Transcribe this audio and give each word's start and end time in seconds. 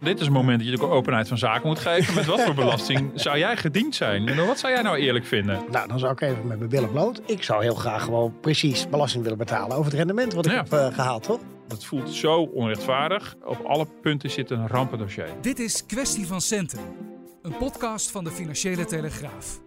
Dit 0.00 0.20
is 0.20 0.26
een 0.26 0.32
moment 0.32 0.58
dat 0.64 0.68
je 0.68 0.82
ook 0.82 0.90
openheid 0.92 1.28
van 1.28 1.38
zaken 1.38 1.66
moet 1.68 1.78
geven. 1.78 2.14
Met 2.14 2.26
wat 2.26 2.40
voor 2.42 2.54
belasting 2.54 3.10
zou 3.14 3.38
jij 3.38 3.56
gediend 3.56 3.94
zijn? 3.94 4.28
En 4.28 4.46
wat 4.46 4.58
zou 4.58 4.72
jij 4.72 4.82
nou 4.82 4.96
eerlijk 4.96 5.24
vinden? 5.24 5.60
Nou, 5.70 5.88
dan 5.88 5.98
zou 5.98 6.12
ik 6.12 6.20
even 6.20 6.46
met 6.46 6.58
mijn 6.58 6.70
billen 6.70 6.90
bloot. 6.90 7.20
Ik 7.26 7.42
zou 7.42 7.62
heel 7.62 7.74
graag 7.74 8.02
gewoon 8.04 8.34
precies 8.40 8.88
belasting 8.88 9.22
willen 9.22 9.38
betalen 9.38 9.70
over 9.76 9.84
het 9.84 9.94
rendement 9.94 10.32
wat 10.32 10.46
ik 10.46 10.52
Ja. 10.52 10.58
heb 10.58 10.72
eh, 10.72 10.94
gehaald, 10.94 11.22
toch? 11.22 11.40
Dat 11.68 11.84
voelt 11.84 12.10
zo 12.10 12.42
onrechtvaardig. 12.42 13.36
Op 13.44 13.64
alle 13.66 13.86
punten 14.02 14.30
zit 14.30 14.50
een 14.50 14.66
rampendossier. 14.68 15.26
Dit 15.40 15.58
is 15.58 15.86
Kwestie 15.86 16.26
van 16.26 16.40
Centen, 16.40 16.80
een 17.42 17.56
podcast 17.56 18.10
van 18.10 18.24
de 18.24 18.30
Financiële 18.30 18.84
Telegraaf. 18.84 19.60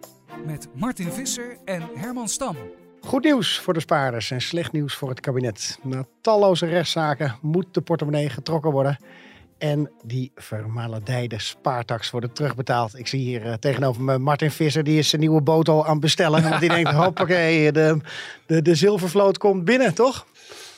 Met 0.46 0.68
Martin 0.74 1.12
Visser 1.12 1.56
en 1.64 1.82
Herman 1.94 2.28
Stam. 2.28 2.56
Goed 3.00 3.24
nieuws 3.24 3.58
voor 3.58 3.74
de 3.74 3.80
spaarders 3.80 4.30
en 4.30 4.40
slecht 4.40 4.72
nieuws 4.72 4.94
voor 4.94 5.08
het 5.08 5.20
kabinet. 5.20 5.78
Na 5.82 6.04
talloze 6.20 6.66
rechtszaken 6.66 7.36
moet 7.40 7.66
de 7.70 7.80
portemonnee 7.80 8.28
getrokken 8.30 8.70
worden. 8.70 8.96
En 9.62 9.90
die 10.04 10.32
vermaledijde 10.34 11.40
spaartax 11.40 12.10
worden 12.10 12.32
terugbetaald. 12.32 12.98
Ik 12.98 13.06
zie 13.06 13.20
hier 13.20 13.46
eh, 13.46 13.52
tegenover 13.52 14.02
me 14.02 14.18
Martin 14.18 14.50
Visser. 14.50 14.84
Die 14.84 14.98
is 14.98 15.08
zijn 15.08 15.20
nieuwe 15.20 15.42
boot 15.42 15.68
al 15.68 15.84
aan 15.84 15.90
het 15.90 16.00
bestellen. 16.00 16.42
Want 16.42 16.60
die 16.60 16.68
denkt, 16.68 16.90
hoppakee, 17.04 17.72
de, 17.72 18.00
de, 18.46 18.62
de 18.62 18.74
zilvervloot 18.74 19.38
komt 19.38 19.64
binnen, 19.64 19.94
toch? 19.94 20.26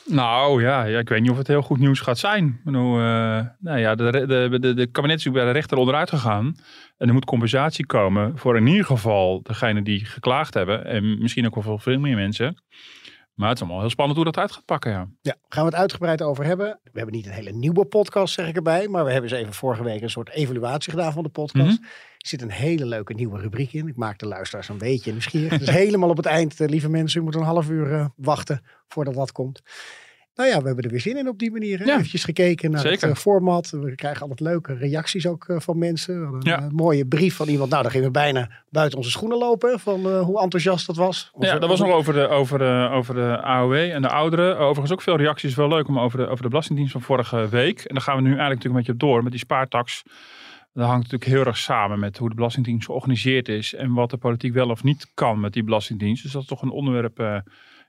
Nou 0.05 0.63
ja, 0.63 0.85
ja, 0.85 0.99
ik 0.99 1.09
weet 1.09 1.21
niet 1.21 1.31
of 1.31 1.37
het 1.37 1.47
heel 1.47 1.63
goed 1.63 1.79
nieuws 1.79 2.01
gaat 2.01 2.19
zijn. 2.19 2.47
Ik 2.47 2.65
bedoel, 2.65 2.99
eh, 2.99 3.41
nou 3.59 3.79
ja, 3.79 3.95
de, 3.95 4.11
de, 4.11 4.59
de, 4.61 4.75
de, 4.75 4.87
kabinet 4.87 5.19
is 5.19 5.31
bij 5.31 5.45
de 5.45 5.51
rechter 5.51 5.79
onderuit 5.79 6.09
gegaan. 6.09 6.57
En 6.99 7.09
er 7.09 7.15
moet 7.15 7.25
compensatie 7.25 7.87
komen 7.87 8.39
voor 8.39 8.57
in 8.57 8.67
ieder 8.67 8.85
geval 8.85 9.43
degene 9.43 9.83
die 9.83 10.05
geklaagd 10.05 10.55
hebben. 10.55 10.85
En 10.85 11.19
misschien 11.19 11.47
ook 11.47 11.65
wel 11.65 11.79
veel 11.79 11.99
meer 11.99 12.17
mensen. 12.17 12.57
Maar 13.35 13.49
het 13.49 13.57
is 13.57 13.63
allemaal 13.63 13.81
heel 13.81 13.91
spannend 13.91 14.17
hoe 14.17 14.33
dat 14.33 14.39
uit 14.39 14.53
gaat 14.53 14.65
pakken, 14.65 14.91
ja. 14.91 15.09
Ja, 15.21 15.37
gaan 15.49 15.65
we 15.65 15.71
het 15.71 15.81
uitgebreid 15.81 16.23
over 16.23 16.45
hebben. 16.45 16.81
We 16.83 16.91
hebben 16.93 17.15
niet 17.15 17.27
een 17.27 17.33
hele 17.33 17.53
nieuwe 17.53 17.85
podcast, 17.85 18.35
zeg 18.35 18.49
ik 18.49 18.57
erbij. 18.57 18.89
Maar 18.89 19.05
we 19.05 19.13
hebben 19.13 19.31
eens 19.31 19.41
even 19.41 19.55
vorige 19.55 19.83
week 19.83 20.03
een 20.03 20.11
soort 20.11 20.31
evaluatie 20.31 20.93
gedaan 20.93 21.13
van 21.13 21.23
de 21.23 21.29
podcast. 21.29 21.79
Er 21.79 22.31
zit 22.31 22.43
een 22.43 22.51
hele 22.51 22.87
leuke 22.87 23.15
nieuwe 23.15 23.41
rubriek 23.41 23.73
in. 23.73 23.89
Ik 23.89 23.97
maak 23.97 24.19
de 24.19 24.27
luisteraars 24.27 24.69
een 24.69 24.79
beetje 24.79 25.11
nieuwsgierig. 25.11 25.59
Dus 25.59 25.71
helemaal 25.85 26.09
op 26.09 26.17
het 26.17 26.27
eind, 26.27 26.61
eh, 26.61 26.69
lieve 26.69 26.89
mensen. 26.89 27.21
U 27.21 27.25
moet 27.25 27.35
een 27.35 27.43
half 27.43 27.69
uur 27.69 27.93
eh, 27.93 28.07
wachten 28.17 28.63
voordat 28.89 29.15
dat 29.15 29.33
komt. 29.33 29.63
Nou 30.35 30.49
ja, 30.49 30.59
we 30.61 30.67
hebben 30.67 30.85
er 30.85 30.91
weer 30.91 31.01
zin 31.01 31.17
in 31.17 31.29
op 31.29 31.39
die 31.39 31.51
manier. 31.51 31.79
Hè? 31.79 31.85
Ja. 31.85 31.95
Eventjes 31.95 32.25
gekeken 32.25 32.71
naar 32.71 32.81
Zeker. 32.81 33.09
het 33.09 33.17
eh, 33.17 33.23
format. 33.23 33.71
We 33.71 33.95
krijgen 33.95 34.21
altijd 34.23 34.41
leuke 34.41 34.75
reacties 34.75 35.27
ook 35.27 35.45
eh, 35.49 35.57
van 35.61 35.79
mensen. 35.79 36.19
We 36.19 36.25
hadden 36.25 36.53
een 36.53 36.61
Ja. 36.61 36.67
eh, 36.67 36.73
mooie 36.73 37.07
brief 37.07 37.35
van 37.37 37.49
iemand. 37.49 37.71
Nou, 37.71 37.83
dan 37.83 37.91
gingen 37.91 38.07
we 38.07 38.13
bijna 38.13 38.51
buiten 38.71 38.99
onze 38.99 39.11
schoenen 39.11 39.39
lopen. 39.39 39.81
Van 39.81 40.07
hoe 40.19 40.41
enthousiast 40.41 40.87
dat 40.87 40.97
was. 40.97 41.31
Onze- 41.33 41.49
Ja, 41.53 41.59
dat 41.59 41.69
was 41.69 41.81
nog 41.81 41.91
over 41.91 42.13
de, 42.15 42.29
over, 42.29 42.59
de, 42.59 42.89
over 42.93 43.15
de 43.15 43.43
AOW 43.43 43.73
en 43.75 44.03
de 44.03 44.09
ouderen. 44.09 44.59
Overigens 44.59 44.93
ook 44.93 45.03
veel 45.03 45.17
reacties. 45.17 45.55
Wel 45.55 45.69
leuk 45.69 45.89
om 45.89 45.99
over 45.99 46.19
de, 46.19 46.27
over 46.27 46.43
de 46.43 46.49
Belastingdienst 46.49 46.93
van 46.93 47.03
vorige 47.03 47.49
week. 47.49 47.81
En 47.81 47.95
daar 47.95 48.03
gaan 48.05 48.17
we 48.17 48.23
nu 48.23 48.29
eigenlijk 48.29 48.55
natuurlijk 48.63 48.89
een 48.89 48.95
beetje 48.95 49.07
op 49.07 49.13
door 49.13 49.23
met 49.23 49.33
die 49.33 49.41
spaartax. 49.41 50.03
Dat 50.73 50.87
hangt 50.87 51.03
natuurlijk 51.03 51.31
heel 51.31 51.45
erg 51.45 51.57
samen 51.59 51.99
met 51.99 52.19
hoe 52.19 52.29
de 52.29 52.35
Belastingdienst 52.35 52.87
georganiseerd 52.87 53.49
is. 53.49 53.75
En 53.75 53.93
wat 53.93 54.11
de 54.11 54.17
politiek 54.17 54.53
wel 54.53 54.69
of 54.69 54.83
niet 54.83 55.11
kan 55.15 55.41
met 55.41 55.53
die 55.53 55.65
Belastingdienst. 55.65 56.23
Dus 56.23 56.33
dat 56.33 56.43
is 56.43 56.49
toch 56.49 56.63
een 56.63 56.71
onderwerp 56.71 57.43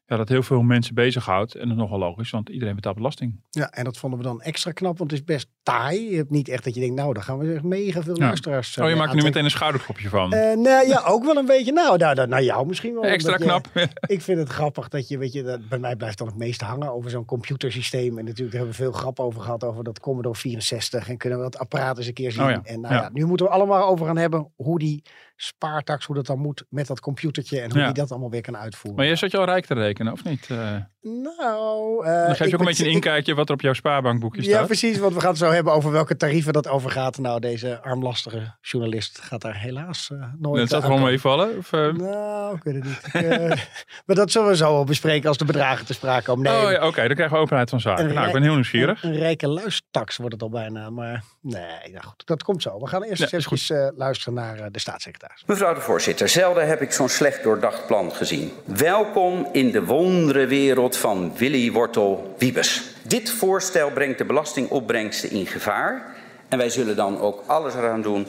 ja, 0.08 0.16
dat 0.18 0.30
heel 0.30 0.44
veel 0.44 0.62
mensen 0.62 0.96
bezighoudt. 0.96 1.54
En 1.56 1.62
dat 1.68 1.78
is 1.78 1.84
nogal 1.84 1.98
logisch, 2.00 2.30
want 2.30 2.50
iedereen 2.50 2.76
betaalt 2.76 2.96
belasting. 2.96 3.40
Ja, 3.50 3.70
en 3.72 3.84
dat 3.84 3.98
vonden 3.98 4.20
we 4.20 4.26
dan 4.26 4.42
extra 4.42 4.72
knap, 4.72 4.98
want 4.98 5.12
het 5.12 5.20
is 5.20 5.26
best 5.26 5.48
taai. 5.64 6.10
Je 6.10 6.16
hebt 6.16 6.30
niet 6.30 6.48
echt 6.50 6.64
dat 6.64 6.74
je 6.74 6.80
denkt, 6.80 6.96
nou, 6.96 7.14
daar 7.14 7.24
gaan 7.24 7.38
we 7.38 7.54
echt 7.54 7.64
mega 7.64 8.02
veel 8.04 8.18
Ja. 8.18 8.26
luisteraars. 8.26 8.78
eh, 8.78 8.84
Oh, 8.84 8.90
je 8.90 8.96
mee 8.96 9.02
maakt 9.04 9.16
er 9.16 9.22
nu 9.22 9.24
meteen 9.28 9.44
een 9.44 9.50
schouderklopje 9.52 10.10
van. 10.10 10.34
Eh, 10.34 10.58
nee, 10.58 10.88
ja, 10.88 11.04
ook 11.08 11.24
wel 11.26 11.36
een 11.36 11.46
beetje. 11.46 11.72
Nou, 11.72 11.98
nou, 11.98 12.16
nou, 12.16 12.28
nou 12.28 12.44
jou 12.44 12.68
misschien 12.68 12.94
wel. 12.94 13.04
Extra 13.04 13.32
je- 13.38 13.44
knap. 13.44 13.68
ik 14.16 14.22
vind 14.22 14.40
het 14.40 14.50
grappig 14.50 14.88
dat 14.88 15.08
je, 15.08 15.18
weet 15.18 15.34
je, 15.34 15.44
dat, 15.44 15.70
bij 15.70 15.80
mij 15.80 15.96
blijft 15.96 16.18
dan 16.18 16.28
het 16.28 16.38
meest 16.38 16.62
hangen 16.62 16.94
over 16.94 17.10
zo'n 17.10 17.26
computersysteem. 17.26 18.18
En 18.18 18.26
natuurlijk 18.26 18.52
daar 18.52 18.62
hebben 18.66 18.78
we 18.78 18.84
veel 18.84 18.92
grap 18.92 19.20
over 19.20 19.42
gehad, 19.42 19.64
over 19.64 19.84
dat 19.84 20.00
Commodore 20.00 20.36
64. 20.36 21.10
En 21.10 21.18
kunnen 21.18 21.38
we 21.40 21.44
dat 21.44 21.58
apparaat 21.58 21.98
eens 21.98 22.08
een 22.08 22.14
keer 22.14 22.32
zien. 22.32 22.44
Oh 22.44 22.50
ja, 22.50 22.62
En 22.64 22.82
nou 22.82 22.94
ja. 22.94 23.02
ja. 23.02 23.10
nu 23.14 23.26
moeten 23.26 23.46
we 23.46 23.52
allemaal 23.52 23.88
over 23.88 24.06
gaan 24.06 24.18
hebben 24.18 24.52
hoe 24.56 24.80
die 24.80 25.04
spaartax, 25.36 26.06
hoe 26.06 26.16
dat 26.16 26.26
dan 26.26 26.40
moet 26.40 26.66
met 26.70 26.88
dat 26.88 27.00
computertje. 27.00 27.60
En 27.62 27.70
hoe 27.72 27.80
Ja. 27.80 27.86
die 27.86 27.94
dat 27.94 28.12
allemaal 28.12 28.30
weer 28.30 28.42
kan 28.42 28.58
uitvoeren. 28.58 28.96
Maar 28.96 29.06
jij 29.06 29.16
zat 29.16 29.32
je 29.32 29.38
al 29.38 29.46
rijk 29.46 29.66
te 29.66 29.74
rekenen, 29.74 30.14
of 30.14 30.24
niet? 30.24 30.50
Eh, 30.50 30.76
Nou, 31.10 32.06
eh, 32.06 32.26
dan 32.26 32.36
geef 32.36 32.38
je 32.38 32.44
ook 32.46 32.52
een 32.52 32.58
ben- 32.58 32.66
beetje 32.66 32.84
een 32.84 32.90
ik- 32.90 32.96
inkijkje 32.96 33.36
wat 33.36 33.48
er 33.48 33.54
op 33.54 33.62
jouw 33.62 33.74
spaarbankboekje 33.74 34.42
Ja, 34.44 34.48
staat. 34.50 34.66
precies. 34.66 34.98
Want 34.98 35.14
we 35.14 35.20
gaan 35.20 35.30
het 35.30 35.38
zo 35.38 35.52
hebben 35.52 35.74
over 35.74 35.92
welke 35.92 36.18
tarieven 36.18 36.54
dat 36.54 36.68
over 36.68 36.92
gaat. 36.92 37.18
Nou, 37.18 37.40
deze 37.40 37.82
armlastige 37.82 38.56
journalist 38.62 39.20
gaat 39.22 39.42
daar 39.42 39.56
helaas 39.60 40.10
eh, 40.12 40.18
nooit 40.40 40.60
Dat 40.60 40.70
zat 40.70 40.84
aan 40.84 40.90
gewoon 40.90 41.04
meevallen? 41.08 41.58
Of, 41.58 41.74
eh? 41.74 41.92
Nou, 41.94 42.56
ik 42.56 42.64
weet 42.64 42.74
het 42.76 42.84
niet. 42.84 43.02
Eh, 43.14 43.38
maar 44.06 44.16
dat 44.16 44.32
zullen 44.32 44.48
we 44.48 44.56
zo 44.56 44.74
wel 44.74 44.84
bespreken 44.84 45.28
als 45.28 45.38
de 45.38 45.46
bedragen 45.46 45.86
te 45.86 45.94
sprake 45.94 46.24
komen. 46.26 46.44
Nee, 46.44 46.66
Oh 46.66 46.72
ja, 46.72 46.88
oké, 46.88 47.06
dan 47.06 47.16
krijgen 47.16 47.36
we 47.38 47.42
openheid 47.44 47.70
van 47.70 47.80
zaken. 47.80 48.14
Nou, 48.14 48.28
ik 48.28 48.34
ben 48.34 48.44
heel 48.44 48.54
nieuwsgierig. 48.54 49.04
Een, 49.04 49.10
een 49.14 49.18
rijke 49.20 49.48
luistax 49.48 50.18
wordt 50.18 50.34
het 50.34 50.42
al 50.42 50.50
bijna. 50.50 50.90
Maar 50.90 51.24
nee, 51.42 51.92
nou 51.92 52.04
goed, 52.06 52.26
dat 52.26 52.44
komt 52.44 52.62
zo. 52.62 52.80
We 52.80 52.88
gaan 52.88 53.04
eerst 53.04 53.22
Ja, 53.22 53.28
eens 53.32 53.48
is 53.52 53.70
even 53.70 53.94
luisteren 53.98 54.34
naar 54.34 54.72
de 54.72 54.80
staatssecretaris. 54.80 55.44
Mevrouw 55.46 55.74
de 55.74 55.82
voorzitter, 55.82 56.30
zelden 56.30 56.68
heb 56.68 56.82
ik 56.82 56.92
zo'n 56.92 57.10
slecht 57.10 57.44
doordacht 57.44 57.88
plan 57.88 58.12
gezien. 58.12 58.52
Welkom 58.66 59.48
in 59.52 59.72
de 59.72 59.86
wonderenwereld 59.86 60.95
van 60.98 61.38
Willy 61.38 61.72
Wortel 61.72 62.36
Wiebes. 62.38 62.84
Dit 63.08 63.30
voorstel 63.32 63.92
brengt 63.92 64.18
de 64.18 64.26
belastingopbrengsten 64.26 65.32
in 65.32 65.46
gevaar. 65.46 66.16
En 66.50 66.58
wij 66.58 66.70
zullen 66.70 66.96
dan 66.96 67.20
ook 67.20 67.44
alles 67.48 67.74
eraan 67.74 68.02
doen 68.02 68.26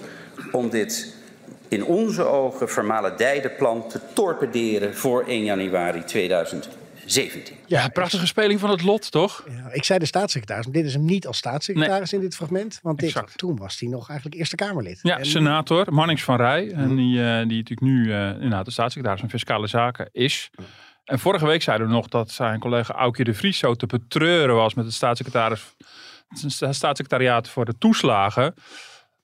om 0.53 0.71
dit 0.71 1.15
in 1.69 1.85
onze 1.85 2.25
ogen 2.25 2.69
vermaledijde 2.69 3.49
plan 3.51 3.89
te 3.89 4.01
torpederen 4.15 4.95
voor 4.97 5.25
1 5.25 5.45
januari 5.45 6.05
2017. 6.05 7.55
Ja, 7.67 7.89
prachtige 7.89 8.27
speling 8.27 8.61
van 8.61 8.71
het 8.71 8.83
lot, 8.83 9.11
toch? 9.11 9.45
Ja, 9.49 9.69
ik 9.73 9.85
zei 9.85 9.99
de 9.99 10.07
staatssecretaris, 10.07 10.65
maar 10.65 10.75
dit 10.75 10.85
is 10.85 10.93
hem 10.95 11.05
niet 11.05 11.27
als 11.27 11.37
staatssecretaris 11.37 12.13
in 12.13 12.21
dit 12.21 12.35
fragment. 12.37 12.79
Want 12.83 12.99
dit, 12.99 13.23
toen 13.37 13.57
was 13.57 13.81
hij 13.81 13.89
nog 13.89 14.09
eigenlijk 14.09 14.39
Eerste 14.39 14.57
Kamerlid. 14.57 14.99
Ja, 15.03 15.19
En- 15.19 15.27
senator 15.27 15.93
Mannings 15.93 16.23
van 16.23 16.37
Rij. 16.37 16.71
En 16.73 16.97
die, 16.97 17.19
eh, 17.23 17.37
die 17.37 17.57
natuurlijk 17.57 17.81
nu 17.81 18.13
eh, 18.13 18.29
inderdaad 18.29 18.65
de 18.65 18.71
staatssecretaris 18.71 19.21
van 19.21 19.31
Fiscale 19.31 19.67
Zaken 19.67 20.09
is. 20.13 20.51
En 21.07 21.19
vorige 21.19 21.47
week 21.47 21.63
zeiden 21.63 21.87
we 21.87 21.93
nog 21.93 22.09
dat 22.09 22.31
zijn 22.31 22.59
collega 22.61 22.95
Aukje 22.95 23.25
de 23.25 23.35
Vries 23.35 23.59
zo 23.59 23.75
te 23.75 23.87
betreuren 23.87 24.55
was 24.55 24.75
met 24.75 24.85
het 24.85 24.95
staatssecretaris, 24.95 25.75
het 26.29 26.53
sta- 26.53 26.73
staatssecretariaat 26.73 27.49
voor 27.49 27.65
de 27.65 27.79
toeslagen. 27.79 28.55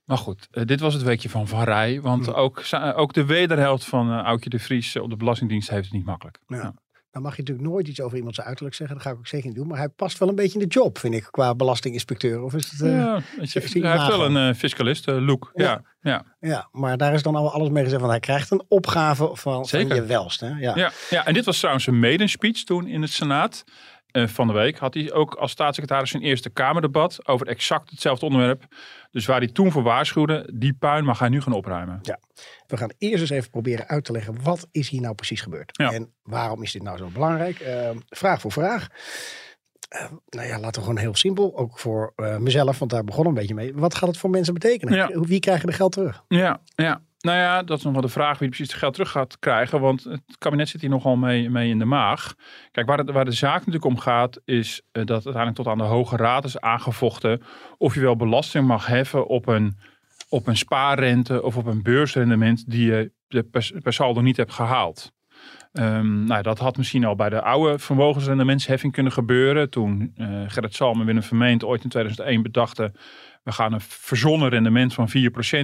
Maar 0.04 0.19
goed, 0.19 0.48
eh, 0.50 0.65
dit 0.65 0.81
was 0.81 0.94
het 0.94 1.03
weekje 1.03 1.28
van 1.28 1.48
Van 1.48 1.62
Rij. 1.62 2.00
Want 2.00 2.34
ook, 2.34 2.62
ook 2.94 3.12
de 3.12 3.25
wederhelft 3.25 3.84
van 3.84 4.10
eh, 4.12 4.19
Aukje 4.25 4.50
de 4.50 4.59
Vries 4.59 4.97
op 4.97 5.10
de 5.10 5.16
Belastingdienst 5.16 5.70
heeft 5.70 5.84
het 5.84 5.93
niet 5.93 6.04
makkelijk. 6.04 6.38
Ja. 6.47 6.75
Dan 7.12 7.22
mag 7.22 7.36
je 7.36 7.42
natuurlijk 7.42 7.68
nooit 7.68 7.88
iets 7.88 8.00
over 8.00 8.16
iemand 8.16 8.34
zijn 8.34 8.46
uiterlijk 8.46 8.76
zeggen. 8.76 8.96
Dat 8.96 9.06
ga 9.06 9.12
ik 9.12 9.18
ook 9.18 9.26
zeker 9.26 9.46
niet 9.46 9.56
doen. 9.56 9.66
Maar 9.66 9.78
hij 9.78 9.88
past 9.88 10.18
wel 10.18 10.28
een 10.28 10.34
beetje 10.34 10.58
in 10.60 10.68
de 10.68 10.74
job, 10.74 10.98
vind 10.98 11.14
ik, 11.14 11.28
qua 11.30 11.54
belastinginspecteur. 11.54 12.42
Of 12.42 12.54
is 12.54 12.70
het... 12.70 12.80
eh, 12.80 12.96
Ja, 12.96 13.22
is 13.40 13.52
die 13.52 13.82
hij 13.82 13.92
heeft 13.92 14.06
wel 14.06 14.24
een 14.24 14.48
eh, 14.48 14.54
fiscalist 14.54 15.08
eh, 15.08 15.26
look. 15.26 15.50
Ja. 15.54 15.64
Ja. 15.64 15.82
Ja, 16.02 16.24
Ja, 16.40 16.68
maar 16.72 16.96
daar 16.96 17.14
is 17.14 17.22
dan 17.22 17.36
al 17.36 17.52
alles 17.52 17.68
mee 17.68 17.82
gezegd. 17.82 18.00
Want 18.00 18.12
hij 18.12 18.20
krijgt 18.20 18.50
een 18.50 18.62
opgave 18.68 19.30
van, 19.32 19.66
van 19.66 19.88
je 19.88 20.04
welst. 20.04 20.40
Hè? 20.40 20.48
Ja. 20.48 20.76
Ja, 20.76 20.90
ja, 21.10 21.26
en 21.26 21.34
dit 21.34 21.44
was 21.44 21.58
trouwens 21.58 21.86
een 21.86 21.98
maiden 22.00 22.28
speech 22.28 22.64
toen 22.64 22.86
in 22.86 23.02
het 23.02 23.10
Senaat. 23.10 23.64
Eh, 24.12 24.26
van 24.26 24.46
de 24.46 24.52
week 24.52 24.78
had 24.78 24.94
hij 24.94 25.12
ook 25.12 25.34
als 25.34 25.50
staatssecretaris 25.50 26.10
zijn 26.10 26.22
Eerste 26.22 26.50
Kamerdebat 26.50 27.28
over 27.28 27.46
exact 27.46 27.90
hetzelfde 27.90 28.26
onderwerp. 28.26 28.64
Dus 29.10 29.26
waar 29.26 29.38
hij 29.38 29.48
toen 29.48 29.72
voor 29.72 29.82
waarschuwde, 29.82 30.50
die 30.54 30.75
puin 30.75 31.04
mag 31.04 31.19
hij 31.19 31.28
nu 31.28 31.40
gaan 31.40 31.52
opruimen. 31.52 32.00
We 32.66 32.76
gaan 32.76 32.90
eerst 32.98 33.20
eens 33.20 33.31
even 33.31 33.50
proberen 33.50 33.88
uit 33.88 34.04
te 34.04 34.12
leggen. 34.12 34.42
Wat 34.42 34.69
is 34.70 34.88
hier 34.88 35.00
nou 35.00 35.14
precies 35.14 35.40
gebeurd? 35.40 35.78
Ja. 35.78 35.92
En 35.92 36.12
waarom 36.22 36.62
is 36.62 36.72
dit 36.72 36.82
nou 36.82 36.96
zo 36.96 37.08
belangrijk? 37.12 37.60
Eh, 37.60 37.90
vraag 38.08 38.40
voor 38.40 38.52
vraag. 38.52 38.88
Eh, 39.88 40.04
nou 40.28 40.46
ja, 40.46 40.58
laten 40.58 40.81
we 40.81 40.87
gewoon 40.88 41.02
heel 41.02 41.14
simpel. 41.14 41.56
Ook 41.56 41.78
voor 41.78 42.12
eh, 42.16 42.37
mezelf, 42.37 42.78
want 42.78 42.90
daar 42.90 43.04
begon 43.04 43.26
een 43.26 43.34
beetje 43.34 43.54
mee. 43.54 43.75
Wat 43.75 43.94
gaat 43.94 44.08
het 44.08 44.19
voor 44.19 44.31
mensen 44.31 44.54
betekenen? 44.54 44.94
Ja. 44.94 45.20
Wie 45.20 45.40
krijgen 45.40 45.66
de 45.66 45.72
geld 45.72 45.92
terug? 45.92 46.25
Ja, 46.28 46.60
ja. 46.75 47.02
Nou 47.22 47.38
ja, 47.38 47.62
dat 47.62 47.78
is 47.78 47.84
nog 47.84 47.92
wel 47.92 48.02
de 48.02 48.08
vraag 48.08 48.38
wie 48.38 48.48
precies 48.48 48.69
het 48.69 48.78
geld 48.78 48.92
terug 48.92 49.10
gaat 49.10 49.38
krijgen. 49.38 49.80
Want 49.80 50.04
het 50.04 50.38
kabinet 50.38 50.69
zit 50.69 50.80
hier 50.80 50.90
nogal 50.90 51.16
mee, 51.16 51.50
mee 51.50 51.69
in 51.69 51.78
de 51.78 51.84
maag. 51.84 52.34
Kijk, 52.70 52.86
waar, 52.86 52.98
het, 52.98 53.10
waar 53.10 53.24
de 53.24 53.32
zaak 53.32 53.58
natuurlijk 53.58 53.84
om 53.84 53.98
gaat, 53.98 54.40
is 54.44 54.82
eh, 54.92 55.04
dat 55.04 55.24
uiteindelijk 55.24 55.56
tot 55.56 55.66
aan 55.66 55.78
de 55.78 55.84
Hoge 55.84 56.16
Raad 56.16 56.44
is 56.44 56.60
aangevochten. 56.60 57.42
of 57.78 57.94
je 57.94 58.00
wel 58.00 58.16
belasting 58.16 58.66
mag 58.66 58.86
heffen 58.86 59.26
op 59.26 59.46
een, 59.46 59.76
op 60.28 60.46
een 60.46 60.56
spaarrente 60.56 61.42
of 61.42 61.56
op 61.56 61.66
een 61.66 61.82
beursrendement 61.82 62.70
die 62.70 62.86
je 62.86 63.12
de 63.28 63.42
per, 63.42 63.72
per 63.82 63.92
saldo 63.92 64.20
niet 64.20 64.36
hebt 64.36 64.52
gehaald. 64.52 65.12
Ehm, 65.72 66.25
nou, 66.25 66.42
dat 66.42 66.58
had 66.58 66.76
misschien 66.76 67.04
al 67.04 67.14
bij 67.14 67.28
de 67.28 67.42
oude 67.42 67.78
vermogensrendementsheffing 67.78 68.92
kunnen 68.92 69.12
gebeuren. 69.12 69.70
Toen 69.70 70.12
eh, 70.16 70.42
Gerrit 70.46 70.75
Salm 70.75 71.00
en 71.00 71.06
Willem 71.06 71.22
Vermeend 71.22 71.64
ooit 71.64 71.84
in 71.84 71.88
2001 71.88 72.42
bedachten 72.42 72.94
we 73.42 73.52
gaan 73.52 73.72
een 73.72 73.80
verzonnen 73.80 74.48
rendement 74.48 74.94
van 74.94 75.08
4% 75.08 75.12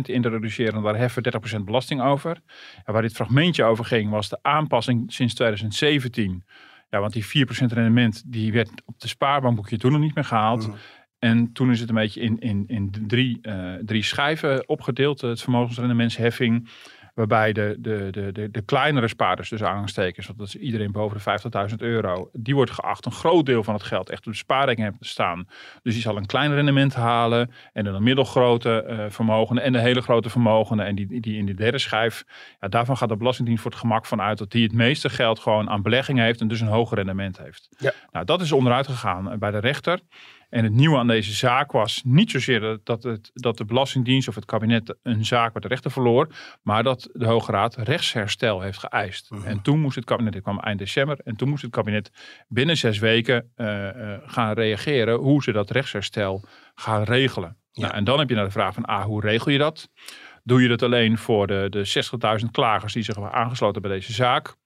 introduceren 0.02 0.74
en 0.74 0.82
daar 0.82 0.96
heffen 0.96 1.22
we 1.22 1.58
30% 1.58 1.64
belasting 1.64 2.02
over. 2.02 2.40
En 2.84 2.92
waar 2.92 3.02
dit 3.02 3.12
fragmentje 3.12 3.64
over 3.64 3.84
ging 3.84 4.10
was 4.10 4.28
de 4.28 4.38
aanpassing 4.42 5.12
sinds 5.12 5.34
2017. 5.34 6.44
Ja, 6.90 7.00
want 7.00 7.12
die 7.12 7.24
4% 7.24 7.28
rendement 7.72 8.22
die 8.26 8.52
werd 8.52 8.70
op 8.84 9.00
de 9.00 9.08
spaarbankboekje 9.08 9.78
toen 9.78 9.92
nog 9.92 10.00
niet 10.00 10.14
meer 10.14 10.24
gehaald. 10.24 10.66
Mhm. 10.66 10.76
En 11.18 11.52
toen 11.52 11.70
is 11.70 11.80
het 11.80 11.88
een 11.88 11.94
beetje 11.94 12.20
in, 12.20 12.38
in, 12.38 12.64
in 12.66 12.94
drie, 13.06 13.38
uh, 13.42 13.74
drie 13.74 14.02
schijven 14.02 14.68
opgedeeld, 14.68 15.20
het 15.20 15.42
vermogensrendementsheffing. 15.42 16.68
Waarbij 17.18 17.52
de, 17.52 17.76
de, 17.78 18.08
de, 18.10 18.32
de, 18.32 18.50
de 18.50 18.62
kleinere 18.62 19.08
spaarders, 19.08 19.48
dus 19.48 19.62
aanstekers, 19.62 20.26
want 20.26 20.38
dat 20.38 20.48
is 20.48 20.56
iedereen 20.56 20.92
boven 20.92 21.20
de 21.24 21.70
50.000 21.70 21.76
euro, 21.76 22.30
die 22.32 22.54
wordt 22.54 22.70
geacht 22.70 23.06
een 23.06 23.12
groot 23.12 23.46
deel 23.46 23.62
van 23.62 23.74
het 23.74 23.82
geld 23.82 24.10
echt 24.10 24.26
op 24.26 24.32
de 24.32 24.38
spaarrekening 24.38 24.82
hebben 24.82 25.00
te 25.00 25.12
staan. 25.12 25.48
Dus 25.82 25.92
die 25.92 26.02
zal 26.02 26.16
een 26.16 26.26
klein 26.26 26.54
rendement 26.54 26.94
halen 26.94 27.50
en 27.72 27.84
dan 27.84 27.94
een 27.94 28.02
middelgrote 28.02 28.84
uh, 28.88 29.04
vermogende 29.08 29.60
en 29.60 29.72
de 29.72 29.80
hele 29.80 30.00
grote 30.00 30.30
vermogende. 30.30 30.82
En 30.82 30.94
die, 30.94 31.20
die 31.20 31.38
in 31.38 31.46
de 31.46 31.54
derde 31.54 31.78
schijf, 31.78 32.24
ja, 32.60 32.68
daarvan 32.68 32.96
gaat 32.96 33.08
de 33.08 33.16
Belastingdienst 33.16 33.62
voor 33.62 33.70
het 33.70 33.80
gemak 33.80 34.06
van 34.06 34.20
uit 34.20 34.38
dat 34.38 34.50
die 34.50 34.62
het 34.62 34.72
meeste 34.72 35.10
geld 35.10 35.38
gewoon 35.38 35.70
aan 35.70 35.82
beleggingen 35.82 36.24
heeft 36.24 36.40
en 36.40 36.48
dus 36.48 36.60
een 36.60 36.66
hoger 36.66 36.96
rendement 36.96 37.38
heeft. 37.38 37.68
Ja. 37.78 37.92
Nou, 38.12 38.24
dat 38.24 38.40
is 38.40 38.52
onderuit 38.52 38.86
gegaan 38.86 39.38
bij 39.38 39.50
de 39.50 39.58
rechter. 39.58 40.00
En 40.48 40.64
het 40.64 40.72
nieuwe 40.72 40.98
aan 40.98 41.06
deze 41.06 41.32
zaak 41.32 41.72
was 41.72 42.02
niet 42.04 42.30
zozeer 42.30 42.78
dat, 42.84 43.02
het, 43.02 43.30
dat 43.34 43.56
de 43.56 43.64
Belastingdienst 43.64 44.28
of 44.28 44.34
het 44.34 44.44
kabinet 44.44 44.96
een 45.02 45.24
zaak 45.24 45.54
met 45.54 45.62
de 45.62 45.68
rechter 45.68 45.90
verloor, 45.90 46.28
maar 46.62 46.82
dat 46.82 47.08
de 47.12 47.26
Hoge 47.26 47.52
Raad 47.52 47.76
rechtsherstel 47.76 48.60
heeft 48.60 48.78
geëist. 48.78 49.30
Mhm. 49.30 49.46
En 49.46 49.62
toen 49.62 49.80
moest 49.80 49.96
het 49.96 50.04
kabinet, 50.04 50.32
dit 50.32 50.42
kwam 50.42 50.58
eind 50.58 50.78
december, 50.78 51.18
en 51.24 51.36
toen 51.36 51.48
moest 51.48 51.62
het 51.62 51.70
kabinet 51.70 52.10
binnen 52.48 52.76
zes 52.76 52.98
weken 52.98 53.52
uh, 53.56 53.66
uh, 53.66 54.16
gaan 54.26 54.52
reageren 54.52 55.18
hoe 55.18 55.42
ze 55.42 55.52
dat 55.52 55.70
rechtsherstel 55.70 56.44
gaan 56.74 57.02
regelen. 57.02 57.56
Ja. 57.72 57.82
Nou, 57.82 57.94
en 57.94 58.04
dan 58.04 58.18
heb 58.18 58.28
je 58.28 58.34
naar 58.34 58.44
de 58.44 58.50
vraag 58.50 58.74
van, 58.74 58.84
ah, 58.84 59.04
hoe 59.04 59.20
regel 59.20 59.52
je 59.52 59.58
dat? 59.58 59.88
Doe 60.42 60.62
je 60.62 60.68
dat 60.68 60.82
alleen 60.82 61.18
voor 61.18 61.46
de, 61.46 61.66
de 61.70 62.40
60.000 62.40 62.50
klagers 62.50 62.92
die 62.92 63.02
zich 63.02 63.14
hebben 63.14 63.32
aangesloten 63.32 63.82
bij 63.82 63.90
deze 63.90 64.12
zaak? 64.12 64.56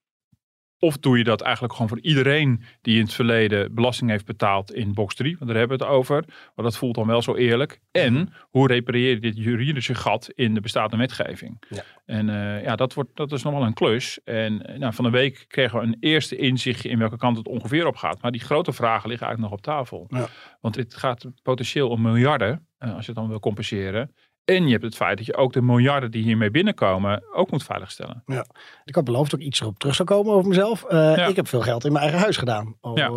Of 0.85 0.99
doe 0.99 1.19
je 1.19 1.25
dat 1.25 1.41
eigenlijk 1.41 1.73
gewoon 1.73 1.89
voor 1.89 2.01
iedereen 2.01 2.63
die 2.81 2.97
in 2.97 3.03
het 3.03 3.13
verleden 3.13 3.75
belasting 3.75 4.11
heeft 4.11 4.25
betaald 4.25 4.75
in 4.75 4.95
box 4.95 5.15
3? 5.15 5.37
Want 5.39 5.51
daar 5.51 5.59
hebben 5.59 5.79
we 5.79 5.85
het 5.85 5.93
over. 5.93 6.25
Maar 6.27 6.65
dat 6.65 6.77
voelt 6.77 6.95
dan 6.95 7.07
wel 7.07 7.23
zo 7.23 7.35
eerlijk. 7.35 7.81
En 7.91 8.33
hoe 8.51 8.67
repareer 8.67 9.09
je 9.09 9.19
dit 9.19 9.37
juridische 9.37 9.95
gat 9.95 10.31
in 10.35 10.55
de 10.55 10.61
bestaande 10.61 10.97
wetgeving? 10.97 11.63
Ja. 11.69 11.83
En 12.05 12.29
uh, 12.29 12.63
ja, 12.63 12.77
dat, 12.77 12.95
wordt, 12.95 13.17
dat 13.17 13.33
is 13.33 13.43
nog 13.43 13.53
wel 13.53 13.63
een 13.63 13.75
klus. 13.75 14.21
En 14.25 14.71
uh, 14.71 14.79
nou, 14.79 14.95
van 14.95 15.05
de 15.05 15.11
week 15.11 15.45
kregen 15.49 15.79
we 15.79 15.87
een 15.87 15.97
eerste 16.01 16.37
inzichtje 16.37 16.89
in 16.89 16.99
welke 16.99 17.17
kant 17.17 17.37
het 17.37 17.49
ongeveer 17.49 17.87
op 17.87 17.97
gaat. 17.97 18.23
Maar 18.23 18.33
die 18.33 18.41
grote 18.41 18.73
vragen 18.73 19.09
liggen 19.09 19.27
eigenlijk 19.27 19.53
nog 19.53 19.59
op 19.59 19.75
tafel. 19.75 20.07
Ja. 20.09 20.29
Want 20.61 20.77
het 20.77 20.95
gaat 20.95 21.27
potentieel 21.43 21.89
om 21.89 22.03
miljarden, 22.03 22.69
uh, 22.79 22.95
als 22.95 23.07
je 23.07 23.13
het 23.13 23.21
dan 23.21 23.29
wil 23.29 23.41
compenseren. 23.41 24.15
En 24.45 24.65
je 24.65 24.71
hebt 24.71 24.85
het 24.85 24.97
feit 24.97 25.17
dat 25.17 25.27
je 25.27 25.37
ook 25.37 25.53
de 25.53 25.63
miljarden 25.63 26.11
die 26.11 26.23
hiermee 26.23 26.51
binnenkomen 26.51 27.23
ook 27.35 27.51
moet 27.51 27.63
veiligstellen. 27.63 28.23
Ja. 28.27 28.47
Ik 28.85 28.95
had 28.95 29.05
beloofd 29.05 29.31
dat 29.31 29.41
ik 29.41 29.47
iets 29.47 29.61
erop 29.61 29.79
terug 29.79 29.95
zou 29.95 30.09
komen 30.09 30.33
over 30.33 30.49
mezelf. 30.49 30.85
Uh, 30.85 30.91
ja. 30.91 31.27
Ik 31.27 31.37
heb 31.37 31.49
veel 31.49 31.61
geld 31.61 31.85
in 31.85 31.93
mijn 31.93 32.05
eigen 32.05 32.23
huis 32.23 32.37
gedaan. 32.37 32.77
Oh, 32.81 32.97
ja. 32.97 33.11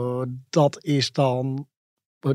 Dat 0.49 0.83
is 0.83 1.11
dan 1.11 1.67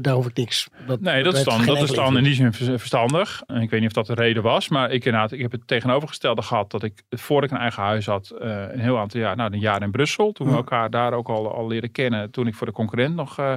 daar 0.00 0.14
hoef 0.14 0.26
ik 0.26 0.37
niks. 0.37 0.69
Dat, 0.87 1.00
nee, 1.00 1.22
dat, 1.22 1.32
dat 1.32 1.40
is 1.40 1.44
dan, 1.44 1.66
dat 1.66 1.82
is 1.82 1.90
dan 1.90 2.16
in 2.16 2.25
die 2.25 2.34
zin 2.34 2.52
verstandig. 2.52 3.42
En 3.46 3.60
ik 3.60 3.70
weet 3.70 3.81
niet 3.81 3.88
of 3.88 3.94
dat 3.94 4.16
de 4.16 4.22
reden 4.22 4.42
was, 4.42 4.69
maar 4.69 4.90
ik, 4.90 5.04
inderdaad, 5.04 5.32
ik 5.32 5.40
heb 5.40 5.52
het 5.52 5.66
tegenovergestelde 5.66 6.42
gehad 6.42 6.70
dat 6.70 6.82
ik, 6.82 7.02
voordat 7.10 7.50
ik 7.50 7.56
een 7.56 7.62
eigen 7.62 7.82
huis 7.82 8.06
had, 8.06 8.32
uh, 8.42 8.62
een 8.72 8.78
heel 8.78 8.98
aantal 8.98 9.20
jaar, 9.20 9.37
nou 9.37 9.52
een 9.52 9.58
jaar 9.58 9.82
in 9.82 9.90
Brussel, 9.90 10.32
toen 10.32 10.48
we 10.48 10.54
elkaar 10.54 10.90
daar 10.90 11.12
ook 11.12 11.28
al, 11.28 11.54
al 11.54 11.66
leren 11.66 11.92
kennen, 11.92 12.31
toen 12.31 12.46
ik 12.46 12.54
voor 12.54 12.66
de 12.66 12.72
concurrent 12.72 13.14
nog 13.14 13.38
uh, 13.40 13.54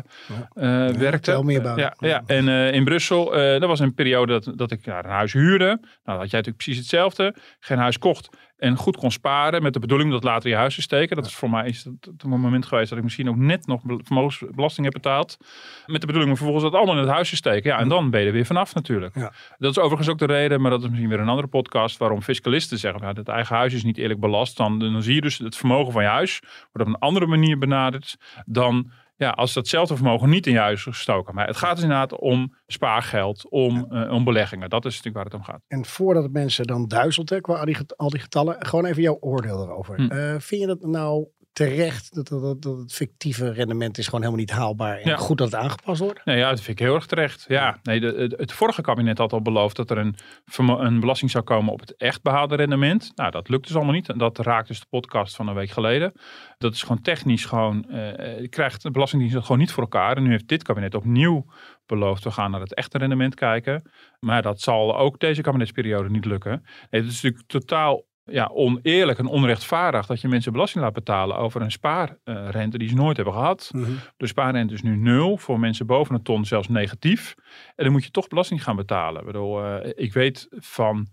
ja. 0.55 0.87
uh, 0.89 0.95
werkte. 0.95 1.31
Tel 1.31 1.43
meer. 1.43 1.79
Ja, 1.79 1.95
ja. 1.99 2.23
en 2.25 2.47
in 2.73 2.83
Brussel, 2.83 3.31
dat 3.31 3.65
was 3.65 3.79
een 3.79 3.93
periode 3.93 4.39
dat, 4.39 4.57
dat 4.57 4.71
ik 4.71 4.85
ja, 4.85 5.03
een 5.03 5.09
huis 5.09 5.33
huurde. 5.33 5.65
Nou, 5.65 5.79
dat 6.03 6.17
had 6.17 6.29
jij 6.29 6.39
natuurlijk 6.39 6.57
precies 6.57 6.77
hetzelfde. 6.77 7.35
Geen 7.59 7.77
huis 7.77 7.97
kocht 7.97 8.29
en 8.63 8.75
goed 8.75 8.97
kon 8.97 9.11
sparen 9.11 9.61
met 9.61 9.73
de 9.73 9.79
bedoeling 9.79 10.11
dat 10.11 10.23
later 10.23 10.49
je 10.49 10.55
huis 10.55 10.75
te 10.75 10.81
steken. 10.81 11.15
Dat 11.15 11.25
is 11.25 11.35
voor 11.35 11.49
mij 11.49 11.67
is 11.67 11.83
het 11.83 12.23
moment 12.23 12.65
geweest 12.65 12.89
dat 12.89 12.97
ik 12.97 13.03
misschien 13.03 13.29
ook 13.29 13.35
net 13.35 13.67
nog 13.67 13.81
vermogensbelasting 13.85 14.85
heb 14.85 14.93
betaald. 14.93 15.37
Met 15.85 16.01
de 16.01 16.07
bedoeling 16.07 16.31
om 16.31 16.37
vervolgens 16.37 16.71
dat 16.71 16.73
allemaal 16.73 16.95
in 16.95 17.01
het 17.01 17.11
huis 17.11 17.29
te 17.29 17.35
steken. 17.35 17.69
Ja, 17.69 17.79
en 17.79 17.87
dan 17.87 18.09
ben 18.09 18.21
je 18.21 18.27
er 18.27 18.33
weer 18.33 18.45
vanaf 18.45 18.73
natuurlijk. 18.73 19.15
Ja. 19.15 19.31
Dat 19.57 19.71
is 19.71 19.79
overigens 19.79 20.09
ook 20.09 20.17
de 20.17 20.25
reden, 20.25 20.61
maar 20.61 20.71
dat 20.71 20.81
is 20.81 20.89
misschien 20.89 21.09
weer 21.09 21.19
een 21.19 21.29
andere 21.29 21.47
podcast, 21.47 21.97
waarom 21.97 22.21
fiscalisten 22.21 22.77
zeggen, 22.77 23.01
ja, 23.01 23.13
het 23.13 23.27
eigen 23.27 23.55
huis 23.55 23.73
is 23.73 23.83
niet 23.83 23.97
eerlijk 23.97 24.19
belast. 24.19 24.57
Dan, 24.57 24.79
dan 24.79 25.03
zie 25.03 25.15
je 25.15 25.21
dus 25.21 25.37
het 25.37 25.55
vermogen 25.55 25.93
van 25.93 26.03
je 26.03 26.09
huis 26.09 26.39
wordt 26.71 26.87
op 26.89 26.93
een 26.93 27.07
andere 27.07 27.25
manier 27.25 27.57
benaderd 27.57 28.17
dan 28.45 28.91
ja, 29.15 29.29
als 29.29 29.53
datzelfde 29.53 29.95
vermogen 29.95 30.29
niet 30.29 30.47
in 30.47 30.53
je 30.53 30.59
huis 30.59 30.79
is 30.79 30.95
gestoken. 30.95 31.35
Maar 31.35 31.47
het 31.47 31.57
gaat 31.57 31.73
dus 31.73 31.83
inderdaad 31.83 32.19
om 32.19 32.55
spaargeld, 32.67 33.49
om, 33.49 33.87
ja. 33.89 34.05
uh, 34.05 34.11
om 34.11 34.23
beleggingen. 34.23 34.69
Dat 34.69 34.85
is 34.85 34.95
natuurlijk 34.95 35.15
waar 35.15 35.25
het 35.25 35.33
om 35.33 35.43
gaat. 35.43 35.61
En 35.67 35.85
voordat 35.85 36.31
mensen 36.31 36.67
dan 36.67 36.87
duizelt, 36.87 37.29
hè, 37.29 37.41
qua 37.41 37.53
al 37.53 37.65
die, 37.65 37.77
al 37.95 38.09
die 38.09 38.19
getallen, 38.19 38.65
gewoon 38.65 38.85
even 38.85 39.01
jouw 39.01 39.17
oordeel 39.19 39.63
erover. 39.63 39.95
Hm. 39.95 40.11
Uh, 40.11 40.35
vind 40.39 40.61
je 40.61 40.67
dat 40.67 40.81
nou 40.81 41.27
terecht 41.53 42.15
dat, 42.15 42.27
dat, 42.27 42.61
dat 42.61 42.77
het 42.77 42.93
fictieve 42.93 43.51
rendement 43.51 43.97
is 43.97 44.05
gewoon 44.05 44.21
helemaal 44.21 44.43
niet 44.45 44.51
haalbaar 44.51 44.97
en 44.97 45.09
ja. 45.09 45.15
goed 45.15 45.37
dat 45.37 45.51
het 45.51 45.61
aangepast 45.61 45.99
wordt? 45.99 46.25
Nee, 46.25 46.37
ja, 46.37 46.49
dat 46.49 46.61
vind 46.61 46.79
ik 46.79 46.85
heel 46.85 46.95
erg 46.95 47.05
terecht. 47.05 47.45
Ja, 47.47 47.79
nee, 47.83 47.99
de, 47.99 48.33
het, 48.37 48.51
vorige 48.51 48.81
kabinet 48.81 49.17
had 49.17 49.33
al 49.33 49.41
beloofd 49.41 49.75
dat 49.75 49.89
er 49.89 49.97
een, 49.97 50.15
een 50.57 50.99
belasting 50.99 51.31
zou 51.31 51.43
komen 51.43 51.73
op 51.73 51.79
het 51.79 51.95
echt 51.95 52.21
behaalde 52.21 52.55
rendement. 52.55 53.11
Nou, 53.15 53.31
dat 53.31 53.49
lukt 53.49 53.67
dus 53.67 53.75
allemaal 53.75 53.93
niet. 53.93 54.09
En 54.09 54.17
dat 54.17 54.37
raakt 54.37 54.67
dus 54.67 54.79
de 54.79 54.85
podcast 54.89 55.35
van 55.35 55.47
een 55.47 55.55
week 55.55 55.69
geleden. 55.69 56.13
Dat 56.57 56.73
is 56.73 56.81
gewoon 56.81 57.01
technisch 57.01 57.45
gewoon, 57.45 57.85
uh, 57.89 58.49
krijgt 58.49 58.81
de 58.81 58.91
Belastingdienst 58.91 59.35
dat 59.35 59.45
gewoon 59.45 59.61
niet 59.61 59.71
voor 59.71 59.83
elkaar. 59.83 60.17
En 60.17 60.23
nu 60.23 60.29
heeft 60.29 60.47
dit 60.47 60.63
kabinet 60.63 60.95
opnieuw 60.95 61.45
beloofd, 61.85 62.23
we 62.23 62.31
gaan 62.31 62.51
naar 62.51 62.61
het 62.61 62.75
echte 62.75 62.97
rendement 62.97 63.35
kijken. 63.35 63.91
Maar 64.19 64.41
dat 64.41 64.61
zal 64.61 64.97
ook 64.97 65.19
deze 65.19 65.41
kabinetsperiode 65.41 66.09
niet 66.09 66.25
lukken. 66.25 66.61
Nee, 66.89 67.01
het 67.01 67.11
is 67.11 67.21
natuurlijk 67.21 67.47
totaal 67.47 68.05
ja, 68.25 68.49
oneerlijk 68.53 69.19
en 69.19 69.25
onrechtvaardig 69.25 70.05
dat 70.05 70.21
je 70.21 70.27
mensen 70.27 70.51
belasting 70.51 70.83
laat 70.83 70.93
betalen 70.93 71.37
over 71.37 71.61
een 71.61 71.71
spaarrente 71.71 72.77
die 72.77 72.89
ze 72.89 72.95
nooit 72.95 73.15
hebben 73.15 73.33
gehad. 73.33 73.69
Mhm. 73.73 73.91
De 74.17 74.27
spaarrente 74.27 74.73
is 74.73 74.81
nu 74.81 74.95
nul, 74.95 75.37
voor 75.37 75.59
mensen 75.59 75.85
boven 75.85 76.15
een 76.15 76.23
ton 76.23 76.45
zelfs 76.45 76.67
negatief. 76.67 77.35
En 77.75 77.83
dan 77.83 77.93
moet 77.93 78.03
je 78.03 78.11
toch 78.11 78.27
belasting 78.27 78.63
gaan 78.63 78.75
betalen. 78.75 79.19
Ik, 79.19 79.25
bedoel, 79.25 79.65
uh, 79.65 79.91
ik 79.95 80.13
weet 80.13 80.47
van 80.51 81.07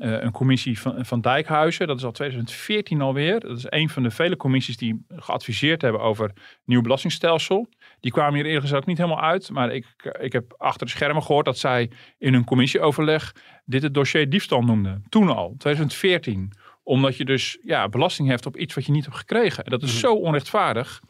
uh, 0.00 0.22
een 0.22 0.30
commissie 0.30 0.80
van, 0.80 1.04
van 1.04 1.20
Dijkhuizen, 1.20 1.86
dat 1.86 1.96
is 1.96 2.04
al 2.04 2.12
2014 2.12 3.00
alweer. 3.00 3.40
Dat 3.40 3.56
is 3.58 3.64
een 3.68 3.88
van 3.88 4.02
de 4.02 4.10
vele 4.10 4.36
commissies 4.36 4.76
die 4.76 5.04
geadviseerd 5.08 5.82
hebben 5.82 6.00
over 6.00 6.32
nieuw 6.64 6.80
belastingstelsel. 6.80 7.68
Die 8.00 8.12
kwamen 8.12 8.34
hier 8.34 8.44
eerlijk 8.44 8.62
gezegd 8.62 8.86
niet 8.86 8.98
helemaal 8.98 9.22
uit. 9.22 9.50
Maar 9.50 9.74
ik, 9.74 9.86
ik 10.20 10.32
heb 10.32 10.54
achter 10.56 10.86
de 10.86 10.92
schermen 10.92 11.22
gehoord 11.22 11.44
dat 11.44 11.58
zij 11.58 11.90
in 12.18 12.32
hun 12.32 12.44
commissieoverleg 12.44 13.34
dit 13.64 13.82
het 13.82 13.94
dossier 13.94 14.30
diefstal 14.30 14.62
noemden. 14.62 15.04
Toen 15.08 15.28
al, 15.28 15.54
2014. 15.58 16.52
Omdat 16.82 17.16
je 17.16 17.24
dus 17.24 17.58
ja, 17.62 17.88
belasting 17.88 18.28
hebt 18.28 18.46
op 18.46 18.56
iets 18.56 18.74
wat 18.74 18.86
je 18.86 18.92
niet 18.92 19.04
hebt 19.04 19.16
gekregen. 19.16 19.64
En 19.64 19.70
dat 19.70 19.82
is 19.82 19.88
mm 19.88 19.92
-hmm. 20.00 20.00
zo 20.00 20.14
onrechtvaardig. 20.14 21.00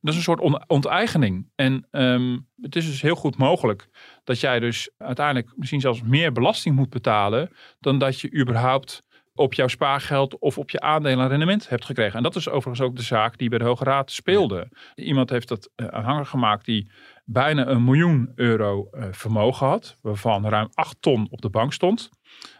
Dat 0.00 0.12
is 0.12 0.16
een 0.16 0.22
soort 0.22 0.40
on 0.40 0.68
onteigening. 0.68 1.50
En 1.54 1.86
um, 1.90 2.46
het 2.60 2.76
is 2.76 2.86
dus 2.86 3.02
heel 3.02 3.14
goed 3.14 3.36
mogelijk 3.36 3.88
dat 4.24 4.40
jij 4.40 4.60
dus 4.60 4.90
uiteindelijk 4.98 5.52
misschien 5.56 5.80
zelfs 5.80 6.02
meer 6.02 6.32
belasting 6.32 6.76
moet 6.76 6.90
betalen 6.90 7.50
dan 7.80 7.98
dat 7.98 8.20
je 8.20 8.34
überhaupt 8.34 9.06
op 9.38 9.54
jouw 9.54 9.68
spaargeld 9.68 10.38
of 10.38 10.58
op 10.58 10.70
je 10.70 10.80
aandelen 10.80 11.28
rendement 11.28 11.68
hebt 11.68 11.84
gekregen. 11.84 12.16
En 12.16 12.22
dat 12.22 12.36
is 12.36 12.48
overigens 12.48 12.88
ook 12.88 12.96
de 12.96 13.02
zaak 13.02 13.38
die 13.38 13.48
bij 13.48 13.58
de 13.58 13.64
Hoge 13.64 13.84
Raad 13.84 14.10
speelde. 14.10 14.68
Iemand 14.94 15.30
heeft 15.30 15.48
dat 15.48 15.70
uh, 15.76 15.86
aanhanger 15.86 16.26
gemaakt 16.26 16.64
die 16.64 16.90
bijna 17.24 17.66
een 17.66 17.84
miljoen 17.84 18.32
euro 18.34 18.88
uh, 18.92 19.04
vermogen 19.10 19.66
had, 19.66 19.96
waarvan 20.02 20.48
ruim 20.48 20.68
8 20.74 20.96
ton 21.00 21.26
op 21.30 21.40
de 21.40 21.50
bank 21.50 21.72
stond. 21.72 22.10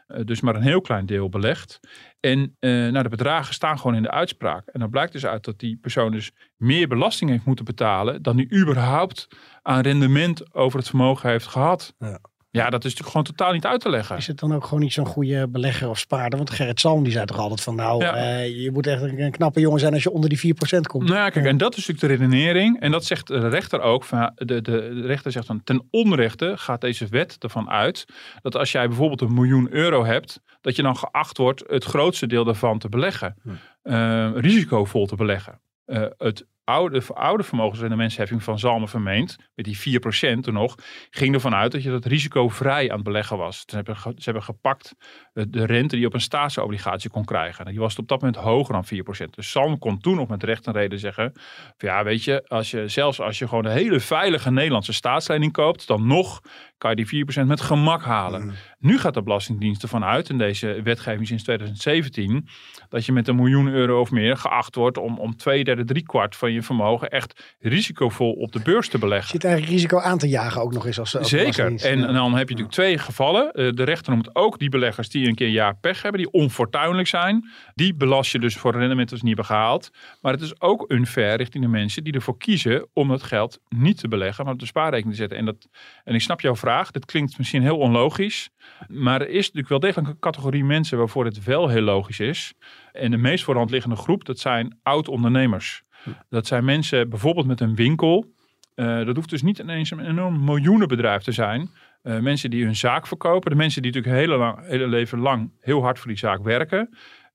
Uh, 0.08 0.24
dus 0.24 0.40
maar 0.40 0.54
een 0.54 0.62
heel 0.62 0.80
klein 0.80 1.06
deel 1.06 1.28
belegd. 1.28 1.80
En 2.20 2.56
uh, 2.60 2.90
nou, 2.90 3.02
de 3.02 3.08
bedragen 3.08 3.54
staan 3.54 3.78
gewoon 3.78 3.96
in 3.96 4.02
de 4.02 4.10
uitspraak. 4.10 4.68
En 4.68 4.80
dan 4.80 4.90
blijkt 4.90 5.12
dus 5.12 5.26
uit 5.26 5.44
dat 5.44 5.58
die 5.58 5.76
persoon 5.76 6.12
dus 6.12 6.32
meer 6.56 6.88
belasting 6.88 7.30
heeft 7.30 7.44
moeten 7.44 7.64
betalen 7.64 8.22
dan 8.22 8.36
die 8.36 8.52
überhaupt 8.60 9.28
aan 9.62 9.80
rendement 9.80 10.54
over 10.54 10.78
het 10.78 10.88
vermogen 10.88 11.30
heeft 11.30 11.46
gehad. 11.46 11.94
Ja. 11.98 12.20
Ja, 12.58 12.70
dat 12.70 12.84
is 12.84 12.94
natuurlijk 12.94 13.10
gewoon 13.10 13.26
totaal 13.36 13.52
niet 13.52 13.66
uit 13.66 13.80
te 13.80 13.90
leggen. 13.90 14.16
Is 14.16 14.26
het 14.26 14.38
dan 14.38 14.54
ook 14.54 14.64
gewoon 14.64 14.80
niet 14.80 14.92
zo'n 14.92 15.06
goede 15.06 15.48
belegger 15.48 15.88
of 15.88 15.98
spaarder? 15.98 16.38
Want 16.38 16.50
Gerrit 16.50 16.80
Salm 16.80 17.02
die 17.02 17.12
zei 17.12 17.24
toch 17.24 17.38
altijd 17.38 17.60
van 17.60 17.74
nou, 17.74 18.04
ja. 18.04 18.16
uh, 18.16 18.62
je 18.62 18.70
moet 18.70 18.86
echt 18.86 19.02
een 19.02 19.30
knappe 19.30 19.60
jongen 19.60 19.80
zijn 19.80 19.92
als 19.92 20.02
je 20.02 20.10
onder 20.10 20.30
die 20.30 20.54
4% 20.54 20.80
komt. 20.80 21.08
Nou 21.08 21.16
ja, 21.16 21.30
kijk, 21.30 21.46
en 21.46 21.56
dat 21.56 21.76
is 21.76 21.86
natuurlijk 21.86 22.20
de 22.20 22.24
redenering. 22.24 22.80
En 22.80 22.90
dat 22.90 23.04
zegt 23.04 23.26
de 23.26 23.48
rechter 23.48 23.80
ook. 23.80 24.04
Van, 24.04 24.32
de, 24.34 24.44
de, 24.44 24.60
de 24.62 25.06
rechter 25.06 25.32
zegt 25.32 25.46
dan 25.46 25.62
ten 25.64 25.86
onrechte 25.90 26.52
gaat 26.56 26.80
deze 26.80 27.06
wet 27.06 27.36
ervan 27.38 27.70
uit 27.70 28.06
dat 28.42 28.56
als 28.56 28.72
jij 28.72 28.88
bijvoorbeeld 28.88 29.20
een 29.20 29.34
miljoen 29.34 29.68
euro 29.70 30.04
hebt, 30.04 30.40
dat 30.60 30.76
je 30.76 30.82
dan 30.82 30.96
geacht 30.96 31.36
wordt 31.36 31.64
het 31.66 31.84
grootste 31.84 32.26
deel 32.26 32.44
daarvan 32.44 32.78
te 32.78 32.88
beleggen. 32.88 33.36
Hm. 33.42 33.50
Uh, 33.82 34.30
risicovol 34.34 35.06
te 35.06 35.16
beleggen. 35.16 35.60
Uh, 35.86 36.04
het 36.18 36.46
oude, 36.68 37.02
oude 37.14 37.42
vermogensrendementsheffing 37.42 38.42
van 38.42 38.58
Zalmen 38.58 38.88
vermeend, 38.88 39.36
met 39.54 39.64
die 39.64 40.00
4% 40.00 40.40
toen 40.40 40.54
nog, 40.54 40.74
ging 41.10 41.34
ervan 41.34 41.54
uit 41.54 41.72
dat 41.72 41.82
je 41.82 41.90
dat 41.90 42.04
risicovrij 42.04 42.90
aan 42.90 42.94
het 42.94 43.04
beleggen 43.04 43.36
was. 43.36 43.62
Ze 43.66 43.74
hebben, 43.74 43.96
ze 43.96 44.24
hebben 44.24 44.42
gepakt 44.42 44.94
de 45.32 45.64
rente 45.64 45.96
die 45.96 46.06
op 46.06 46.14
een 46.14 46.20
staatsobligatie 46.20 47.10
kon 47.10 47.24
krijgen. 47.24 47.64
Die 47.64 47.78
was 47.78 47.98
op 47.98 48.08
dat 48.08 48.20
moment 48.20 48.42
hoger 48.42 48.72
dan 48.72 48.84
4%. 49.26 49.30
Dus 49.30 49.50
Zalm 49.50 49.78
kon 49.78 50.00
toen 50.00 50.16
nog 50.16 50.28
met 50.28 50.42
recht 50.42 50.66
en 50.66 50.72
reden 50.72 50.98
zeggen, 50.98 51.32
ja 51.78 52.04
weet 52.04 52.24
je, 52.24 52.44
als 52.48 52.70
je, 52.70 52.88
zelfs 52.88 53.20
als 53.20 53.38
je 53.38 53.48
gewoon 53.48 53.64
een 53.64 53.72
hele 53.72 54.00
veilige 54.00 54.50
Nederlandse 54.50 54.92
staatslening 54.92 55.52
koopt, 55.52 55.86
dan 55.86 56.06
nog 56.06 56.40
kan 56.78 56.90
je 56.96 57.04
die 57.04 57.24
4% 57.42 57.46
met 57.46 57.60
gemak 57.60 58.02
halen. 58.02 58.44
Mm. 58.44 58.52
Nu 58.80 58.98
gaat 58.98 59.14
de 59.14 59.22
Belastingdienst 59.22 59.82
ervan 59.82 60.04
uit, 60.04 60.28
in 60.28 60.38
deze 60.38 60.80
wetgeving 60.82 61.26
sinds 61.26 61.42
2017, 61.42 62.48
dat 62.88 63.06
je 63.06 63.12
met 63.12 63.28
een 63.28 63.36
miljoen 63.36 63.68
euro 63.68 64.00
of 64.00 64.10
meer 64.10 64.36
geacht 64.36 64.74
wordt 64.74 64.98
om, 64.98 65.18
om 65.18 65.36
twee 65.36 65.64
derde, 65.64 65.84
drie 65.84 66.02
kwart 66.02 66.36
van 66.36 66.52
je 66.52 66.62
vermogen 66.62 67.08
echt 67.08 67.56
risicovol 67.60 68.32
op 68.32 68.52
de 68.52 68.60
beurs 68.60 68.88
te 68.88 68.98
beleggen. 68.98 69.30
Zit 69.30 69.44
eigenlijk 69.44 69.74
risico 69.74 69.98
aan 69.98 70.18
te 70.18 70.28
jagen 70.28 70.62
ook 70.62 70.72
nog 70.72 70.86
eens 70.86 70.98
als 70.98 71.10
Zeker. 71.10 71.66
En, 71.66 71.78
en, 71.78 72.12
dan 72.12 72.34
heb 72.34 72.48
je 72.48 72.54
natuurlijk 72.54 72.70
twee 72.70 72.98
gevallen. 72.98 73.52
Eh, 73.52 73.72
de 73.72 73.82
rechter 73.82 74.12
noemt 74.12 74.36
ook 74.36 74.58
die 74.58 74.68
beleggers 74.68 75.08
die 75.08 75.26
een 75.26 75.34
keer 75.34 75.46
een 75.46 75.52
jaar 75.52 75.76
pech 75.76 76.02
hebben, 76.02 76.20
die 76.20 76.30
onfortuinlijk 76.30 77.08
zijn. 77.08 77.48
Die 77.74 77.94
belast 77.94 78.32
je 78.32 78.38
dus 78.38 78.56
voor 78.56 78.72
rendement 78.72 79.10
als 79.10 79.20
niet 79.20 79.36
hebben 79.36 79.56
gehaald. 79.56 79.90
Maar 80.20 80.32
het 80.32 80.42
is 80.42 80.60
ook 80.60 80.84
unfair 80.92 81.36
richting 81.36 81.64
de 81.64 81.70
mensen 81.70 82.04
die 82.04 82.12
ervoor 82.12 82.38
kiezen 82.38 82.88
om 82.92 83.08
dat 83.08 83.22
geld 83.22 83.58
niet 83.68 83.98
te 83.98 84.08
beleggen, 84.08 84.44
maar 84.44 84.52
op 84.52 84.60
de 84.60 84.66
spaarrekening 84.66 85.16
te 85.16 85.20
zetten. 85.20 85.38
En, 85.38 85.44
dat, 85.44 85.68
en 86.04 86.14
ik 86.14 86.20
snap 86.20 86.40
jouw 86.40 86.56
vraag. 86.56 86.90
Dit 86.90 87.04
klinkt 87.04 87.38
misschien 87.38 87.62
heel 87.62 87.78
onlogisch. 87.78 88.50
Maar 88.88 89.20
er 89.20 89.28
is 89.28 89.44
natuurlijk 89.44 89.68
wel 89.68 89.78
degelijk 89.80 90.08
een 90.08 90.18
categorie 90.18 90.64
mensen 90.64 90.98
waarvoor 90.98 91.24
het 91.24 91.44
wel 91.44 91.68
heel 91.68 91.82
logisch 91.82 92.20
is. 92.20 92.54
En 92.92 93.10
de 93.10 93.16
meest 93.16 93.44
voor 93.44 93.54
de 93.54 93.60
hand 93.60 93.70
liggende 93.70 93.96
groep, 93.96 94.24
dat 94.24 94.38
zijn 94.38 94.78
oud-ondernemers. 94.82 95.82
Dat 96.28 96.46
zijn 96.46 96.64
mensen 96.64 97.08
bijvoorbeeld 97.08 97.46
met 97.46 97.60
een 97.60 97.74
winkel. 97.74 98.32
Uh, 98.74 99.06
dat 99.06 99.16
hoeft 99.16 99.30
dus 99.30 99.42
niet 99.42 99.58
ineens 99.58 99.90
een 99.90 100.06
enorm 100.06 100.44
miljoenenbedrijf 100.44 101.22
te 101.22 101.32
zijn. 101.32 101.70
Uh, 102.02 102.18
mensen 102.18 102.50
die 102.50 102.64
hun 102.64 102.76
zaak 102.76 103.06
verkopen. 103.06 103.50
De 103.50 103.56
mensen 103.56 103.82
die 103.82 103.92
natuurlijk 103.92 104.20
hele, 104.20 104.36
lang, 104.36 104.66
hele 104.66 104.86
leven 104.86 105.18
lang 105.18 105.50
heel 105.60 105.82
hard 105.82 105.98
voor 105.98 106.08
die 106.08 106.18
zaak 106.18 106.42
werken 106.42 106.88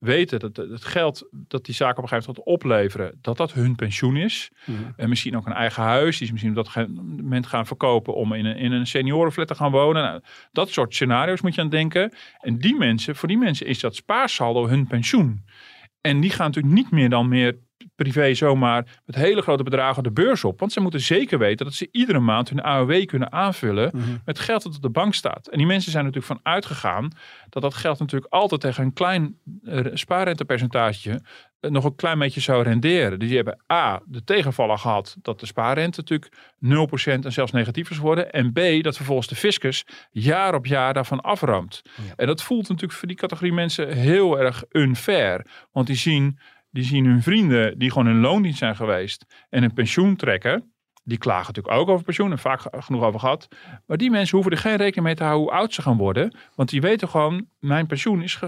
weten 0.03 0.39
dat 0.39 0.55
het 0.57 0.85
geld 0.85 1.27
dat 1.31 1.65
die 1.65 1.75
zaken 1.75 1.97
op 1.97 2.03
een 2.03 2.09
gegeven 2.09 2.33
moment 2.35 2.53
opleveren, 2.53 3.17
dat 3.21 3.37
dat 3.37 3.53
hun 3.53 3.75
pensioen 3.75 4.17
is. 4.17 4.51
Mhm. 4.65 4.77
En 4.95 5.09
misschien 5.09 5.37
ook 5.37 5.45
een 5.45 5.53
eigen 5.53 5.83
huis, 5.83 6.17
die 6.17 6.27
ze 6.27 6.33
misschien 6.33 6.57
op 6.57 6.65
dat 6.65 6.87
moment 6.97 7.47
gaan 7.47 7.65
verkopen 7.65 8.15
om 8.15 8.33
in 8.33 8.45
een, 8.45 8.57
in 8.57 8.71
een 8.71 8.87
seniorenflat 8.87 9.47
te 9.47 9.55
gaan 9.55 9.71
wonen. 9.71 10.03
Nou, 10.03 10.21
dat 10.51 10.69
soort 10.69 10.93
scenario's 10.93 11.41
moet 11.41 11.55
je 11.55 11.61
aan 11.61 11.69
denken. 11.69 12.13
En 12.39 12.57
die 12.57 12.75
mensen, 12.75 13.15
voor 13.15 13.27
die 13.27 13.37
mensen 13.37 13.65
is 13.65 13.79
dat 13.79 13.95
spaarsaldo 13.95 14.67
hun 14.67 14.87
pensioen. 14.87 15.45
En 16.01 16.19
die 16.19 16.29
gaan 16.29 16.45
natuurlijk 16.45 16.73
niet 16.73 16.91
meer 16.91 17.09
dan 17.09 17.27
meer 17.27 17.57
privé 18.03 18.33
zomaar 18.33 19.01
met 19.05 19.15
hele 19.15 19.41
grote 19.41 19.63
bedragen 19.63 20.03
de 20.03 20.11
beurs 20.11 20.43
op. 20.43 20.59
Want 20.59 20.71
ze 20.71 20.79
moeten 20.79 20.99
zeker 20.99 21.37
weten 21.37 21.65
dat 21.65 21.75
ze 21.75 21.87
iedere 21.91 22.19
maand 22.19 22.49
hun 22.49 22.61
AOW 22.61 23.05
kunnen 23.05 23.31
aanvullen 23.31 23.91
mhm. 23.93 24.03
met 24.25 24.39
geld 24.39 24.63
dat 24.63 24.75
op 24.75 24.81
de 24.81 24.89
bank 24.89 25.13
staat. 25.13 25.47
En 25.47 25.57
die 25.57 25.67
mensen 25.67 25.91
zijn 25.91 26.05
natuurlijk 26.05 26.33
van 26.33 26.53
uitgegaan 26.53 27.11
dat 27.49 27.61
dat 27.61 27.73
geld 27.73 27.99
natuurlijk 27.99 28.33
altijd 28.33 28.61
tegen 28.61 28.83
een 28.83 28.93
klein 28.93 29.37
uh, 29.63 29.85
spaarrentepercentage 29.93 31.21
eh, 31.59 31.71
nog 31.71 31.83
een 31.83 31.95
klein 31.95 32.19
beetje 32.19 32.41
zou 32.41 32.63
renderen. 32.63 33.19
Dus 33.19 33.27
die 33.27 33.37
hebben 33.37 33.59
A, 33.71 34.01
de 34.05 34.23
tegenvaller 34.23 34.77
gehad 34.77 35.15
dat 35.21 35.39
de 35.39 35.45
spaarrente 35.45 35.99
natuurlijk 35.99 36.31
0% 37.21 37.25
en 37.25 37.31
zelfs 37.31 37.51
negatief 37.51 37.89
is 37.89 37.97
geworden. 37.97 38.31
En 38.31 38.51
B, 38.51 38.83
dat 38.83 38.95
vervolgens 38.95 39.27
de 39.27 39.35
fiscus 39.35 39.85
jaar 40.11 40.55
op 40.55 40.65
jaar 40.65 40.93
daarvan 40.93 41.21
afroomt. 41.21 41.81
En 42.15 42.27
dat 42.27 42.43
voelt 42.43 42.69
natuurlijk 42.69 42.99
voor 42.99 43.07
die 43.07 43.17
categorie 43.17 43.53
mensen 43.53 43.93
heel 43.93 44.39
erg 44.39 44.63
unfair. 44.71 45.45
Want 45.71 45.87
die 45.87 45.95
zien 45.95 46.39
die 46.73 46.83
zien 46.83 47.05
hun 47.05 47.21
vrienden 47.21 47.79
die 47.79 47.91
gewoon 47.91 48.07
in 48.07 48.19
loondienst 48.19 48.57
zijn 48.57 48.75
geweest 48.75 49.45
en 49.49 49.63
een 49.63 49.73
pensioen 49.73 50.15
trekken. 50.15 50.73
Die 51.03 51.17
klagen 51.17 51.47
natuurlijk 51.47 51.75
ook 51.75 51.89
over 51.89 52.05
pensioen 52.05 52.31
en 52.31 52.39
vaak 52.39 52.61
genoeg 52.69 53.03
over 53.03 53.19
gehad. 53.19 53.47
Maar 53.85 53.97
die 53.97 54.09
mensen 54.09 54.35
hoeven 54.35 54.51
er 54.55 54.61
geen 54.61 54.75
rekening 54.75 55.05
mee 55.05 55.15
te 55.15 55.23
houden 55.23 55.43
hoe 55.43 55.53
oud 55.57 55.73
ze 55.73 55.81
gaan 55.81 55.97
worden. 55.97 56.37
Want 56.55 56.69
die 56.69 56.81
weten 56.81 57.07
gewoon, 57.07 57.45
mijn 57.59 57.87
pensioen 57.87 58.21
is 58.21 58.39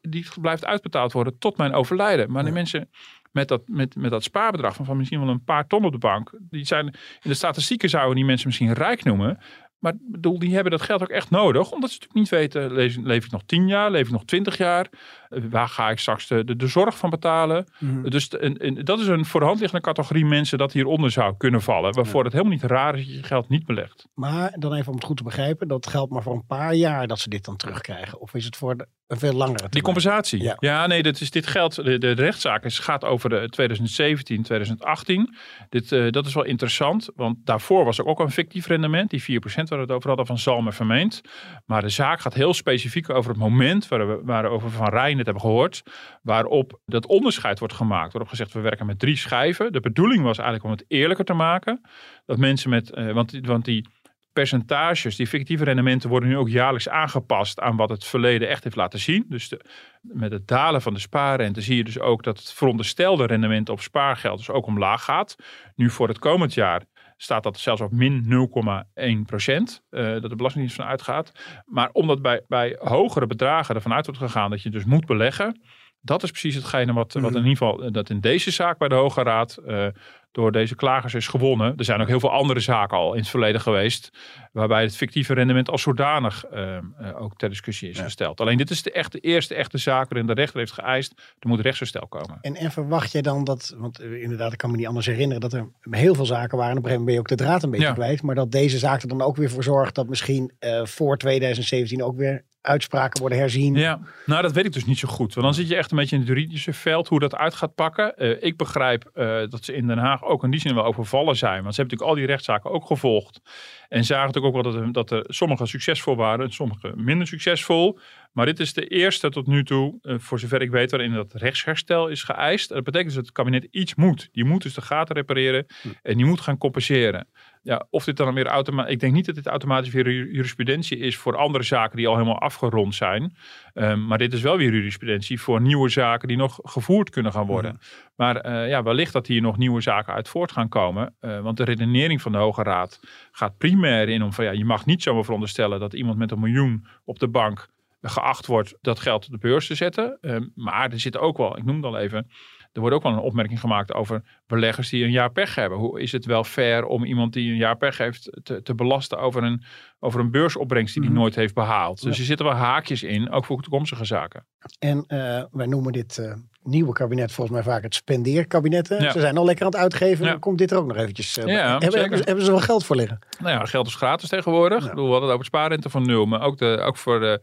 die 0.00 0.26
blijft 0.40 0.64
uitbetaald 0.64 1.12
worden 1.12 1.38
tot 1.38 1.56
mijn 1.56 1.72
overlijden. 1.72 2.30
Maar 2.32 2.44
die 2.44 2.52
mensen 2.52 2.90
met 3.32 3.48
dat, 3.48 3.62
met, 3.66 3.96
met 3.96 4.10
dat 4.10 4.22
spaarbedrag 4.22 4.74
van, 4.74 4.84
van 4.84 4.96
misschien 4.96 5.20
wel 5.20 5.28
een 5.28 5.44
paar 5.44 5.66
ton 5.66 5.84
op 5.84 5.92
de 5.92 5.98
bank. 5.98 6.38
Die 6.40 6.66
zijn, 6.66 6.86
in 6.86 7.30
de 7.30 7.34
statistieken 7.34 7.88
zouden 7.88 8.16
die 8.16 8.24
mensen 8.24 8.46
misschien 8.46 8.72
rijk 8.72 9.04
noemen. 9.04 9.38
Maar 9.78 9.92
bedoel, 10.00 10.38
die 10.38 10.54
hebben 10.54 10.72
dat 10.72 10.82
geld 10.82 11.02
ook 11.02 11.08
echt 11.08 11.30
nodig. 11.30 11.70
Omdat 11.70 11.90
ze 11.90 11.98
natuurlijk 12.00 12.14
niet 12.14 12.28
weten, 12.28 12.72
leef, 12.72 12.96
leef 12.96 13.24
ik 13.24 13.30
nog 13.30 13.42
10 13.46 13.68
jaar, 13.68 13.90
leef 13.90 14.06
ik 14.06 14.12
nog 14.12 14.24
20 14.24 14.56
jaar? 14.56 14.88
Eh, 15.32 15.42
waar 15.50 15.68
ga 15.68 15.90
ik 15.90 15.98
straks 15.98 16.26
de, 16.26 16.56
de, 16.56 16.66
zorg 16.66 16.96
van 16.96 17.10
betalen? 17.10 17.66
Mhm. 17.78 18.08
Dus 18.08 18.28
en, 18.28 18.56
en, 18.56 18.84
dat 18.84 19.00
is 19.00 19.06
een 19.06 19.24
voorhand 19.24 19.60
liggende 19.60 19.84
categorie 19.84 20.24
mensen 20.24 20.58
dat 20.58 20.72
hieronder 20.72 21.10
zou 21.10 21.34
kunnen 21.36 21.62
vallen. 21.62 21.94
Waarvoor 21.94 22.24
het 22.24 22.32
helemaal 22.32 22.52
niet 22.52 22.62
raar 22.62 22.98
is 22.98 23.06
dat 23.06 23.14
je 23.14 23.22
geld 23.22 23.48
niet 23.48 23.66
belegt. 23.66 24.08
Maar 24.14 24.54
dan 24.58 24.74
even 24.74 24.88
om 24.88 24.94
het 24.94 25.04
goed 25.04 25.16
te 25.16 25.22
begrijpen. 25.22 25.68
Dat 25.68 25.86
geldt 25.86 26.12
maar 26.12 26.22
voor 26.22 26.34
een 26.34 26.46
paar 26.46 26.74
jaar 26.74 27.06
dat 27.06 27.18
ze 27.18 27.28
dit 27.28 27.44
dan 27.44 27.56
terugkrijgen. 27.56 28.20
Of 28.20 28.34
is 28.34 28.44
het 28.44 28.56
voor 28.56 28.76
de, 28.76 28.86
een 29.12 29.18
veel 29.18 29.32
langere 29.32 29.68
Die 29.68 29.82
compensatie? 29.82 30.54
Ja. 30.60 30.86
nee, 30.86 31.02
dat 31.02 31.20
is, 31.20 31.30
dit 31.30 31.46
geld, 31.46 31.74
de, 31.74 31.98
de 31.98 32.10
rechtszaak 32.10 32.64
is, 32.64 32.78
gaat 32.78 33.04
over 33.04 33.30
de 33.30 33.48
2017, 33.48 34.42
2018. 34.42 35.34
Dit, 35.68 35.92
uh, 35.92 36.10
dat 36.10 36.26
is 36.26 36.34
wel 36.34 36.44
interessant, 36.44 37.08
want 37.16 37.36
daarvoor 37.44 37.84
was 37.84 37.98
er 37.98 38.06
ook 38.06 38.20
een 38.20 38.30
fictief 38.30 38.66
rendement. 38.66 39.10
Die 39.10 39.22
4% 39.22 39.44
waar 39.44 39.64
we 39.68 39.76
het 39.76 39.90
over 39.90 40.08
hadden 40.08 40.26
van 40.26 40.38
Zalm 40.38 40.72
Vermeend. 40.72 41.20
Maar 41.66 41.80
de 41.80 41.88
zaak 41.88 42.20
gaat 42.20 42.34
heel 42.34 42.54
specifiek 42.54 43.10
over 43.10 43.30
het 43.30 43.40
moment 43.40 43.88
waar 43.88 44.08
we, 44.08 44.20
waar 44.24 44.42
we 44.42 44.48
over 44.48 44.70
Van 44.70 44.88
Rijn 44.88 45.18
het 45.24 45.32
hebben 45.32 45.50
gehoord. 45.50 45.82
Waarop 46.22 46.80
dat 46.84 47.06
onderscheid 47.06 47.58
wordt 47.58 47.74
gemaakt. 47.74 48.12
Waarop 48.12 48.30
gezegd, 48.30 48.52
we 48.52 48.60
werken 48.60 48.86
met 48.86 48.98
drie 48.98 49.16
schijven. 49.16 49.72
De 49.72 49.80
bedoeling 49.80 50.22
was 50.22 50.38
eigenlijk 50.38 50.64
om 50.64 50.70
het 50.70 50.84
eerlijker 50.88 51.24
te 51.24 51.32
maken. 51.32 51.80
Dat 52.26 52.38
mensen 52.38 52.70
met, 52.70 52.92
uh, 52.94 53.12
want, 53.12 53.38
want 53.42 53.64
die 53.64 53.86
percentages, 54.32 55.16
die 55.16 55.26
fictieve 55.26 55.64
rendementen 55.64 56.08
worden 56.08 56.28
nu 56.28 56.36
ook 56.36 56.48
jaarlijks 56.48 56.88
aangepast 56.88 57.60
aan 57.60 57.76
wat 57.76 57.88
het 57.88 58.04
verleden 58.04 58.48
echt 58.48 58.64
heeft 58.64 58.76
laten 58.76 58.98
zien. 58.98 59.24
Dus 59.28 59.52
met 60.00 60.32
het 60.32 60.48
dalen 60.48 60.82
van 60.82 60.94
de 60.94 61.00
spaarrente 61.00 61.60
zie 61.60 61.76
je 61.76 61.84
dus 61.84 61.98
ook 61.98 62.22
dat 62.22 62.38
het 62.38 62.52
veronderstelde 62.52 63.26
rendement 63.26 63.68
op 63.68 63.80
spaargeld 63.80 64.38
dus 64.38 64.50
ook 64.50 64.66
omlaag 64.66 65.04
gaat. 65.04 65.36
Nu 65.74 65.90
voor 65.90 66.08
het 66.08 66.18
komend 66.18 66.54
jaar 66.54 66.82
staat 67.22 67.42
dat 67.42 67.58
zelfs 67.58 67.80
op 67.80 67.92
min 67.92 68.24
0,1 68.24 69.26
procent. 69.26 69.82
Uh, 69.90 70.02
dat 70.04 70.30
de 70.30 70.36
Belastingdienst 70.36 70.76
van 70.76 70.86
uitgaat. 70.86 71.32
Maar 71.64 71.90
omdat 71.92 72.22
bij, 72.22 72.44
bij 72.48 72.76
hogere 72.78 73.26
bedragen 73.26 73.74
ervan 73.74 73.92
uit 73.92 74.06
wordt 74.06 74.20
gegaan 74.20 74.50
dat 74.50 74.62
je 74.62 74.70
dus 74.70 74.84
moet 74.84 75.06
beleggen. 75.06 75.60
Dat 76.00 76.22
is 76.22 76.30
precies 76.30 76.54
hetgene 76.54 76.92
wat, 76.92 77.12
wat 77.12 77.22
in 77.22 77.28
mhm. 77.28 77.48
ieder 77.48 77.66
geval 77.66 77.92
dat 77.92 78.10
in 78.10 78.20
deze 78.20 78.50
zaak 78.50 78.78
bij 78.78 78.88
de 78.88 78.94
Hoge 78.94 79.22
Raad 79.22 79.58
uh, 79.66 79.86
door 80.32 80.52
deze 80.52 80.74
klagers 80.74 81.14
is 81.14 81.28
gewonnen. 81.28 81.76
Er 81.76 81.84
zijn 81.84 82.00
ook 82.00 82.08
heel 82.08 82.20
veel 82.20 82.32
andere 82.32 82.60
zaken 82.60 82.96
al 82.98 83.12
in 83.12 83.18
het 83.18 83.28
verleden 83.28 83.60
geweest. 83.60 84.10
Waarbij 84.52 84.82
het 84.82 84.96
fictieve 84.96 85.34
rendement 85.34 85.70
als 85.70 85.82
zodanig 85.82 86.44
uh, 86.52 86.78
ook 87.14 87.36
ter 87.36 87.48
discussie 87.48 87.90
is 87.90 87.98
gesteld. 87.98 88.40
Alleen 88.40 88.56
dit 88.56 88.70
is 88.70 88.82
de, 88.82 88.92
echte, 88.92 89.18
eerste 89.18 89.54
echte 89.54 89.78
zaak 89.78 90.08
waarin 90.08 90.26
de 90.26 90.32
rechter 90.34 90.58
heeft 90.58 90.72
geëist. 90.72 91.12
Er 91.38 91.48
moet 91.48 91.60
rechtsherstel 91.60 92.06
komen. 92.08 92.38
En, 92.40 92.56
en 92.56 92.70
verwacht 92.70 93.12
jij 93.12 93.22
dan 93.22 93.44
dat, 93.44 93.74
want 93.78 94.00
uh, 94.00 94.22
inderdaad 94.22 94.52
ik 94.52 94.58
kan 94.58 94.70
me 94.70 94.76
niet 94.76 94.86
anders 94.86 95.06
herinneren. 95.06 95.40
Dat 95.40 95.52
er 95.52 95.68
heel 95.90 96.14
veel 96.14 96.26
zaken 96.26 96.58
waren. 96.58 96.76
op 96.76 96.84
een 96.84 96.90
gegeven 96.90 97.04
moment 97.04 97.04
ben 97.04 97.14
je 97.14 97.20
ook 97.20 97.28
de 97.28 97.44
draad 97.44 97.62
een 97.62 97.70
beetje 97.70 97.92
kwijt. 97.92 98.22
Maar 98.22 98.34
dat 98.34 98.52
deze 98.52 98.78
zaak 98.78 99.02
er 99.02 99.08
dan 99.08 99.22
ook 99.22 99.36
weer 99.36 99.50
voor 99.50 99.62
zorgt 99.62 99.94
dat 99.94 100.08
misschien 100.08 100.52
uh, 100.60 100.84
voor 100.84 101.18
2017 101.18 102.02
ook 102.02 102.16
weer 102.16 102.44
uitspraken 102.62 103.20
worden 103.20 103.38
herzien. 103.38 103.74
Ja, 103.74 104.00
nou 104.26 104.42
dat 104.42 104.52
weet 104.52 104.64
ik 104.64 104.72
dus 104.72 104.84
niet 104.84 104.98
zo 104.98 105.08
goed. 105.08 105.34
Want 105.34 105.46
dan 105.46 105.54
zit 105.54 105.68
je 105.68 105.76
echt 105.76 105.90
een 105.90 105.96
beetje 105.96 106.14
in 106.14 106.20
het 106.20 106.30
juridische 106.30 106.72
veld 106.72 107.08
hoe 107.08 107.20
dat 107.20 107.34
uit 107.34 107.54
gaat 107.54 107.74
pakken. 107.74 108.14
Uh, 108.16 108.42
ik 108.42 108.56
begrijp 108.56 109.10
uh, 109.14 109.24
dat 109.48 109.64
ze 109.64 109.74
in 109.74 109.86
Den 109.86 109.98
Haag 109.98 110.24
ook 110.24 110.44
in 110.44 110.50
die 110.50 110.60
zin 110.60 110.74
wel 110.74 110.84
overvallen 110.84 111.36
zijn. 111.36 111.62
Want 111.62 111.74
ze 111.74 111.80
hebben 111.80 111.98
natuurlijk 111.98 112.10
al 112.10 112.14
die 112.14 112.26
rechtszaken 112.26 112.70
ook 112.70 112.86
gevolgd. 112.86 113.40
En 113.88 114.04
zagen 114.04 114.26
natuurlijk 114.26 114.56
ook 114.56 114.62
wel 114.62 114.72
dat 114.72 114.94
dat 114.94 115.10
er 115.10 115.24
sommige 115.34 115.66
succesvol 115.66 116.16
waren 116.16 116.44
en 116.44 116.52
sommige 116.52 116.92
minder 116.96 117.26
succesvol. 117.26 117.98
Maar 118.32 118.46
dit 118.46 118.60
is 118.60 118.72
de 118.72 118.86
eerste 118.86 119.30
tot 119.30 119.46
nu 119.46 119.64
toe, 119.64 119.98
uh, 120.02 120.18
voor 120.18 120.38
zover 120.38 120.62
ik 120.62 120.70
weet, 120.70 120.90
waarin 120.90 121.12
dat 121.12 121.32
rechtsherstel 121.32 122.08
is 122.08 122.22
geëist. 122.22 122.68
Dat 122.68 122.84
betekent 122.84 123.06
dus 123.06 123.14
dat 123.14 123.24
het 123.24 123.34
kabinet 123.34 123.66
iets 123.70 123.94
moet. 123.94 124.28
Die 124.32 124.44
moet 124.44 124.62
dus 124.62 124.74
de 124.74 124.80
gaten 124.80 125.14
repareren 125.14 125.66
hm. 125.82 125.88
en 126.02 126.16
die 126.16 126.26
moet 126.26 126.40
gaan 126.40 126.58
compenseren. 126.58 127.26
Ja, 127.62 127.86
of 127.90 128.04
dit 128.04 128.16
dan 128.16 128.34
weer 128.34 128.46
automatisch. 128.46 128.92
Ik 128.92 129.00
denk 129.00 129.12
niet 129.12 129.26
dat 129.26 129.34
dit 129.34 129.46
automatisch 129.46 129.92
weer 129.92 130.10
jurisprudentie 130.10 130.98
is 130.98 131.16
voor 131.16 131.36
andere 131.36 131.64
zaken 131.64 131.96
die 131.96 132.08
al 132.08 132.14
helemaal 132.14 132.40
afgerond 132.40 132.94
zijn. 132.94 133.36
Um, 133.74 134.06
maar 134.06 134.18
dit 134.18 134.32
is 134.32 134.42
wel 134.42 134.56
weer 134.56 134.72
jurisprudentie 134.72 135.40
voor 135.40 135.60
nieuwe 135.60 135.88
zaken 135.88 136.28
die 136.28 136.36
nog 136.36 136.58
gevoerd 136.62 137.10
kunnen 137.10 137.32
gaan 137.32 137.46
worden. 137.46 137.78
Maar 138.16 138.46
uh, 138.46 138.68
ja, 138.68 138.82
wellicht 138.82 139.12
dat 139.12 139.26
hier 139.26 139.40
nog 139.40 139.56
nieuwe 139.56 139.80
zaken 139.80 140.14
uit 140.14 140.28
voort 140.28 140.52
gaan 140.52 140.68
komen. 140.68 141.14
Uh, 141.20 141.40
want 141.40 141.56
de 141.56 141.64
redenering 141.64 142.22
van 142.22 142.32
de 142.32 142.38
Hoge 142.38 142.62
Raad 142.62 143.00
gaat 143.30 143.58
primair 143.58 144.08
in 144.08 144.22
om 144.22 144.32
van 144.32 144.44
ja, 144.44 144.50
je 144.50 144.64
mag 144.64 144.86
niet 144.86 145.02
zomaar 145.02 145.24
veronderstellen 145.24 145.80
dat 145.80 145.94
iemand 145.94 146.18
met 146.18 146.30
een 146.30 146.40
miljoen 146.40 146.86
op 147.04 147.18
de 147.18 147.28
bank 147.28 147.68
geacht 148.02 148.46
wordt 148.46 148.76
dat 148.80 149.00
geld 149.00 149.24
op 149.24 149.30
de 149.30 149.38
beurs 149.38 149.66
te 149.66 149.74
zetten. 149.74 150.18
Um, 150.20 150.52
maar 150.54 150.90
er 150.90 151.00
zit 151.00 151.18
ook 151.18 151.36
wel, 151.36 151.56
ik 151.56 151.64
noem 151.64 151.76
het 151.76 151.84
al 151.84 151.98
even, 151.98 152.30
er 152.72 152.80
wordt 152.80 152.96
ook 152.96 153.02
wel 153.02 153.12
een 153.12 153.18
opmerking 153.18 153.60
gemaakt 153.60 153.94
over 153.94 154.40
beleggers 154.46 154.88
die 154.88 155.04
een 155.04 155.10
jaar 155.10 155.32
pech 155.32 155.54
hebben. 155.54 155.78
Hoe 155.78 156.00
is 156.00 156.12
het 156.12 156.24
wel 156.24 156.44
fair 156.44 156.84
om 156.84 157.04
iemand 157.04 157.32
die 157.32 157.50
een 157.50 157.56
jaar 157.56 157.76
pech 157.76 157.98
heeft 157.98 158.40
te, 158.42 158.62
te 158.62 158.74
belasten 158.74 159.18
over 159.18 159.42
een, 159.42 159.64
over 160.00 160.20
een 160.20 160.30
beursopbrengst 160.30 160.94
die 160.94 161.02
hij 161.02 161.12
mhm. 161.12 161.20
nooit 161.20 161.34
heeft 161.34 161.54
behaald? 161.54 162.02
Dus 162.02 162.18
er 162.18 162.24
zitten 162.24 162.46
wel 162.46 162.54
haakjes 162.54 163.02
in, 163.02 163.30
ook 163.30 163.44
voor 163.44 163.62
toekomstige 163.62 164.04
zaken. 164.04 164.46
En 164.78 165.04
uh, 165.08 165.44
wij 165.50 165.66
noemen 165.66 165.92
dit 165.92 166.18
uh, 166.18 166.34
nieuwe 166.62 166.92
kabinet 166.92 167.32
volgens 167.32 167.56
mij 167.56 167.72
vaak 167.72 167.82
het 167.82 167.94
spendeerkabinet. 167.94 168.88
Ja. 168.88 169.10
Ze 169.10 169.20
zijn 169.20 169.36
al 169.36 169.44
lekker 169.44 169.64
aan 169.64 169.72
het 169.72 169.80
uitgeven. 169.80 170.24
Ja. 170.24 170.30
Dan 170.30 170.40
komt 170.40 170.58
dit 170.58 170.70
er 170.70 170.78
ook 170.78 170.86
nog 170.86 170.96
eventjes 170.96 171.38
eh. 171.38 171.46
Ja, 171.46 171.78
hebben, 171.78 172.18
ze- 172.18 172.24
hebben 172.24 172.44
ze 172.44 172.50
wel 172.50 172.60
geld 172.60 172.84
voor 172.84 172.96
liggen? 172.96 173.18
Nou 173.38 173.58
ja, 173.58 173.64
geld 173.64 173.86
is 173.86 173.94
gratis 173.94 174.28
tegenwoordig. 174.28 174.84
Ik 174.84 174.90
bedoel, 174.90 175.04
we 175.04 175.10
hadden 175.10 175.28
het 175.28 175.34
over 175.34 175.46
spaarrente 175.46 175.90
van 175.90 176.06
nul. 176.06 176.26
Maar 176.26 176.40
ook, 176.40 176.58
de, 176.58 176.80
ook 176.80 176.96
voor 176.96 177.20
de 177.20 177.40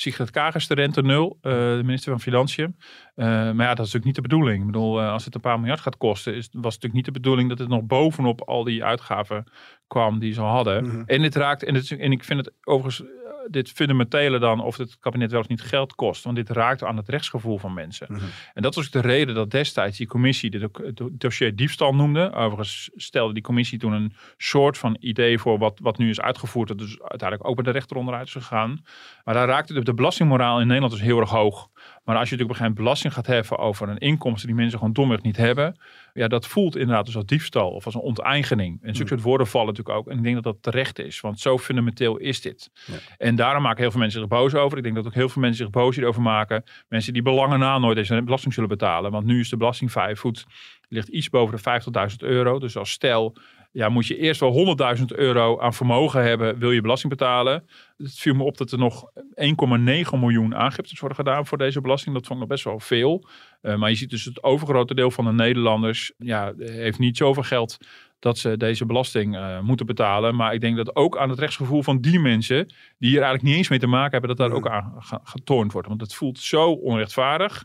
Sigrid 0.00 0.30
Kaag 0.30 0.66
de 0.66 0.74
rente 0.74 1.02
nul. 1.02 1.38
eh, 1.40 1.50
de 1.52 1.80
minister 1.84 2.10
van 2.10 2.20
Financiën. 2.20 2.76
Eh, 3.14 3.26
maar 3.26 3.66
ja, 3.66 3.74
dat 3.74 3.86
is 3.86 3.92
natuurlijk 3.92 4.04
niet 4.04 4.14
de 4.14 4.20
bedoeling. 4.20 4.60
Ik 4.60 4.66
bedoel, 4.66 5.00
eh, 5.00 5.12
als 5.12 5.24
het 5.24 5.34
een 5.34 5.40
paar 5.40 5.58
miljard 5.58 5.80
gaat 5.80 5.96
kosten, 5.96 6.34
is, 6.34 6.48
was 6.52 6.52
het 6.52 6.62
natuurlijk 6.62 6.94
niet 6.94 7.04
de 7.04 7.20
bedoeling 7.20 7.48
dat 7.48 7.58
het 7.58 7.68
nog 7.68 7.82
bovenop 7.82 8.40
al 8.40 8.64
die 8.64 8.84
uitgaven 8.84 9.44
kwam 9.86 10.18
die 10.18 10.32
ze 10.32 10.40
hadden. 10.40 10.84
Mhm. 10.84 11.02
En 11.06 11.22
dit 11.22 11.34
raakt, 11.34 11.62
en, 11.62 11.74
het, 11.74 11.82
is- 11.82 11.96
en 11.98 12.12
ik 12.12 12.24
vind 12.24 12.44
het 12.44 12.54
overigens, 12.64 13.08
dit 13.50 13.70
fundamentele 13.70 14.38
dan, 14.38 14.60
of 14.60 14.76
het 14.76 14.98
kabinet 14.98 15.30
wel 15.30 15.38
eens 15.40 15.48
niet 15.48 15.60
geld 15.62 15.94
kost. 15.94 16.24
Want 16.24 16.36
dit 16.36 16.48
raakt 16.50 16.84
aan 16.84 16.96
het 16.96 17.08
rechtsgevoel 17.08 17.58
van 17.58 17.74
mensen. 17.74 18.06
Mhm. 18.10 18.24
En 18.54 18.62
dat 18.62 18.74
was 18.74 18.84
ook 18.86 18.92
de 18.92 19.00
reden 19.00 19.34
dat 19.34 19.50
destijds 19.50 19.98
die 19.98 20.06
commissie 20.06 20.50
dit 20.50 20.62
ook 20.64 20.80
het 20.84 21.00
dossier 21.12 21.56
diefstal 21.56 21.94
noemde. 21.94 22.32
Overigens 22.32 22.90
stelde 22.94 23.32
die 23.34 23.42
commissie 23.42 23.78
toen 23.78 23.92
een 23.92 24.12
soort 24.36 24.78
van 24.78 24.96
idee 25.00 25.38
voor 25.38 25.58
wat, 25.58 25.78
wat 25.82 25.98
nu 25.98 26.08
is 26.10 26.20
uitgevoerd. 26.20 26.68
Dat 26.68 26.78
dus 26.78 27.00
uiteindelijk 27.00 27.48
ook 27.48 27.54
bij 27.54 27.64
de 27.64 27.70
rechter 27.70 27.96
onderuit 27.96 28.26
is 28.26 28.32
gegaan. 28.32 28.82
Maar 29.24 29.34
daar 29.34 29.48
raakte 29.48 29.82
de, 29.82 29.89
de 29.90 29.96
belastingmoraal 29.96 30.60
in 30.60 30.66
Nederland 30.66 30.92
dus 30.92 31.02
heel 31.02 31.20
erg 31.20 31.30
hoog. 31.30 31.68
Maar 32.04 32.16
als 32.16 32.28
je 32.28 32.36
natuurlijk 32.36 32.40
op 32.40 32.48
een 32.48 32.48
gegeven 32.48 32.64
moment 32.64 32.84
belasting 32.84 33.12
gaat 33.12 33.26
heffen 33.26 33.58
over 33.58 33.88
een 33.88 33.98
inkomsten 33.98 34.46
die 34.46 34.56
mensen 34.56 34.78
gewoon 34.78 34.92
domweg 34.92 35.22
niet 35.22 35.36
hebben. 35.36 35.80
Ja, 36.12 36.28
dat 36.28 36.46
voelt 36.46 36.76
inderdaad 36.76 37.06
dus 37.06 37.16
als 37.16 37.24
diefstal 37.24 37.70
of 37.70 37.84
als 37.84 37.94
een 37.94 38.00
onteigening. 38.00 38.78
En 38.82 38.94
zulke 38.94 39.10
soort 39.10 39.22
woorden 39.22 39.46
vallen 39.46 39.66
natuurlijk 39.66 39.98
ook. 39.98 40.08
En 40.08 40.16
ik 40.16 40.22
denk 40.22 40.34
dat 40.34 40.44
dat 40.44 40.62
terecht 40.62 40.98
is, 40.98 41.20
want 41.20 41.40
zo 41.40 41.58
fundamenteel 41.58 42.16
is 42.16 42.40
dit. 42.40 42.70
Ja. 42.86 42.94
En 43.18 43.34
daarom 43.34 43.62
maken 43.62 43.80
heel 43.80 43.90
veel 43.90 44.00
mensen 44.00 44.20
zich 44.20 44.28
boos 44.28 44.54
over. 44.54 44.76
Ik 44.76 44.82
denk 44.82 44.94
dat 44.94 45.06
ook 45.06 45.14
heel 45.14 45.28
veel 45.28 45.42
mensen 45.42 45.64
zich 45.64 45.72
boos 45.72 45.96
hierover 45.96 46.22
maken. 46.22 46.64
Mensen 46.88 47.12
die 47.12 47.22
belangen 47.22 47.58
na 47.58 47.78
nooit 47.78 47.96
deze 47.96 48.22
belasting 48.22 48.54
zullen 48.54 48.68
betalen. 48.68 49.10
Want 49.10 49.24
nu 49.24 49.40
is 49.40 49.48
de 49.48 49.56
belasting 49.56 49.92
vijf 49.92 50.18
voet, 50.18 50.46
ligt 50.88 51.08
iets 51.08 51.28
boven 51.28 51.56
de 51.62 52.08
50.000 52.10 52.16
euro. 52.18 52.58
Dus 52.58 52.76
als 52.76 52.90
stel, 52.90 53.36
ja, 53.72 53.88
moet 53.88 54.06
je 54.06 54.16
eerst 54.18 54.40
wel 54.40 54.76
100.000 54.98 55.04
euro 55.06 55.60
aan 55.60 55.74
vermogen 55.74 56.22
hebben, 56.22 56.58
wil 56.58 56.70
je 56.70 56.80
belasting 56.80 57.12
betalen. 57.12 57.66
Het 57.96 58.18
viel 58.18 58.34
me 58.34 58.42
op 58.42 58.56
dat 58.58 58.72
er 58.72 58.78
nog 58.78 59.10
1,9 59.14 60.18
miljoen 60.18 60.54
aangiftes 60.54 61.00
worden 61.00 61.18
gedaan 61.18 61.46
voor 61.46 61.58
deze 61.58 61.80
belasting. 61.80 62.14
Dat 62.14 62.26
vond 62.26 62.40
ik 62.40 62.46
nog 62.48 62.54
best 62.54 62.64
wel 62.64 62.80
veel. 62.80 63.28
Eh, 63.60 63.76
maar 63.76 63.90
je 63.90 63.96
ziet 63.96 64.10
dus 64.10 64.24
het 64.24 64.42
overgrote 64.42 64.94
deel 64.94 65.10
van 65.10 65.24
de 65.24 65.32
Nederlanders 65.32 66.12
ja, 66.18 66.52
heeft 66.58 66.98
niet 66.98 67.16
zoveel 67.16 67.42
geld 67.42 67.78
dat 68.18 68.38
ze 68.38 68.56
deze 68.56 68.86
belasting 68.86 69.36
eh, 69.36 69.60
moeten 69.60 69.86
betalen. 69.86 70.34
Maar 70.36 70.54
ik 70.54 70.60
denk 70.60 70.76
dat 70.76 70.96
ook 70.96 71.18
aan 71.18 71.30
het 71.30 71.38
rechtsgevoel 71.38 71.82
van 71.82 72.00
die 72.00 72.20
mensen, 72.20 72.66
die 72.98 73.08
hier 73.10 73.22
eigenlijk 73.22 73.42
niet 73.44 73.56
eens 73.56 73.68
mee 73.68 73.78
te 73.78 73.86
maken 73.86 74.10
hebben, 74.10 74.36
dat 74.36 74.48
daar 74.48 74.56
ook 74.56 74.68
aan 74.68 74.94
ge- 74.98 75.20
getoond 75.22 75.72
wordt. 75.72 75.88
Want 75.88 76.00
het 76.00 76.14
voelt 76.14 76.38
zo 76.38 76.70
onrechtvaardig. 76.72 77.64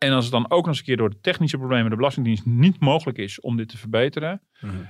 En 0.00 0.12
als 0.12 0.24
het 0.24 0.32
dan 0.32 0.44
ook 0.44 0.58
nog 0.58 0.66
eens 0.66 0.78
een 0.78 0.84
keer 0.84 0.96
door 0.96 1.10
de 1.10 1.20
technische 1.20 1.56
problemen 1.58 1.90
de 1.90 1.96
Belastingdienst 1.96 2.46
niet 2.46 2.80
mogelijk 2.80 3.18
is 3.18 3.40
om 3.40 3.56
dit 3.56 3.68
te 3.68 3.78
verbeteren. 3.78 4.40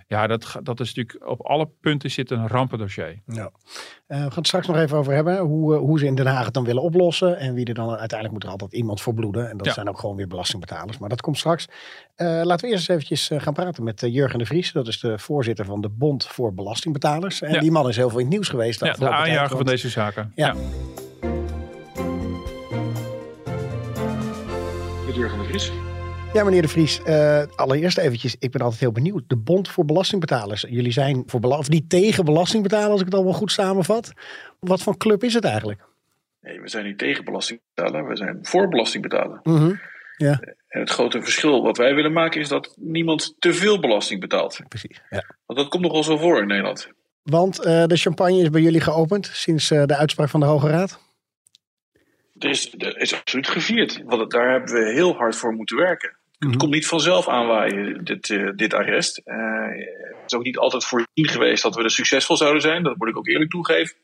Ja, 0.07 0.27
dat, 0.27 0.57
dat 0.63 0.81
is 0.81 0.95
natuurlijk 0.95 1.31
op 1.31 1.41
alle 1.47 1.69
punten 1.81 2.11
zit 2.11 2.31
een 2.31 2.49
rampendossier. 2.49 3.23
Ja. 3.27 3.51
Eh, 4.07 4.17
we 4.19 4.23
gaan 4.25 4.33
het 4.35 4.47
straks 4.47 4.67
nog 4.67 4.77
even 4.77 4.99
over 4.99 5.13
hebben. 5.13 5.39
Hoe, 5.39 5.75
eh, 5.75 5.81
hoe 5.81 5.99
ze 5.99 6.07
in 6.07 6.15
Den 6.15 6.27
Haag 6.27 6.45
het 6.45 6.55
dan 6.55 6.65
willen 6.65 6.83
oplossen. 6.83 7.39
En 7.39 7.55
wie 7.55 7.65
er 7.67 7.75
dan 7.75 7.89
uiteindelijk 7.89 8.33
moet 8.33 8.43
er 8.45 8.51
altijd 8.51 8.73
iemand 8.73 9.01
voor 9.01 9.15
bloeden. 9.15 9.51
En 9.51 9.57
dat 9.57 9.67
Ja. 9.67 9.73
zijn 9.73 9.89
ook 9.89 9.99
gewoon 9.99 10.17
weer 10.17 10.27
belastingbetalers. 10.27 10.99
Maar 10.99 11.09
dat 11.09 11.21
komt 11.21 11.39
straks. 11.39 11.67
Eh, 12.15 12.27
laten 12.45 12.67
we 12.67 12.73
eerst 12.73 12.89
eens 12.91 13.03
eventjes 13.03 13.31
gaan 13.43 13.53
praten 13.55 13.85
met 13.85 14.01
Jurgen 14.07 14.39
de 14.39 14.47
Vries. 14.47 14.73
Dat 14.73 14.89
is 14.89 15.01
de 15.01 15.19
voorzitter 15.19 15.65
van 15.65 15.81
de 15.81 15.89
Bond 15.89 16.27
voor 16.27 16.55
Belastingbetalers. 16.55 17.43
En 17.43 17.53
Ja. 17.53 17.61
die 17.61 17.71
man 17.71 17.89
is 17.89 17.97
heel 17.97 18.09
veel 18.09 18.19
in 18.19 18.25
het 18.25 18.35
nieuws 18.35 18.49
geweest. 18.49 18.81
Ja, 18.85 18.93
de 18.93 18.99
tijd, 18.99 19.11
aanjager 19.11 19.57
van 19.57 19.67
deze 19.67 19.89
zaken. 19.89 20.33
Ja. 20.35 20.55
Jurgen 25.21 25.39
de 25.39 25.45
Vries. 25.45 25.73
Ja, 26.33 26.45
meneer 26.45 26.63
de 26.63 26.69
Vries. 26.69 27.03
eh, 27.03 27.43
allereerst 27.57 27.99
eventjes, 27.99 28.37
ik 28.39 28.51
ben 28.51 28.61
altijd 28.61 28.81
heel 28.81 28.93
benieuwd. 28.93 29.23
De 29.27 29.37
Bond 29.37 29.69
voor 29.69 29.85
Belastingbetalers. 29.85 30.65
Jullie 30.69 30.93
zijn 30.93 31.23
voor 31.27 31.41
bela- 31.41 31.59
of 31.59 31.69
niet 31.69 31.89
tegen 31.91 32.25
belastingbetalen, 32.25 32.91
als 32.91 33.01
ik 33.01 33.07
het 33.07 33.15
allemaal 33.15 33.33
goed 33.33 33.53
samenvat. 33.53 34.13
Wat 34.61 34.83
voor 34.83 34.97
club 34.97 35.25
is 35.25 35.35
het 35.35 35.45
eigenlijk? 35.45 35.81
Nee, 36.41 36.61
we 36.61 36.69
zijn 36.69 36.85
niet 36.85 36.99
tegen 36.99 37.25
belastingbetaler, 37.25 38.09
we 38.09 38.17
zijn 38.17 38.39
voor 38.43 38.69
belastingbetaler. 38.69 39.41
Mhm, 39.43 39.73
En 40.19 40.81
het 40.81 40.91
grote 40.91 41.23
verschil 41.23 41.63
wat 41.63 41.77
wij 41.77 41.95
willen 41.95 42.13
maken 42.13 42.41
is 42.41 42.49
dat 42.49 42.75
niemand 42.79 43.35
te 43.39 43.53
veel 43.53 43.81
belasting 43.81 44.21
betaalt. 44.21 44.61
Precies. 44.69 45.01
Ja. 45.11 45.25
Want 45.47 45.59
dat 45.59 45.69
komt 45.69 45.83
nogal 45.83 46.05
zo 46.05 46.17
voor 46.17 46.41
in 46.41 46.47
Nederland. 46.47 46.89
Want 47.23 47.65
eh, 47.65 47.85
de 47.85 47.97
champagne 47.97 48.41
is 48.43 48.51
bij 48.51 48.61
jullie 48.61 48.81
geopend 48.81 49.27
sinds 49.33 49.71
eh, 49.71 49.85
de 49.85 49.97
uitspraak 49.97 50.29
van 50.29 50.41
de 50.41 50.47
Hoge 50.47 50.69
Raad. 50.69 51.01
Er 52.41 52.51
is, 52.51 52.75
er 52.79 52.99
is 53.01 53.15
absoluut 53.15 53.49
gevierd, 53.49 54.03
want 54.05 54.21
het- 54.21 54.31
daar 54.31 54.51
hebben 54.51 54.75
we 54.75 54.93
heel 54.93 55.17
hard 55.17 55.37
voor 55.37 55.53
moeten 55.53 55.77
werken. 55.77 56.17
Mhm. 56.39 56.51
Het 56.51 56.59
komt 56.61 56.73
niet 56.73 56.87
vanzelf 56.87 57.29
aanwaaien, 57.29 58.05
dit, 58.05 58.31
eh, 58.31 58.49
dit 58.57 58.75
arrest. 58.75 59.19
Eh, 59.25 59.37
het 60.21 60.23
is 60.27 60.35
ook 60.35 60.43
niet 60.45 60.59
altijd 60.59 60.85
voorzien 60.85 61.29
geweest 61.29 61.63
dat 61.63 61.75
we 61.75 61.83
er 61.83 61.91
succesvol 61.91 62.37
zouden 62.37 62.63
zijn, 62.63 62.83
dat 62.83 62.97
moet 62.97 63.09
ik 63.09 63.17
ook 63.17 63.29
eerlijk 63.29 63.51
toegeven. 63.51 63.97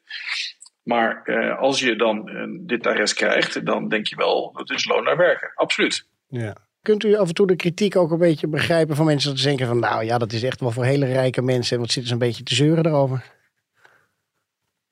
Maar 0.83 1.22
eh, 1.25 1.59
als 1.59 1.81
je 1.81 1.96
dan 1.96 2.31
dit 2.66 2.87
arrest 2.87 3.14
krijgt, 3.14 3.66
dan 3.66 3.88
denk 3.88 4.07
je 4.07 4.16
wel, 4.16 4.53
dat 4.57 4.70
is 4.70 4.85
loon 4.85 5.05
naar 5.05 5.16
werken. 5.16 5.53
Absoluut. 5.55 6.07
Ja. 6.29 6.57
Kunt 6.83 7.05
u 7.05 7.16
af 7.16 7.29
en 7.29 7.35
toe 7.35 7.46
de 7.46 7.57
kritiek 7.57 7.96
ook 7.96 8.11
een 8.11 8.18
beetje 8.18 8.49
begrijpen 8.49 8.96
van 8.96 9.07
mensen 9.07 9.31
dat 9.31 9.38
ze 9.38 9.46
denken 9.46 9.66
van 9.66 9.79
nou 9.79 10.05
ja, 10.05 10.18
dat 10.18 10.33
is 10.33 10.42
echt 10.42 10.61
wel 10.61 10.70
voor 10.70 10.85
hele 10.85 11.07
rijke 11.07 11.42
mensen. 11.42 11.75
En 11.77 11.83
wat 11.83 11.90
zitten 11.90 12.07
ze 12.09 12.12
een 12.12 12.27
beetje 12.27 12.42
te 12.42 12.55
zeuren 12.55 12.83
daarover? 12.83 13.25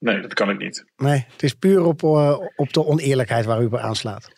Nee, 0.04 0.20
dat 0.20 0.34
kan 0.34 0.50
ik 0.50 0.58
niet. 0.58 0.84
Nee, 0.96 1.26
het 1.32 1.42
is 1.42 1.52
puur 1.52 1.84
op, 1.84 2.02
eh, 2.02 2.38
op 2.56 2.72
de 2.72 2.84
oneerlijkheid 2.84 3.44
waar 3.44 3.62
u 3.62 3.64
op 3.64 3.76
aanslaat. 3.76 4.32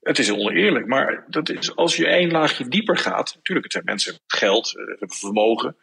Het 0.00 0.18
is 0.18 0.32
oneerlijk, 0.32 0.86
maar 0.86 1.24
dat 1.28 1.50
is, 1.50 1.76
als 1.76 1.96
je 1.96 2.06
één 2.06 2.30
laagje 2.30 2.68
dieper 2.68 2.96
gaat. 2.96 3.34
Natuurlijk, 3.34 3.64
het 3.64 3.72
zijn 3.72 3.84
mensen 3.84 4.12
met 4.12 4.38
geld, 4.40 4.76
eh, 4.76 5.08
vermogen. 5.08 5.76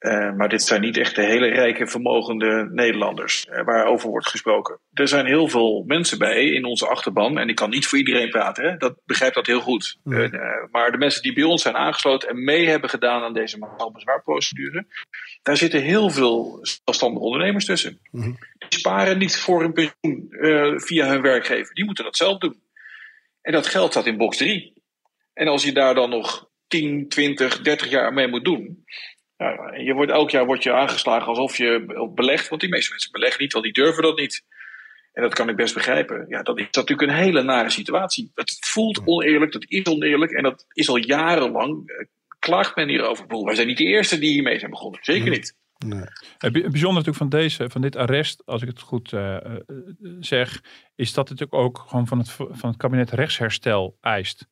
Eh, 0.00 0.32
maar 0.32 0.48
dit 0.48 0.62
zijn 0.62 0.80
niet 0.80 0.96
echt 0.96 1.14
de 1.14 1.22
hele 1.22 1.46
rijke, 1.46 1.86
vermogende 1.86 2.68
Nederlanders 2.72 3.46
eh, 3.46 3.64
waarover 3.64 4.08
wordt 4.10 4.28
gesproken. 4.28 4.78
Er 4.92 5.08
zijn 5.08 5.26
heel 5.26 5.48
veel 5.48 5.84
mensen 5.86 6.18
bij 6.18 6.44
in 6.44 6.64
onze 6.64 6.86
achterban. 6.86 7.38
En 7.38 7.48
ik 7.48 7.54
kan 7.54 7.70
niet 7.70 7.86
voor 7.86 7.98
iedereen 7.98 8.30
praten, 8.30 8.64
hè? 8.64 8.76
dat 8.76 8.96
begrijpt 9.04 9.34
dat 9.34 9.46
heel 9.46 9.60
goed. 9.60 9.98
Nee. 10.04 10.30
Eh, 10.30 10.70
maar 10.70 10.90
de 10.90 10.98
mensen 10.98 11.22
die 11.22 11.32
bij 11.32 11.42
ons 11.42 11.62
zijn 11.62 11.76
aangesloten 11.76 12.28
en 12.28 12.44
mee 12.44 12.68
hebben 12.68 12.90
gedaan 12.90 13.22
aan 13.22 13.32
deze 13.32 13.58
bezwaarprocedure. 13.92 14.86
Daar 15.42 15.56
zitten 15.56 15.82
heel 15.82 16.10
veel 16.10 16.58
zelfstandige 16.62 17.24
ondernemers 17.24 17.64
tussen. 17.64 17.98
Mhm. 18.10 18.32
Die 18.68 18.78
sparen 18.78 19.18
niet 19.18 19.36
voor 19.36 19.60
hun 19.60 19.72
pensioen 19.72 20.28
via 20.80 21.08
hun 21.08 21.22
werkgever. 21.22 21.74
Die 21.74 21.84
moeten 21.84 22.04
dat 22.04 22.16
zelf 22.16 22.38
doen. 22.38 22.62
En 23.42 23.52
dat 23.52 23.66
geld 23.66 23.90
staat 23.90 24.06
in 24.06 24.16
box 24.16 24.36
3. 24.36 24.72
En 25.32 25.48
als 25.48 25.64
je 25.64 25.72
daar 25.72 25.94
dan 25.94 26.10
nog 26.10 26.48
10, 26.66 27.08
20, 27.08 27.60
30 27.60 27.90
jaar 27.90 28.12
mee 28.12 28.28
moet 28.28 28.44
doen. 28.44 28.84
En 29.40 29.84
je 29.84 29.92
wordt, 29.94 30.10
elk 30.12 30.30
jaar 30.30 30.46
word 30.46 30.62
je 30.62 30.72
aangeslagen 30.72 31.26
alsof 31.28 31.56
je 31.56 32.10
belegt. 32.14 32.48
Want 32.48 32.60
die 32.60 32.70
meeste 32.70 32.90
mensen 32.90 33.12
beleggen 33.12 33.42
niet, 33.42 33.52
want 33.52 33.64
die 33.64 33.72
durven 33.74 34.02
dat 34.02 34.18
niet. 34.18 34.44
En 35.12 35.22
dat 35.22 35.34
kan 35.34 35.48
ik 35.48 35.56
best 35.56 35.74
begrijpen. 35.74 36.24
Ja, 36.28 36.42
dat 36.42 36.58
is 36.58 36.64
natuurlijk 36.70 37.10
een 37.10 37.16
hele 37.16 37.42
nare 37.42 37.70
situatie. 37.70 38.30
Het 38.34 38.56
voelt 38.60 39.02
oneerlijk, 39.04 39.52
dat 39.52 39.64
is 39.68 39.84
oneerlijk. 39.86 40.32
En 40.32 40.42
dat 40.42 40.64
is 40.72 40.88
al 40.88 40.96
jarenlang. 40.96 41.88
eh, 41.88 42.06
klaagt 42.38 42.76
men 42.76 42.88
hierover. 42.88 43.26
Bedoel, 43.26 43.44
wij 43.44 43.54
zijn 43.54 43.66
niet 43.66 43.76
de 43.78 43.84
eerste 43.84 44.18
die 44.18 44.32
hiermee 44.32 44.58
zijn 44.58 44.70
begonnen. 44.70 45.00
Zeker 45.02 45.30
niet. 45.30 45.56
Nee. 45.86 46.04
Het 46.38 46.52
bij- 46.52 46.68
bijzonder 46.70 47.04
natuurlijk 47.04 47.16
van, 47.16 47.28
deze, 47.28 47.70
van 47.70 47.80
dit 47.80 47.96
arrest, 47.96 48.42
als 48.46 48.62
ik 48.62 48.68
het 48.68 48.80
goed 48.80 49.12
eh, 49.12 49.36
eh, 49.36 49.56
zeg, 50.20 50.62
is 50.94 51.12
dat 51.12 51.28
het 51.28 51.38
natuurlijk 51.40 51.68
ook 51.68 51.84
gewoon 51.88 52.06
van 52.06 52.18
het, 52.18 52.30
van 52.30 52.68
het 52.70 52.76
kabinet 52.76 53.10
rechtsherstel 53.10 53.96
eist. 54.00 54.46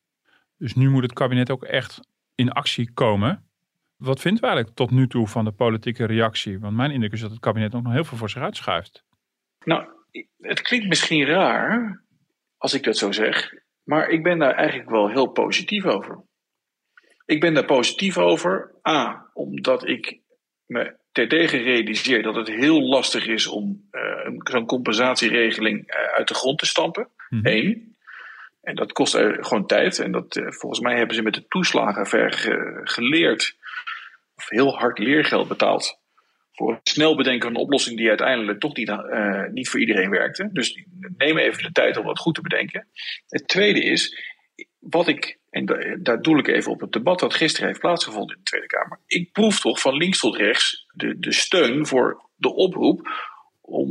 Dus 0.57 0.73
nu 0.75 0.89
moet 0.89 1.03
het 1.03 1.13
kabinet 1.13 1.49
ook 1.51 1.63
echt 1.63 1.99
in 2.35 2.51
actie 2.51 2.91
komen. 2.93 3.48
Wat 3.99 4.21
vinden 4.21 4.41
we 4.41 4.47
eigenlijk 4.47 4.77
tot 4.77 4.91
nu 4.91 5.07
toe 5.07 5.27
van 5.27 5.45
de 5.45 5.51
politieke 5.51 6.05
reactie? 6.05 6.59
Want 6.59 6.75
mijn 6.75 6.91
indruk 6.91 7.11
is 7.11 7.21
dat 7.21 7.31
het 7.31 7.39
kabinet 7.39 7.75
ook 7.75 7.83
nog 7.83 7.93
heel 7.93 8.03
veel 8.03 8.17
voor 8.17 8.29
zich 8.29 8.41
uitschuift. 8.41 9.03
Nou, 9.63 9.87
het 10.37 10.61
klinkt 10.61 10.87
misschien 10.87 11.25
raar 11.25 12.03
als 12.57 12.73
ik 12.73 12.83
dat 12.83 12.97
zo 12.97 13.11
zeg, 13.11 13.53
maar 13.83 14.09
ik 14.09 14.23
ben 14.23 14.39
daar 14.39 14.53
eigenlijk 14.53 14.89
wel 14.89 15.09
heel 15.09 15.27
positief 15.27 15.85
over. 15.85 16.23
Ik 17.25 17.39
ben 17.39 17.53
daar 17.53 17.65
positief 17.65 18.17
over, 18.17 18.75
A, 18.87 19.29
omdat 19.33 19.87
ik 19.87 20.19
me 20.65 20.97
terdege 21.11 21.57
realiseer 21.57 22.23
dat 22.23 22.35
het 22.35 22.47
heel 22.47 22.81
lastig 22.81 23.27
is 23.27 23.47
om 23.47 23.87
eh, 23.91 24.31
zo'n 24.43 24.65
compensatieregeling 24.65 25.87
eh, 25.87 26.13
uit 26.17 26.27
de 26.27 26.33
grond 26.33 26.59
te 26.59 26.65
stampen. 26.65 27.09
Mhm. 27.29 27.47
Eén. 27.47 27.97
En 28.61 28.75
dat 28.75 28.91
kost 28.91 29.13
er 29.13 29.43
gewoon 29.45 29.65
tijd. 29.67 29.99
En 29.99 30.11
dat, 30.11 30.35
eh, 30.35 30.51
volgens 30.51 30.81
mij 30.81 30.97
hebben 30.97 31.15
ze 31.15 31.21
met 31.21 31.33
de 31.33 31.47
toeslagenaffaire 31.47 32.31
ge- 32.37 32.81
geleerd, 32.83 33.57
of 34.39 34.49
heel 34.49 34.77
hard 34.77 34.99
leergeld 34.99 35.47
betaald 35.47 35.99
voor 36.51 36.73
het 36.73 36.89
snel 36.89 37.15
bedenken 37.15 37.47
van 37.47 37.55
een 37.55 37.61
oplossing 37.61 37.97
die 37.97 38.07
uiteindelijk 38.09 38.59
toch 38.59 38.75
niet, 38.75 38.89
eh, 38.89 39.45
niet 39.51 39.69
voor 39.69 39.79
iedereen 39.79 40.09
werkte. 40.09 40.49
Dus 40.51 40.83
neem 41.17 41.37
even 41.37 41.63
de 41.63 41.71
tijd 41.71 41.97
om 41.97 42.05
dat 42.05 42.19
goed 42.19 42.35
te 42.35 42.41
bedenken. 42.41 42.87
Het 43.27 43.47
tweede 43.47 43.83
is, 43.83 44.17
wat 44.79 45.07
ik, 45.07 45.39
en 45.49 45.65
da- 45.65 45.97
daar 46.01 46.21
doel 46.21 46.37
ik 46.37 46.47
even 46.47 46.71
op 46.71 46.79
het 46.79 46.91
debat 46.91 47.19
dat 47.19 47.33
gisteren 47.33 47.67
heeft 47.67 47.79
plaatsgevonden 47.79 48.35
in 48.35 48.41
de 48.43 48.49
Tweede 48.49 48.67
Kamer. 48.67 48.99
Ik 49.05 49.31
proef 49.31 49.59
toch 49.59 49.81
van 49.81 49.95
links 49.95 50.19
tot 50.19 50.35
rechts 50.35 50.85
de, 50.93 51.19
de 51.19 51.33
steun 51.33 51.85
voor 51.87 52.29
de 52.35 52.53
oproep 52.53 53.07
om 53.61 53.89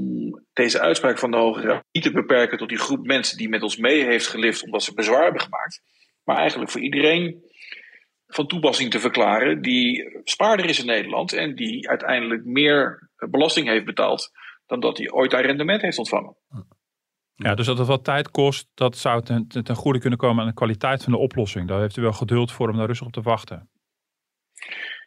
deze 0.53 0.81
uitspraak 0.81 1.19
van 1.19 1.31
de 1.31 1.37
Hoge 1.37 1.61
Raad 1.61 1.85
niet 1.93 2.03
te 2.03 2.13
beperken 2.13 2.59
tot 2.59 2.69
die 2.69 2.79
groep 2.79 3.07
mensen 3.07 3.37
die 3.37 3.49
met 3.49 3.63
ons 3.63 3.77
mee 3.77 4.05
heeft 4.05 4.27
gelift 4.27 4.63
omdat 4.63 4.83
ze 4.83 4.95
bezwaar 4.95 5.23
hebben 5.23 5.41
gemaakt. 5.41 5.81
maar 6.25 6.37
eigenlijk 6.37 6.71
voor 6.71 6.81
iedereen 6.81 7.48
van 8.29 8.47
toepassing 8.47 8.91
te 8.91 9.01
verklaren 9.01 9.63
die 9.63 10.21
spaarder 10.25 10.67
is 10.67 10.81
in 10.81 10.87
Nederland 10.87 11.33
en 11.33 11.55
die 11.55 11.89
uiteindelijk 11.89 12.45
meer 12.45 13.11
belasting 13.31 13.69
heeft 13.69 13.85
betaald 13.85 14.31
dan 14.67 14.81
dat 14.81 14.99
hij 14.99 15.11
ooit 15.11 15.31
daar 15.31 15.45
rendement 15.45 15.83
heeft 15.83 15.99
ontvangen. 15.99 16.37
Ja, 17.35 17.55
dus 17.55 17.67
dat 17.67 17.79
het 17.79 17.87
wat 17.87 18.05
tijd 18.05 18.31
kost, 18.31 18.69
dat 18.75 18.97
zou 18.97 19.23
ten, 19.23 19.49
ten 19.49 19.75
goede 19.75 19.99
kunnen 19.99 20.19
komen 20.19 20.43
aan 20.43 20.49
de 20.49 20.55
kwaliteit 20.55 21.03
van 21.03 21.13
de 21.13 21.19
oplossing. 21.19 21.69
Daar 21.69 21.81
heeft 21.81 21.97
u 21.97 22.03
wel 22.03 22.13
geduld 22.13 22.53
voor 22.53 22.69
om 22.69 22.77
daar 22.77 22.87
rustig 22.87 23.07
op 23.07 23.13
te 23.13 23.23
wachten. 23.23 23.71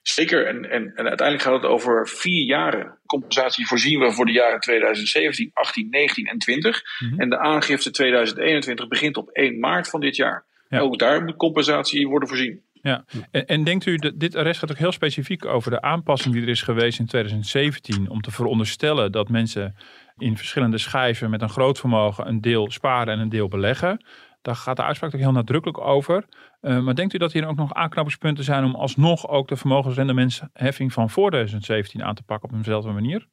Zeker, 0.02 0.48
en, 0.48 0.70
en, 0.70 0.94
en 0.96 1.08
uiteindelijk 1.08 1.42
gaat 1.42 1.62
het 1.62 1.72
over 1.72 2.08
vier 2.08 2.46
jaren. 2.46 3.00
Compensatie 3.06 3.68
voorzien 3.68 4.00
we 4.00 4.12
voor 4.12 4.26
de 4.26 4.32
jaren 4.32 4.60
2017, 4.60 5.50
18, 5.54 5.90
19 5.90 6.26
en 6.26 6.38
20. 6.38 6.82
Mhm. 7.00 7.20
En 7.20 7.30
de 7.30 7.38
aangifte 7.38 7.92
2021 7.92 8.88
begint 8.88 9.18
op 9.18 9.30
1 9.30 9.60
maart 9.60 9.90
van 9.90 10.00
dit 10.00 10.16
jaar. 10.16 10.46
Ja. 10.70 10.80
Ook 10.80 11.00
daar 11.00 11.24
moet 11.24 11.36
compensatie 11.36 12.08
worden 12.08 12.30
voorzien. 12.30 12.64
Ja, 12.82 13.06
en, 13.32 13.46
en 13.46 13.64
denkt 13.64 13.86
u 13.86 13.96
dat 13.96 14.20
dit 14.20 14.36
arrest 14.36 14.60
gaat 14.60 14.72
ook 14.72 14.78
heel 14.78 14.92
specifiek 14.92 15.46
over 15.46 15.72
de 15.72 15.82
aanpassing 15.82 16.34
die 16.34 16.44
er 16.44 16.50
is 16.50 16.62
geweest 16.62 17.00
in 17.00 17.06
2017 17.06 18.10
om 18.10 18.22
te 18.22 18.32
veronderstellen 18.32 19.12
dat 19.12 19.30
mensen 19.30 19.76
in 20.18 20.38
verschillende 20.38 20.78
schijven 20.78 21.30
met 21.30 21.42
een 21.42 21.50
groot 21.50 21.80
vermogen 21.80 22.28
een 22.28 22.42
deel 22.42 22.72
sparen 22.72 23.14
en 23.14 23.20
een 23.20 23.30
deel 23.30 23.48
beleggen? 23.48 24.06
Daar 24.42 24.56
gaat 24.56 24.76
de 24.76 24.84
uitspraak 24.84 25.14
ook 25.14 25.20
heel 25.20 25.32
nadrukkelijk 25.32 25.80
over. 25.80 26.26
Uh, 26.62 26.80
maar 26.80 26.96
denkt 26.96 27.14
u 27.14 27.18
dat 27.18 27.32
hier 27.32 27.48
ook 27.48 27.56
nog 27.56 27.74
aanknopingspunten 27.74 28.44
zijn 28.44 28.64
om 28.64 28.76
alsnog 28.76 29.28
ook 29.28 29.48
de 29.48 29.56
vermogensrendementsheffing 29.56 30.94
van 30.94 31.10
voor 31.10 31.30
2017 31.30 32.04
aan 32.04 32.16
te 32.16 32.24
pakken 32.24 32.50
op 32.50 32.56
eenzelfde 32.56 32.92
manier? 32.92 33.28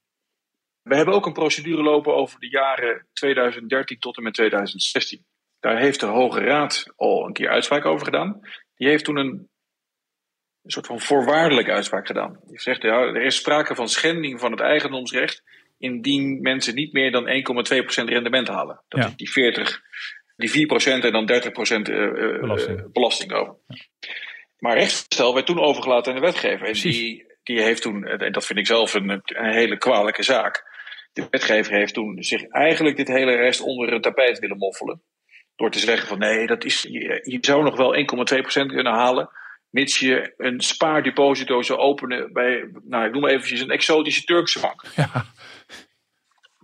We 0.83 0.97
hebben 0.97 1.15
ook 1.15 1.27
een 1.27 1.33
procedure 1.33 1.83
lopen 1.83 2.15
over 2.15 2.41
de 2.41 2.49
jaren 2.49 3.07
2013 3.13 3.99
tot 3.99 4.17
en 4.17 4.23
met 4.23 4.35
2016. 4.35 5.25
Daar 5.61 5.79
heeft 5.79 6.01
de 6.01 6.07
Hoge 6.07 6.41
Raad 6.41 6.93
al 6.97 7.27
een 7.27 7.33
keer 7.33 7.49
uitspraak 7.49 7.85
over 7.85 8.05
gedaan. 8.05 8.41
Die 8.79 8.89
heeft 8.89 9.05
toen 9.05 9.17
een, 9.17 9.29
een 10.63 10.71
soort 10.71 10.87
van 10.87 11.01
voorwaardelijke 11.01 11.73
uitspraak 11.73 12.07
gedaan. 12.07 12.41
Die 12.47 12.61
zegt, 12.61 12.83
ja, 12.83 13.01
er 13.01 13.23
is 13.23 13.37
sprake 13.37 13.75
van 13.75 13.89
schending 13.89 14.41
van 14.41 14.51
het 14.51 14.61
eigendomsrecht 14.61 15.43
indien 15.79 16.41
mensen 16.41 16.75
niet 16.75 16.93
meer 16.93 17.11
dan 17.11 17.27
1,2% 17.27 18.05
rendement 18.09 18.49
halen. 18.49 18.81
Dat 18.89 19.01
Ja. 19.01 19.07
is 19.07 19.17
die 19.17 19.31
40, 19.31 19.83
die 20.37 20.51
4% 20.51 21.05
en 21.05 21.13
dan 21.13 21.27
30% 21.27 21.89
eh, 21.89 22.05
eh, 22.05 22.41
Belasting. 22.41 22.79
eh, 22.79 22.85
belasting 22.93 23.33
over. 23.33 23.55
Maar 24.59 24.77
rechtsvoorstel 24.77 25.35
werd 25.35 25.47
toen 25.47 25.61
overgelaten 25.61 26.13
aan 26.15 26.21
de 26.21 26.27
wetgever. 26.27 26.67
En 26.67 26.73
die, 26.73 27.27
die 27.43 27.63
heeft 27.63 27.83
toen, 27.83 28.07
en 28.07 28.33
dat 28.33 28.47
vind 28.47 28.59
ik 28.59 28.67
zelf 28.67 28.95
een, 28.95 29.09
een 29.25 29.53
hele 29.53 29.77
kwalijke 29.79 30.23
zaak. 30.23 30.77
De 31.13 31.27
wetgever 31.31 31.73
heeft 31.73 31.95
toen 31.95 32.23
zich 32.23 32.49
eigenlijk 32.49 32.97
dit 32.97 33.09
hele 33.09 33.35
rest 33.37 33.61
onder 33.61 33.93
het 33.93 34.03
tapijt 34.03 34.39
willen 34.39 34.59
moffelen. 34.59 35.03
Door 35.59 35.71
te 35.71 35.79
zeggen 35.79 36.09
van 36.09 36.19
nee, 36.19 36.47
dat 36.47 36.65
is, 36.65 36.83
je, 36.83 37.21
je 37.23 37.39
zou 37.41 37.63
nog 37.63 37.77
wel 37.77 37.95
1,2% 37.97 38.03
kunnen 38.67 38.93
halen. 38.93 39.31
Mits 39.71 39.99
je 39.99 40.35
een 40.37 40.61
spaardeposito 40.61 41.63
zou 41.63 41.79
openen 41.79 42.33
bij, 42.33 42.71
nou 42.85 43.07
ik 43.07 43.13
noem 43.13 43.27
eventjes 43.27 43.61
een 43.61 43.71
exotische 43.71 44.25
Turkse 44.25 44.61
bank. 44.61 44.83
Ja, 44.97 45.25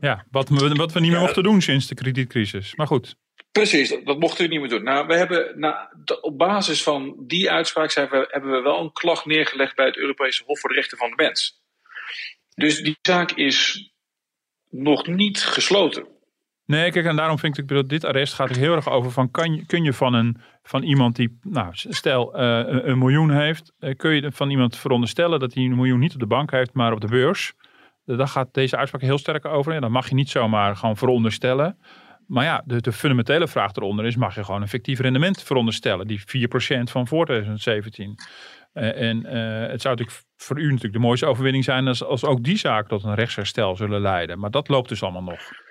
ja 0.00 0.26
wat, 0.30 0.48
we, 0.48 0.74
wat 0.74 0.92
we 0.92 1.00
niet 1.00 1.10
meer 1.10 1.18
Ja. 1.18 1.24
mochten 1.24 1.42
doen 1.42 1.60
sinds 1.60 1.86
de 1.86 1.94
kredietcrisis. 1.94 2.74
Maar 2.74 2.86
goed, 2.86 3.16
Precies, 3.52 3.88
dat, 3.88 4.04
dat 4.04 4.18
mochten 4.18 4.44
we 4.44 4.50
niet 4.50 4.60
meer 4.60 4.68
doen. 4.68 4.82
Nou, 4.82 5.06
we 5.06 5.14
hebben, 5.16 5.58
nou, 5.58 5.76
op 6.20 6.38
basis 6.38 6.82
van 6.82 7.14
die 7.26 7.50
uitspraak 7.50 7.90
zijn 7.90 8.08
we, 8.08 8.26
hebben 8.30 8.50
we 8.50 8.60
wel 8.60 8.80
een 8.80 8.92
klacht 8.92 9.24
neergelegd 9.24 9.76
bij 9.76 9.86
het 9.86 9.96
Europese 9.96 10.42
Hof 10.46 10.60
voor 10.60 10.68
de 10.68 10.74
Rechten 10.76 10.98
van 10.98 11.08
de 11.08 11.16
Mens. 11.16 11.62
Dus 12.54 12.82
die 12.82 12.98
zaak 13.02 13.30
is 13.30 13.90
nog 14.70 15.06
niet 15.06 15.42
gesloten. 15.42 16.06
Nee, 16.66 16.90
kijk, 16.90 17.06
en 17.06 17.16
daarom 17.16 17.38
vind 17.38 17.58
ik 17.58 17.68
dat 17.68 17.88
dit 17.88 18.04
arrest 18.04 18.34
gaat 18.34 18.50
er 18.50 18.56
heel 18.56 18.74
erg 18.74 18.88
over 18.88 19.10
van 19.10 19.30
kan 19.30 19.66
kun 19.66 19.84
je 19.84 19.92
van, 19.92 20.14
een, 20.14 20.36
van 20.62 20.82
iemand 20.82 21.16
die, 21.16 21.38
nou, 21.42 21.68
stel 21.72 22.34
eh, 22.34 22.84
een, 22.84 22.98
miljoen 22.98 23.30
heeft, 23.30 23.72
eh, 23.78 23.96
kun 23.96 24.14
je 24.14 24.32
van 24.32 24.50
iemand 24.50 24.76
veronderstellen 24.76 25.40
dat 25.40 25.54
hij 25.54 25.64
een 25.64 25.76
miljoen 25.76 25.98
niet 25.98 26.14
op 26.14 26.20
de 26.20 26.26
bank 26.26 26.50
heeft, 26.50 26.72
maar 26.72 26.92
op 26.92 27.00
de 27.00 27.06
beurs. 27.06 27.52
Eh, 28.06 28.16
Daar 28.18 28.28
gaat 28.28 28.54
deze 28.54 28.76
uitspraak 28.76 29.02
heel 29.02 29.18
sterk 29.18 29.44
over. 29.44 29.72
En 29.72 29.80
dat 29.80 29.90
mag 29.90 30.08
je 30.08 30.14
niet 30.14 30.30
zomaar 30.30 30.76
gewoon 30.76 30.96
veronderstellen. 30.96 31.78
Maar 32.26 32.44
ja, 32.44 32.62
de, 32.66 32.80
de 32.80 32.92
fundamentele 32.92 33.48
vraag 33.48 33.74
eronder 33.74 34.04
is, 34.04 34.16
mag 34.16 34.34
je 34.34 34.44
gewoon 34.44 34.62
een 34.62 34.68
fictief 34.68 35.00
rendement 35.00 35.42
veronderstellen? 35.42 36.06
Die 36.06 36.20
4% 36.20 36.22
van 36.82 37.06
voor 37.06 37.24
2017. 37.24 38.14
Eh, 38.72 39.08
en 39.08 39.16
het 39.70 39.82
zou 39.82 39.96
natuurlijk 39.96 40.26
voor 40.36 40.58
u 40.58 40.64
natuurlijk 40.64 40.92
de 40.92 40.98
mooiste 40.98 41.26
overwinning 41.26 41.64
zijn 41.64 41.88
als, 41.88 42.04
als 42.04 42.24
ook 42.24 42.42
die 42.42 42.56
zaak 42.56 42.88
tot 42.88 43.04
een 43.04 43.14
rechtsherstel 43.14 43.76
zullen 43.76 44.00
leiden. 44.00 44.38
Maar 44.38 44.50
dat 44.50 44.68
loopt 44.68 44.88
dus 44.88 45.02
allemaal 45.02 45.22
nog. 45.22 45.63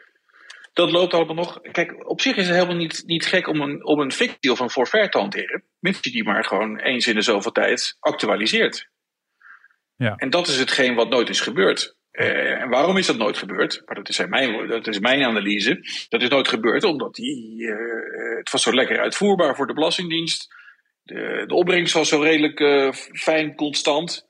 Dat 0.74 0.92
loopt 0.92 1.14
allemaal 1.14 1.36
nog. 1.36 1.62
Kijk, 1.72 2.10
op 2.10 2.22
zich 2.22 2.36
is 2.36 2.48
het 2.48 2.56
helemaal 2.56 2.76
niet, 2.76 3.04
niet 3.06 3.26
gek 3.26 3.48
om 3.48 3.62
een, 3.62 3.86
om 3.86 4.00
een 4.00 4.12
fictie 4.12 4.52
of 4.52 4.60
een 4.60 4.70
forfait 4.70 5.12
te 5.12 5.18
hanteren. 5.18 5.64
Mits 5.80 6.00
je 6.02 6.12
die 6.12 6.24
maar 6.24 6.46
gewoon 6.46 6.80
eens 6.80 7.08
in 7.08 7.16
de 7.16 7.22
zoveel 7.22 7.52
tijd 7.52 7.98
actualiseert. 8.00 8.90
Ja. 9.96 10.16
En 10.16 10.30
dat 10.30 10.48
is 10.48 10.60
hetgeen 10.60 10.96
wat 10.96 11.10
nooit 11.10 11.30
is 11.30 11.42
gebeurd. 11.42 11.96
Eh, 12.12 12.62
en 12.62 12.70
waarom 12.70 12.98
is 12.98 13.06
dat 13.06 13.18
nooit 13.18 13.38
gebeurd? 13.38 13.82
Maar 13.86 13.96
dat 13.96 14.10
is, 14.10 14.26
mijn, 14.26 14.68
dat 14.68 14.88
is 14.88 15.00
mijn 15.00 15.24
analyse. 15.24 15.80
Dat 16.10 16.22
is 16.22 16.30
nooit 16.30 16.48
gebeurd 16.48 16.84
omdat 16.84 17.16
die, 17.16 17.68
eh, 17.68 18.38
het 18.38 18.52
was 18.52 18.64
zo 18.64 18.74
lekker 18.74 19.00
uitvoerbaar 19.00 19.56
voor 19.56 19.68
de 19.68 19.74
Belastingdienst. 19.74 20.56
De, 21.04 21.44
de 21.48 21.54
opbrengst 21.54 21.94
was 21.94 22.10
zo 22.10 22.22
redelijk 22.22 22.60
eh, 22.60 22.92
fijn 23.14 23.56
constant. 23.56 24.28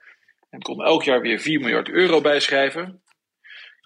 En 0.50 0.62
kon 0.62 0.84
elk 0.84 1.04
jaar 1.04 1.22
weer 1.22 1.40
4 1.40 1.60
miljard 1.60 1.90
euro 1.90 2.22
bijschrijven. 2.22 3.03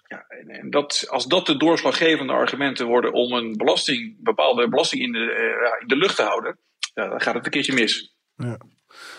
Ja, 0.08 0.24
en, 0.28 0.48
en 0.48 0.70
dat, 0.70 1.06
als 1.08 1.26
dat 1.26 1.46
de 1.46 1.56
doorslaggevende 1.56 2.32
argumenten 2.32 2.86
worden 2.86 3.12
om 3.12 3.32
een 3.32 3.56
belasting, 3.56 4.16
bepaalde 4.22 4.68
belasting 4.68 5.02
in 5.02 5.12
de, 5.12 5.32
eh, 5.32 5.68
ja, 5.68 5.80
in 5.80 5.88
de 5.88 5.96
lucht 5.96 6.16
te 6.16 6.22
houden, 6.22 6.58
ja, 6.94 7.08
dan 7.08 7.20
gaat 7.20 7.34
het 7.34 7.44
een 7.44 7.50
keertje 7.50 7.72
mis. 7.72 8.16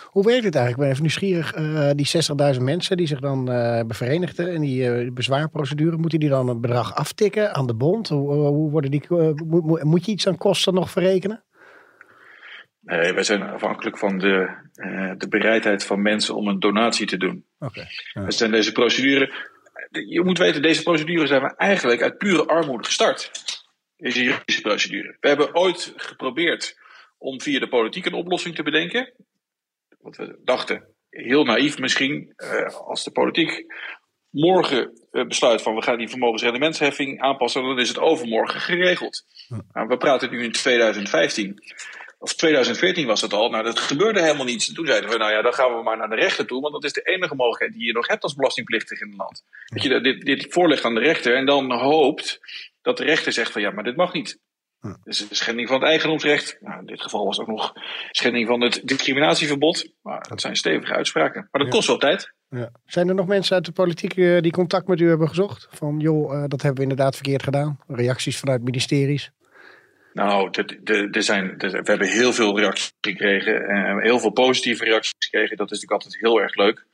Hoe 0.06 0.25
werkt 0.25 0.43
het 0.43 0.56
eigenlijk? 0.56 0.67
Ik 0.67 0.78
ben 0.78 0.89
even 0.89 1.02
nieuwsgierig. 1.02 1.54
eh, 1.54 1.89
die 1.95 2.56
60.000 2.56 2.63
mensen 2.63 2.97
die 2.97 3.08
zich 3.08 3.19
dan 3.19 3.52
eh 3.52 3.75
hebben 3.75 3.95
verenigd 3.95 4.39
in 4.39 4.62
die 4.62 5.12
bezwaarprocedure, 5.12 5.97
moeten 5.97 6.19
die 6.19 6.30
dan 6.30 6.49
een 6.49 6.62
bedrag 6.62 6.95
aftikken 6.95 7.54
aan 7.54 7.67
de 7.67 7.75
bond? 7.75 8.10
Hoe, 8.10 8.34
hoe 8.34 8.71
worden 8.71 8.91
die, 8.91 9.04
moet, 9.84 10.06
je 10.06 10.12
iets 10.12 10.28
aan 10.28 10.38
kosten 10.38 10.73
nog 10.73 10.91
verrekenen? 10.91 11.43
Nee, 12.82 13.13
wij 13.13 13.23
zijn 13.23 13.41
afhankelijk 13.41 13.97
van 13.97 14.17
de, 14.17 14.49
de 15.17 15.28
bereidheid 15.30 15.86
van 15.86 16.02
mensen 16.02 16.36
om 16.36 16.47
een 16.47 16.60
donatie 16.60 17.08
te 17.08 17.17
doen. 17.17 17.45
Oké. 17.60 17.88
We 18.13 18.32
zijn 18.32 18.52
deze 18.52 18.71
procedure. 18.71 19.58
Je 19.89 20.23
moet 20.23 20.38
weten, 20.38 20.62
deze 20.62 20.84
procedure 20.84 21.28
zijn 21.28 21.41
we 21.41 21.56
eigenlijk 21.56 22.02
uit 22.02 22.17
pure 22.17 22.45
armoede 22.45 22.84
gestart. 22.84 23.32
Deze 23.97 24.23
juridische 24.23 24.62
procedure. 24.62 25.17
We 25.19 25.28
hebben 25.28 25.56
ooit 25.56 25.93
geprobeerd 25.95 26.78
om 27.17 27.41
via 27.41 27.60
de 27.60 27.67
politiek 27.67 28.06
een 28.06 28.13
oplossing 28.13 28.56
te 28.56 28.63
bedenken. 28.63 29.13
Want 29.99 30.15
we 30.15 30.39
dachten, 30.43 30.95
heel 31.10 31.43
naïef 31.43 31.80
misschien, 31.80 32.34
eh, 32.36 32.75
als 32.75 33.04
de 33.04 33.12
politiek 33.12 33.65
morgen 34.30 35.08
eh, 35.12 35.25
besluit 35.25 35.62
van 35.62 35.75
we 35.75 35.82
gaan 35.82 35.97
die 35.97 36.10
vermogensrendementsheffing 36.10 37.21
aanpassen, 37.21 37.63
dan 37.63 37.80
is 37.80 37.88
het 37.88 37.99
overmorgen 37.99 38.62
geregeld. 38.62 39.25
Nou, 39.71 39.88
we 39.88 39.97
praten 39.97 40.30
nu 40.30 40.43
in 40.43 40.52
2015. 40.52 41.60
Of 42.20 42.34
2014 42.34 43.08
was 43.08 43.22
het 43.22 43.34
al. 43.34 43.50
Nou, 43.50 43.64
dat 43.64 43.80
gebeurde 43.80 44.22
helemaal 44.22 44.46
niets. 44.46 44.68
En 44.68 44.74
toen 44.74 44.86
zeiden 44.86 45.10
we, 45.10 45.18
nou 45.18 45.32
ja, 45.32 45.42
dan 45.42 45.54
gaan 45.54 45.76
we 45.76 45.84
maar 45.84 45.98
naar 45.98 46.10
de 46.10 46.16
rechter 46.16 46.46
toe. 46.46 46.62
Want 46.62 46.74
dat 46.74 46.84
is 46.84 46.94
de 46.94 47.02
enige 47.02 47.36
mogelijkheid 47.36 47.74
die 47.74 47.86
je 47.86 47.94
nog 47.94 48.08
hebt 48.08 48.24
als 48.24 48.36
belastingplichtige 48.36 49.04
in 49.04 49.10
het 49.10 49.18
land. 49.18 49.44
Dat 49.66 49.84
je 49.84 50.02
dit, 50.02 50.26
dit 50.26 50.46
voorlegt 50.50 50.86
aan 50.86 50.94
de 50.94 51.00
rechter 51.00 51.36
en 51.36 51.46
dan 51.46 51.72
hoopt 51.72 52.40
dat 52.82 52.98
de 52.98 53.04
rechter 53.04 53.32
zegt 53.32 53.52
van 53.52 53.62
ja, 53.62 53.72
maar 53.72 53.84
dit 53.84 53.96
mag 53.96 54.14
niet. 54.14 54.40
Dus 55.04 55.28
schending 55.30 55.68
van 55.68 55.80
het 55.80 55.90
eigendomsrecht. 55.90 56.58
Nou, 56.62 56.80
in 56.80 56.86
dit 56.86 57.02
geval 57.02 57.26
was 57.26 57.38
het 57.38 57.48
ook 57.48 57.56
nog 57.56 57.74
schending 58.12 58.48
van 58.48 58.62
het 58.62 58.82
discriminatieverbod. 58.84 59.94
Maar 60.02 60.26
dat 60.30 60.42
zijn 60.42 60.56
stevige 60.56 60.94
uitspraken. 60.94 61.48
Maar 61.52 61.62
dat 61.62 61.72
kost 61.72 61.88
wel 61.88 61.98
tijd. 61.98 62.34
Ja. 62.50 62.72
Zijn 62.86 63.08
er 63.10 63.16
nog 63.16 63.28
mensen 63.28 63.56
uit 63.56 63.66
de 63.66 63.72
politiek 63.72 64.18
eh, 64.18 64.42
die 64.42 64.52
contact 64.52 64.88
met 64.88 65.00
u 65.00 65.08
hebben 65.08 65.28
gezocht? 65.28 65.68
Van 65.72 66.00
joh, 66.00 66.34
eh, 66.34 66.44
dat 66.48 66.62
hebben 66.62 66.84
we 66.84 66.90
inderdaad 66.90 67.16
verkeerd 67.16 67.44
gedaan. 67.44 67.80
Reacties 67.88 68.40
vanuit 68.40 68.64
ministeries. 68.64 69.32
Nou, 70.13 70.50
er 71.12 71.24
zijn, 71.24 71.58
we 71.58 71.80
hebben 71.84 72.08
heel 72.08 72.34
veel 72.34 72.60
reacties 72.60 72.93
gekregen. 73.02 73.67
eh, 73.67 73.98
heel 73.98 74.19
veel 74.19 74.32
positieve 74.32 74.84
reacties 74.84 75.13
gekregen. 75.19 75.58
Dat 75.58 75.72
is 75.72 75.82
natuurlijk 75.82 76.04
altijd 76.04 76.22
heel 76.22 76.41
erg 76.41 76.56
leuk. 76.56 76.86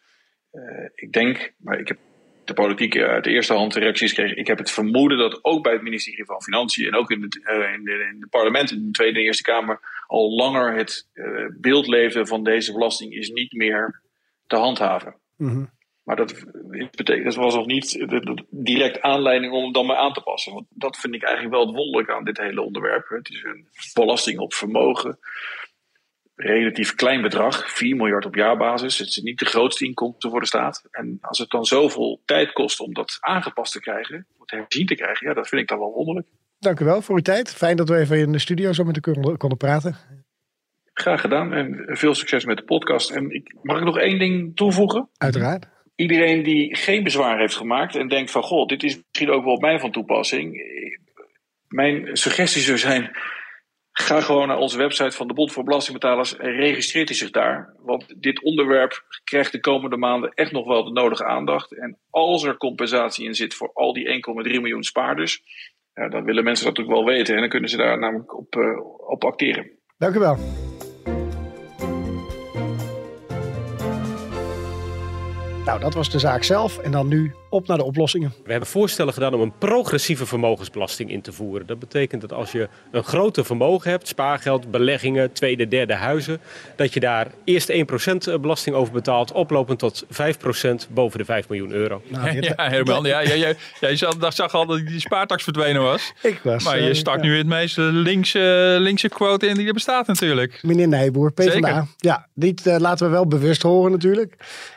Eh, 0.52 0.90
ik 0.96 1.12
denk, 1.12 1.54
maar 1.58 1.80
ik 1.80 1.88
heb 1.88 1.98
de 2.46 2.54
politiek 2.54 2.98
uit 2.98 3.24
de 3.24 3.30
eerste 3.30 3.54
hand 3.54 3.76
reacties 3.76 4.10
gekregen. 4.10 4.38
Ik 4.38 4.48
heb 4.48 4.58
het 4.58 4.72
vermoeden 4.72 5.18
dat 5.18 5.44
ook 5.44 5.64
bij 5.64 5.74
het 5.74 5.82
ministerie 5.82 6.26
van 6.26 6.42
Financiën 6.42 6.88
en 6.88 6.96
ook 6.96 7.12
in 7.12 7.22
het, 7.22 7.44
eh, 7.44 7.74
in 7.74 7.84
de, 7.84 8.10
in 8.14 8.20
de 8.20 8.28
parlement, 8.28 8.72
in 8.72 8.86
de 8.86 8.92
Tweede 8.92 9.20
en 9.20 9.26
Eerste 9.26 9.44
Kamer, 9.44 9.80
al 10.08 10.36
langer 10.36 10.76
het 10.76 11.08
eh, 11.14 11.26
beeld 11.60 11.88
leefde 11.88 12.26
van 12.26 12.44
deze 12.44 12.72
belasting 12.72 13.14
is 13.14 13.30
niet 13.30 13.54
meer 13.54 14.02
te 14.48 14.56
handhaven. 14.56 15.16
Mhm. 15.38 15.66
Maar 16.06 16.16
dat, 16.16 16.46
betekent, 16.92 17.24
dat 17.26 17.36
was 17.36 17.56
nog 17.56 17.66
niet 17.66 17.92
de, 17.92 18.06
de- 18.20 18.46
direct 18.50 19.02
aanleiding 19.02 19.54
om 19.54 19.64
het 19.64 19.74
dan 19.74 19.86
maar 19.86 19.96
aan 19.96 20.14
te 20.14 20.22
passen. 20.22 20.54
Want 20.54 20.66
dat 20.70 20.98
vind 20.98 21.16
ik 21.16 21.24
eigenlijk 21.24 21.56
wel 21.56 21.66
het 21.66 21.76
wonderlijke 21.76 22.14
aan 22.14 22.24
dit 22.24 22.38
hele 22.38 22.62
onderwerp. 22.62 23.10
Het 23.10 23.30
is 23.30 23.44
een 23.44 23.68
belasting 23.94 24.40
op 24.40 24.54
vermogen. 24.54 25.20
Relatief 26.36 26.96
klein 26.96 27.22
bedrag, 27.22 27.72
4 27.72 27.96
miljard 27.96 28.26
op 28.26 28.36
jaarbasis. 28.36 28.98
Het 28.98 29.08
is 29.08 29.18
niet 29.18 29.40
de 29.40 29.46
grootste 29.46 29.86
inkomsten 29.86 30.30
voor 30.30 30.40
de 30.40 30.46
staat. 30.46 30.88
En 30.92 31.18
als 31.22 31.38
het 31.38 31.50
dan 31.50 31.66
zoveel 31.66 32.22
tijd 32.26 32.54
kost 32.54 32.80
om 32.80 32.94
dat 32.94 33.18
aangepast 33.20 33.72
te 33.72 33.80
krijgen, 33.80 34.16
om 34.36 34.42
het 34.42 34.52
herzien 34.52 34.86
te 34.86 34.96
krijgen, 34.96 35.28
ja, 35.28 35.34
dat 35.34 35.48
vind 35.48 35.62
ik 35.62 35.68
dan 35.68 35.80
wel 35.80 35.92
wonderlijk. 35.94 36.28
Dank 36.60 36.80
u 36.80 36.86
wel 36.86 37.02
voor 37.02 37.16
uw 37.16 37.22
tijd. 37.22 37.54
Fijn 37.54 37.78
dat 37.78 37.90
we 37.90 37.98
even 37.98 38.18
in 38.18 38.32
de 38.32 38.40
studio 38.40 38.74
zo 38.74 38.84
met 38.84 38.98
u 38.98 39.00
konden, 39.00 39.38
konden 39.38 39.58
praten. 39.58 39.96
Graag 40.94 41.22
gedaan 41.22 41.54
en 41.54 41.86
veel 41.98 42.14
succes 42.16 42.46
met 42.46 42.58
de 42.58 42.64
podcast. 42.64 43.10
En 43.12 43.32
ik, 43.32 43.56
mag 43.62 43.78
ik 43.78 43.84
nog 43.84 43.98
één 43.98 44.20
ding 44.20 44.56
toevoegen? 44.56 45.10
Uiteraard. 45.18 45.74
Iedereen 45.96 46.44
die 46.44 46.76
geen 46.76 47.04
bezwaar 47.04 47.40
heeft 47.40 47.56
gemaakt 47.56 47.96
en 47.96 48.08
denkt 48.08 48.32
van... 48.32 48.44
goh, 48.44 48.68
dit 48.68 48.84
is 48.84 48.96
misschien 48.96 49.30
ook 49.30 49.44
wel 49.44 49.54
op 49.54 49.62
mij 49.62 49.80
van 49.80 49.92
toepassing. 49.92 50.62
Mijn 51.68 52.18
suggestie 52.18 52.62
zou 52.62 52.78
zijn... 52.78 53.18
Ga 53.98 54.22
gewoon 54.22 54.48
naar 54.48 54.58
onze 54.58 54.78
website 54.78 55.16
van 55.16 55.28
de 55.28 55.34
Bond 55.34 55.52
voor 55.52 55.64
Belastingbetalers 55.64 56.38
en 56.38 56.52
registreert 56.52 57.10
u 57.10 57.14
zich 57.14 57.30
daar. 57.30 57.74
Want 57.78 58.22
dit 58.22 58.44
onderwerp 58.44 59.06
krijgt 59.24 59.52
de 59.52 59.60
komende 59.60 59.98
maanden 59.98 60.34
echt 60.34 60.52
nog 60.52 60.66
wel 60.66 60.84
de 60.84 60.92
nodige 60.92 61.26
aandacht. 61.26 61.78
En 61.78 61.98
als 62.10 62.44
er 62.44 62.58
compensatie 62.58 63.26
in 63.26 63.36
zit 63.36 63.54
voor 63.54 63.72
al 63.74 63.94
die 63.94 64.24
1,3 64.46 64.62
miljoen 64.62 64.84
spaarders, 64.84 65.42
dan 65.94 66.24
willen 66.24 66.44
mensen 66.44 66.66
dat 66.66 66.80
ook 66.80 66.92
wel 66.92 67.06
weten. 67.06 67.34
En 67.34 67.40
dan 67.40 67.50
kunnen 67.50 67.70
ze 67.70 67.78
daar 67.78 68.00
namelijk 68.00 68.38
op, 68.38 68.56
uh, 68.56 68.80
op 69.10 69.24
acteren. 69.24 69.72
Dank 69.98 70.16
u 70.16 70.20
wel. 70.20 70.38
Nou, 75.66 75.80
dat 75.80 75.94
was 75.94 76.10
de 76.10 76.20
zaak 76.20 76.44
zelf. 76.44 76.78
En 76.78 76.92
dan 76.92 77.08
nu 77.08 77.36
op 77.56 77.68
naar 77.68 77.78
de 77.78 77.84
oplossingen. 77.84 78.34
We 78.44 78.52
hebben 78.52 78.70
voorstellen 78.70 79.14
gedaan 79.14 79.34
om 79.34 79.42
een 79.42 79.58
progressieve 79.58 80.26
vermogensbelasting 80.26 81.12
in 81.12 81.22
te 81.22 81.32
voeren. 81.32 81.68
Dat 81.68 81.80
betekent 81.80 82.22
dat 82.22 82.34
als 82.34 82.52
je 82.52 82.70
een 82.92 83.04
groter 83.04 83.46
vermogen 83.46 83.90
hebt, 83.92 84.08
spaargeld, 84.08 84.72
beleggingen, 84.72 85.32
tweede, 85.32 85.68
derde 85.68 85.94
huizen, 85.94 86.42
dat 86.76 86.94
je 86.94 87.00
daar 87.00 87.28
eerst 87.44 87.72
1% 87.72 87.76
belasting 88.42 88.76
over 88.76 88.94
betaalt, 88.94 89.32
oplopend 89.32 89.80
tot 89.80 90.06
5% 90.06 90.08
boven 90.90 91.20
de 91.20 91.26
5 91.26 91.50
miljoen 91.50 91.72
euro. 91.72 92.02
Nou, 92.08 92.42
ja, 92.42 92.54
Herman, 92.56 93.04
ja, 93.04 93.20
ja, 93.20 93.34
ja, 93.34 93.54
jij 93.80 93.96
zag, 93.96 94.34
zag 94.34 94.54
al 94.54 94.66
dat 94.66 94.78
die 94.78 95.00
spaartax 95.00 95.44
verdwenen 95.44 95.82
was. 95.82 96.14
Ik 96.22 96.40
was. 96.44 96.64
Maar 96.64 96.82
je 96.82 96.94
stak 96.94 97.22
nu 97.22 97.38
het 97.38 97.48
meest 97.48 97.78
linkse, 97.78 98.78
linkse 98.80 99.10
quote 99.10 99.48
in 99.48 99.56
die 99.56 99.68
er 99.68 99.74
bestaat 99.74 100.08
natuurlijk. 100.08 100.60
Meneer 100.62 100.88
Nijboer, 100.88 101.32
PvdA. 101.32 101.52
Zeker. 101.52 101.88
Ja, 101.98 102.28
dit 102.34 102.66
uh, 102.66 102.76
laten 102.78 103.06
we 103.06 103.12
wel 103.12 103.28
bewust 103.28 103.62
horen 103.62 103.92
natuurlijk. 103.92 104.36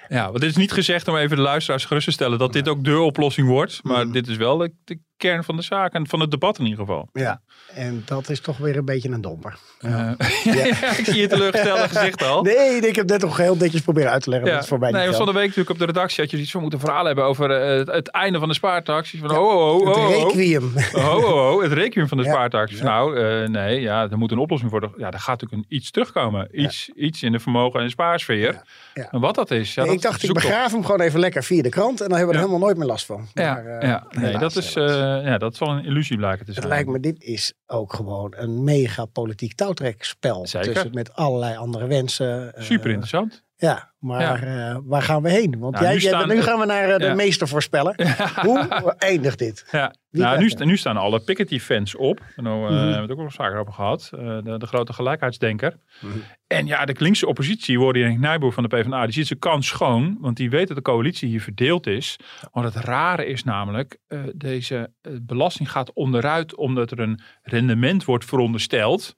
Ja, 0.08 0.24
want 0.24 0.34
het 0.34 0.50
is 0.50 0.56
niet 0.56 0.72
gezegd 0.72 1.08
om 1.08 1.16
even 1.16 1.36
de 1.36 1.42
luisteraars 1.42 1.84
gerust 1.84 2.04
te 2.04 2.12
stellen 2.12 2.38
dat 2.38 2.52
dit 2.52 2.67
ook 2.68 2.84
de 2.84 2.98
oplossing 3.00 3.48
wordt. 3.48 3.80
Maar 3.82 4.06
mm. 4.06 4.12
dit 4.12 4.28
is 4.28 4.36
wel 4.36 4.58
de, 4.58 4.72
de, 4.84 4.98
kern 5.18 5.44
van 5.44 5.56
de 5.56 5.62
zaak 5.62 5.92
en 5.92 6.08
van 6.08 6.20
het 6.20 6.30
debat 6.30 6.58
in 6.58 6.64
ieder 6.64 6.80
geval. 6.80 7.08
Ja, 7.12 7.40
en 7.74 8.02
dat 8.04 8.28
is 8.28 8.40
toch 8.40 8.58
weer 8.58 8.76
een 8.76 8.84
beetje 8.84 9.08
een 9.08 9.20
domper. 9.20 9.58
Uh, 9.80 9.90
ja. 10.44 10.96
ik 10.96 11.04
zie 11.04 11.20
je 11.20 11.26
teleurgestelde 11.26 11.88
gezicht 11.94 12.22
al. 12.22 12.42
Nee, 12.42 12.80
ik 12.80 12.96
heb 12.96 13.08
net 13.08 13.20
nog 13.20 13.36
heel 13.36 13.56
netjes 13.56 13.80
proberen 13.80 14.10
uit 14.10 14.22
te 14.22 14.30
leggen. 14.30 14.48
Ja. 14.48 14.54
Dat 14.54 14.62
het 14.62 14.70
voor 14.70 14.78
mij 14.78 14.90
nee, 14.90 15.12
van 15.12 15.26
de 15.26 15.32
week 15.32 15.42
natuurlijk 15.42 15.70
op 15.70 15.78
de 15.78 15.84
redactie 15.84 16.22
had 16.22 16.30
je 16.30 16.38
iets 16.38 16.50
van 16.50 16.60
moeten 16.60 16.80
verhaal 16.80 17.04
hebben 17.04 17.24
over 17.24 17.50
uh, 17.50 17.78
het, 17.78 17.88
het, 17.88 18.08
einde 18.08 18.38
van 18.38 18.48
de 18.48 18.54
spaartax. 18.54 19.14
Van, 19.18 19.30
ja, 19.30 19.40
oh, 19.40 19.74
oh, 19.74 19.88
oh, 19.88 20.08
het 20.08 20.34
requiem. 20.34 20.72
Oh, 20.94 21.14
oh, 21.14 21.54
oh, 21.54 21.62
het 21.62 21.72
requiem 21.72 22.08
van 22.08 22.18
de 22.18 22.24
spaartax. 22.30 22.80
Nou, 22.80 23.18
uh, 23.18 23.48
nee, 23.48 23.80
ja, 23.80 24.10
er 24.10 24.18
moet 24.18 24.30
een 24.30 24.38
oplossing 24.38 24.70
worden. 24.70 24.92
Ja, 24.96 25.10
er 25.10 25.20
gaat 25.20 25.40
natuurlijk 25.40 25.70
een, 25.70 25.76
iets 25.76 25.90
terugkomen. 25.90 26.48
Iets, 26.52 26.90
iets 26.96 27.22
in 27.22 27.32
de 27.32 27.38
vermogen 27.38 27.80
en 27.80 27.86
de 27.86 27.92
spaarsfeer. 27.92 28.62
En 28.94 29.20
wat 29.20 29.34
dat 29.34 29.50
is. 29.50 29.74
Ja, 29.74 29.82
nee, 29.82 29.90
dat 29.90 30.04
ik 30.04 30.10
dacht, 30.10 30.22
ik 30.22 30.32
begraaf 30.32 30.72
hem 30.72 30.84
gewoon 30.84 31.00
even 31.00 31.20
lekker 31.20 31.44
via 31.44 31.62
de 31.62 31.68
krant. 31.68 32.00
En 32.00 32.08
dan 32.08 32.16
hebben 32.16 32.34
we 32.34 32.40
er 32.40 32.46
helemaal 32.46 32.66
nooit 32.66 32.78
meer 32.78 32.86
last 32.86 33.06
van. 33.06 33.28
Maar, 33.34 33.44
ja, 33.44 33.80
ja. 33.80 34.06
nee, 34.10 34.38
dat 34.38 34.56
is 34.56 34.74
ja, 35.08 35.38
dat 35.38 35.56
zal 35.56 35.68
een 35.68 35.84
illusie 35.84 36.16
blijken 36.16 36.46
te 36.46 36.52
zijn. 36.52 36.64
Het 36.64 36.74
lijkt 36.74 36.88
me, 36.88 37.00
dit 37.00 37.22
is 37.22 37.52
ook 37.66 37.92
gewoon 37.92 38.34
een 38.36 38.64
mega 38.64 39.04
politiek 39.04 39.54
touwtrekspel. 39.54 40.46
Zeker. 40.46 40.72
Tussen, 40.72 40.90
met 40.94 41.14
allerlei 41.14 41.56
andere 41.56 41.86
wensen. 41.86 42.52
Super 42.56 42.88
interessant. 42.88 43.46
Ja, 43.60 43.92
maar 43.98 44.20
ja. 44.20 44.72
Uh, 44.72 44.78
waar 44.84 45.02
gaan 45.02 45.22
we 45.22 45.30
heen? 45.30 45.58
Want 45.58 45.72
nou, 45.74 45.84
jij, 45.84 45.94
nu, 45.94 46.00
jij, 46.00 46.10
staan, 46.10 46.28
nu, 46.28 46.42
gaan 46.42 46.58
we 46.58 46.66
naar 46.66 46.88
uh, 46.88 46.96
de 46.96 47.04
ja. 47.04 47.14
meester 47.14 47.48
voorspellen. 47.48 47.94
Hoe 48.46 48.94
eindigt 48.98 49.38
dit? 49.38 49.68
Ja. 49.70 49.94
Nou, 50.10 50.38
nu, 50.38 50.64
nu, 50.64 50.76
staan 50.76 50.96
alle 50.96 51.20
Piketty-fans 51.20 51.96
op. 51.96 52.20
Nou, 52.36 52.62
uh, 52.62 52.68
mm 52.70 52.76
-hmm. 52.76 52.76
We 52.76 52.82
hebben 52.82 53.02
het 53.02 53.10
ook 53.10 53.18
nog 53.18 53.32
vaker 53.32 53.58
over 53.58 53.72
gehad. 53.72 54.08
De, 54.10 54.54
de, 54.58 54.66
grote 54.66 54.92
gelijkheidsdenker. 54.92 55.78
Mm 56.00 56.10
-hmm. 56.10 56.22
En 56.46 56.66
ja, 56.66 56.84
de 56.84 56.94
linkse 56.98 57.26
oppositie, 57.26 57.78
Wordy 57.78 58.00
Nijboer 58.00 58.52
van 58.52 58.62
de 58.62 58.68
PvdA, 58.68 59.04
die 59.04 59.12
ziet 59.12 59.26
zijn 59.26 59.38
kans 59.38 59.66
schoon. 59.66 60.16
Want 60.20 60.36
die 60.36 60.50
weet 60.50 60.68
dat 60.68 60.76
de 60.76 60.82
coalitie 60.82 61.28
hier 61.28 61.40
verdeeld 61.40 61.86
is. 61.86 62.16
Want 62.52 62.74
het 62.74 62.84
rare 62.84 63.26
is 63.26 63.44
namelijk, 63.44 63.98
deze 64.34 64.92
belasting 65.22 65.70
gaat 65.70 65.92
onderuit 65.92 66.54
omdat 66.54 66.90
er 66.90 67.00
een 67.00 67.20
rendement 67.42 68.04
wordt 68.04 68.24
verondersteld. 68.24 69.16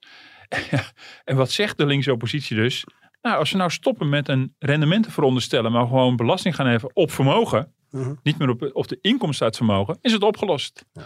en 1.25 1.37
wat 1.37 1.51
zegt 1.51 1.79
de 1.79 1.87
linkse 1.87 2.13
oppositie 2.13 2.57
dus? 2.57 2.85
Nou, 3.23 3.39
als 3.39 3.51
we 3.51 3.57
nou 3.57 3.71
stoppen 3.71 4.09
met 4.09 4.29
een 4.29 4.55
rendement 4.59 5.05
te 5.05 5.11
veronderstellen, 5.11 5.73
maar 5.73 5.87
gewoon 5.87 6.17
belasting 6.17 6.55
gaan 6.55 6.67
heffen 6.67 6.91
op 6.93 7.11
vermogen, 7.11 7.73
uh-huh. 7.91 8.17
niet 8.23 8.39
meer 8.39 8.49
op, 8.49 8.71
op 8.73 8.89
de 8.89 8.99
inkomsten 9.01 9.45
uit 9.45 9.57
vermogen, 9.57 9.99
is 10.01 10.13
het 10.13 10.23
opgelost. 10.23 10.85
Ja. 10.93 11.03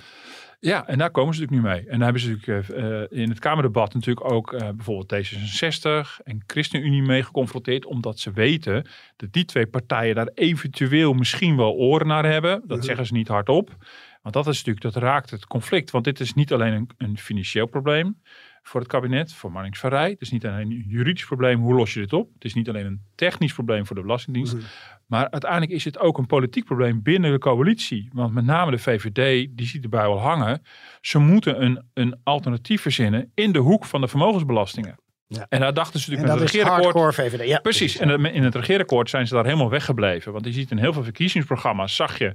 ja. 0.60 0.86
en 0.86 0.98
daar 0.98 1.10
komen 1.10 1.34
ze 1.34 1.40
natuurlijk 1.40 1.66
nu 1.66 1.74
mee. 1.74 1.80
En 1.80 1.98
daar 1.98 2.04
hebben 2.04 2.22
ze 2.22 2.30
natuurlijk 2.30 2.68
uh, 2.68 3.20
in 3.22 3.28
het 3.28 3.38
Kamerdebat 3.38 3.94
natuurlijk 3.94 4.32
ook 4.32 4.52
uh, 4.52 4.58
bijvoorbeeld 4.58 5.26
D66 5.26 6.22
en 6.24 6.42
ChristenUnie 6.46 7.02
mee 7.02 7.22
geconfronteerd, 7.22 7.86
omdat 7.86 8.18
ze 8.18 8.30
weten 8.32 8.86
dat 9.16 9.32
die 9.32 9.44
twee 9.44 9.66
partijen 9.66 10.14
daar 10.14 10.30
eventueel 10.34 11.12
misschien 11.12 11.56
wel 11.56 11.72
oren 11.72 12.06
naar 12.06 12.26
hebben. 12.26 12.50
Dat 12.50 12.62
uh-huh. 12.62 12.82
zeggen 12.82 13.06
ze 13.06 13.12
niet 13.12 13.28
hardop. 13.28 13.76
Want 14.24 14.34
dat 14.34 14.46
is 14.46 14.56
natuurlijk, 14.56 14.94
dat 14.94 15.02
raakt 15.02 15.30
het 15.30 15.46
conflict. 15.46 15.90
Want 15.90 16.04
dit 16.04 16.20
is 16.20 16.34
niet 16.34 16.52
alleen 16.52 16.72
een, 16.72 16.90
een 16.96 17.18
financieel 17.18 17.66
probleem 17.66 18.20
voor 18.62 18.80
het 18.80 18.88
kabinet, 18.88 19.34
voor 19.34 19.52
Marnix 19.52 19.78
van 19.78 19.90
Rij. 19.90 20.10
Het 20.10 20.20
is 20.20 20.30
niet 20.30 20.46
alleen 20.46 20.70
een 20.70 20.84
juridisch 20.88 21.24
probleem, 21.24 21.60
hoe 21.60 21.74
los 21.74 21.94
je 21.94 22.00
dit 22.00 22.12
op? 22.12 22.30
Het 22.34 22.44
is 22.44 22.54
niet 22.54 22.68
alleen 22.68 22.86
een 22.86 23.02
technisch 23.14 23.52
probleem 23.52 23.86
voor 23.86 23.96
de 23.96 24.02
Belastingdienst. 24.02 24.54
Mhm. 24.54 24.64
Maar 25.06 25.30
uiteindelijk 25.30 25.72
is 25.72 25.84
het 25.84 25.98
ook 25.98 26.18
een 26.18 26.26
politiek 26.26 26.64
probleem 26.64 27.02
binnen 27.02 27.32
de 27.32 27.38
coalitie. 27.38 28.08
Want 28.12 28.34
met 28.34 28.44
name 28.44 28.70
de 28.70 28.78
VVD, 28.78 29.48
die 29.56 29.66
ziet 29.66 29.82
erbij 29.82 30.02
wel 30.02 30.20
hangen. 30.20 30.62
Ze 31.00 31.18
moeten 31.18 31.62
een, 31.64 31.82
een 31.94 32.20
alternatief 32.22 32.82
verzinnen 32.82 33.30
in 33.34 33.52
de 33.52 33.58
hoek 33.58 33.84
van 33.84 34.00
de 34.00 34.08
vermogensbelastingen. 34.08 34.98
Ja. 35.26 35.46
En 35.48 35.60
daar 35.60 35.74
dachten 35.74 36.00
ze 36.00 36.10
natuurlijk 36.10 36.36
in 36.36 36.42
het 36.42 36.52
regeerakkoord. 36.52 37.14
VVD. 37.14 37.48
Ja, 37.48 37.58
precies. 37.58 37.96
En 37.96 38.24
in 38.24 38.42
het 38.42 38.54
regeerakkoord 38.54 39.10
zijn 39.10 39.26
ze 39.26 39.34
daar 39.34 39.44
helemaal 39.44 39.70
weggebleven. 39.70 40.32
Want 40.32 40.44
je 40.44 40.52
ziet 40.52 40.70
in 40.70 40.78
heel 40.78 40.92
veel 40.92 41.02
verkiezingsprogramma's, 41.02 41.96
zag 41.96 42.18
je 42.18 42.34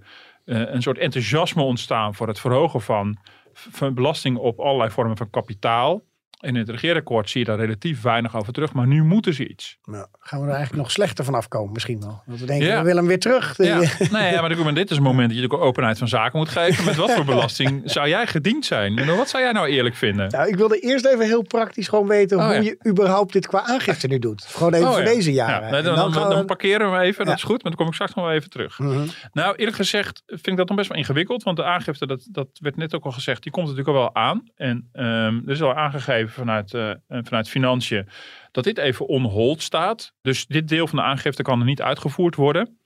een 0.49 0.81
soort 0.81 0.97
enthousiasme 0.97 1.63
ontstaan 1.63 2.15
voor 2.15 2.27
het 2.27 2.39
verhogen 2.39 2.81
van, 2.81 3.17
van 3.53 3.93
belasting 3.93 4.37
op 4.37 4.59
allerlei 4.59 4.91
vormen 4.91 5.17
van 5.17 5.29
kapitaal. 5.29 6.03
In 6.39 6.55
het 6.55 6.69
regeerakkoord 6.69 7.29
zie 7.29 7.39
je 7.39 7.45
daar 7.45 7.57
relatief 7.59 8.01
weinig 8.01 8.35
over 8.35 8.53
terug, 8.53 8.73
maar 8.73 8.87
nu 8.87 9.03
moeten 9.03 9.33
ze 9.33 9.47
iets. 9.47 9.77
Nou, 9.83 10.05
gaan 10.19 10.39
we 10.39 10.45
er 10.45 10.53
eigenlijk 10.53 10.81
nog 10.83 10.91
slechter 10.91 11.25
van 11.25 11.33
afkomen 11.33 11.71
misschien 11.73 11.99
wel. 11.99 12.21
Want 12.25 12.39
we 12.39 12.45
denken, 12.45 12.67
ja. 12.67 12.77
we 12.77 12.83
willen 12.83 12.97
hem 12.97 13.07
weer 13.07 13.19
terug. 13.19 13.57
Ja. 13.57 13.77
nee, 14.11 14.31
ja, 14.31 14.41
maar 14.41 14.73
dit 14.73 14.91
is 14.91 14.97
een 14.97 15.03
moment 15.03 15.29
dat 15.29 15.37
je 15.37 15.51
ook 15.51 15.61
openheid 15.61 15.97
van 15.97 16.07
zaken 16.07 16.39
moet 16.39 16.49
geven. 16.49 16.85
Met 16.85 16.95
wat 16.95 17.11
voor 17.11 17.25
belasting 17.35 17.81
zou 17.85 18.07
jij 18.07 18.27
gediend 18.27 18.65
zijn? 18.65 19.05
Wat 19.05 19.29
zou 19.29 19.43
jij 19.43 19.51
nou 19.51 19.67
eerlijk 19.67 19.95
vinden? 19.95 20.29
Nou, 20.29 20.47
ik 20.47 20.55
wilde 20.55 20.79
eerst 20.79 21.05
even 21.05 21.25
heel 21.25 21.41
praktisch 21.41 21.87
gewoon 21.87 22.07
weten 22.07 22.37
oh, 22.37 22.45
hoe 22.45 22.63
je 22.63 22.79
überhaupt 22.87 23.33
dit 23.33 23.47
qua 23.47 23.63
aangifte 23.65 24.07
nu 24.07 24.19
doet. 24.19 24.45
Gewoon 24.45 24.73
even 24.73 24.87
oh, 24.87 24.93
voor 24.93 25.03
deze 25.03 25.33
jaren. 25.33 25.71
Nee, 25.71 25.81
dan, 25.81 25.95
dan, 25.95 26.11
dan, 26.11 26.29
dan, 26.29 26.45
parkeren 26.45 26.91
we 26.91 26.99
even, 26.99 27.25
dat 27.25 27.35
is 27.35 27.43
goed, 27.43 27.63
maar 27.63 27.71
dan 27.71 27.75
kom 27.75 27.87
ik 27.87 27.93
straks 27.93 28.13
nog 28.13 28.25
wel 28.25 28.33
even 28.33 28.49
terug. 28.49 28.79
Mm 28.79 28.91
-hmm. 28.91 29.07
Nou, 29.31 29.55
eerlijk 29.55 29.77
gezegd 29.77 30.23
vind 30.25 30.47
ik 30.47 30.57
dat 30.57 30.67
nog 30.67 30.77
best 30.77 30.89
wel 30.89 30.97
ingewikkeld. 30.97 31.43
Want 31.43 31.57
de 31.57 31.63
aangifte, 31.63 32.07
dat, 32.07 32.27
dat 32.31 32.47
werd 32.53 32.75
net 32.75 32.95
ook 32.95 33.05
al 33.05 33.11
gezegd, 33.11 33.43
die 33.43 33.51
komt 33.51 33.67
natuurlijk 33.67 33.95
al 33.95 34.01
wel 34.03 34.15
aan. 34.15 34.43
En 34.55 34.89
um, 34.93 35.41
er 35.45 35.51
is 35.51 35.61
al 35.61 35.75
aangegeven 35.75 36.28
vanuit... 36.29 36.73
Uh, 36.73 36.91
vanuit 37.07 37.49
financiën, 37.49 38.07
dat 38.51 38.63
dit 38.63 38.77
even 38.77 39.07
on 39.07 39.23
hold 39.23 39.61
staat. 39.61 40.13
Dus 40.21 40.45
dit 40.45 40.67
deel 40.67 40.87
van 40.87 40.97
de 40.97 41.03
aangifte 41.03 41.41
kan 41.41 41.59
er 41.59 41.65
niet 41.65 41.81
uitgevoerd 41.81 42.35
worden. 42.35 42.79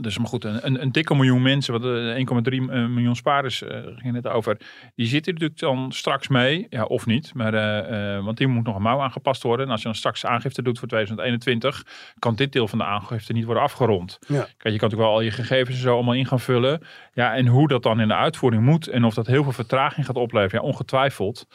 Dus 0.00 0.18
maar 0.18 0.26
goed, 0.26 0.44
een, 0.44 0.82
een 0.82 0.92
dikke 0.92 1.14
miljoen 1.14 1.42
mensen, 1.42 1.72
wat 1.72 1.82
1,3 1.82 2.52
eh, 2.52 2.86
miljoen 2.86 3.16
spaarders 3.16 3.62
uh, 3.62 3.68
ging 3.96 4.14
het 4.14 4.26
over, 4.26 4.56
die 4.94 5.06
zitten 5.06 5.32
natuurlijk 5.32 5.60
dan 5.60 5.92
straks 5.92 6.28
mee, 6.28 6.66
ja, 6.68 6.84
of 6.84 7.06
niet, 7.06 7.34
maar, 7.34 7.54
uh, 7.54 8.16
uh, 8.16 8.24
want 8.24 8.36
die 8.36 8.46
moet 8.46 8.64
nog 8.64 8.76
een 8.76 8.82
mouw 8.82 9.00
aangepast 9.00 9.42
worden. 9.42 9.66
En 9.66 9.72
als 9.72 9.80
je 9.80 9.86
dan 9.86 9.96
straks 9.96 10.26
aangifte 10.26 10.62
doet 10.62 10.78
voor 10.78 10.88
2021, 10.88 11.86
kan 12.18 12.34
dit 12.34 12.52
deel 12.52 12.68
van 12.68 12.78
de 12.78 12.84
aangifte 12.84 13.32
niet 13.32 13.44
worden 13.44 13.62
afgerond. 13.62 14.18
Ja. 14.26 14.34
Kijk, 14.36 14.48
je 14.48 14.62
kan 14.62 14.70
natuurlijk 14.70 15.00
wel 15.00 15.12
al 15.12 15.20
je 15.20 15.30
gegevens 15.30 15.76
en 15.76 15.82
zo 15.82 15.94
allemaal 15.94 16.14
in 16.14 16.26
gaan 16.26 16.40
vullen. 16.40 16.82
Ja, 17.12 17.34
en 17.34 17.46
hoe 17.46 17.68
dat 17.68 17.82
dan 17.82 18.00
in 18.00 18.08
de 18.08 18.14
uitvoering 18.14 18.62
moet 18.62 18.86
en 18.86 19.04
of 19.04 19.14
dat 19.14 19.26
heel 19.26 19.42
veel 19.42 19.52
vertraging 19.52 20.06
gaat 20.06 20.16
opleveren, 20.16 20.62
ja, 20.62 20.68
ongetwijfeld. 20.68 21.46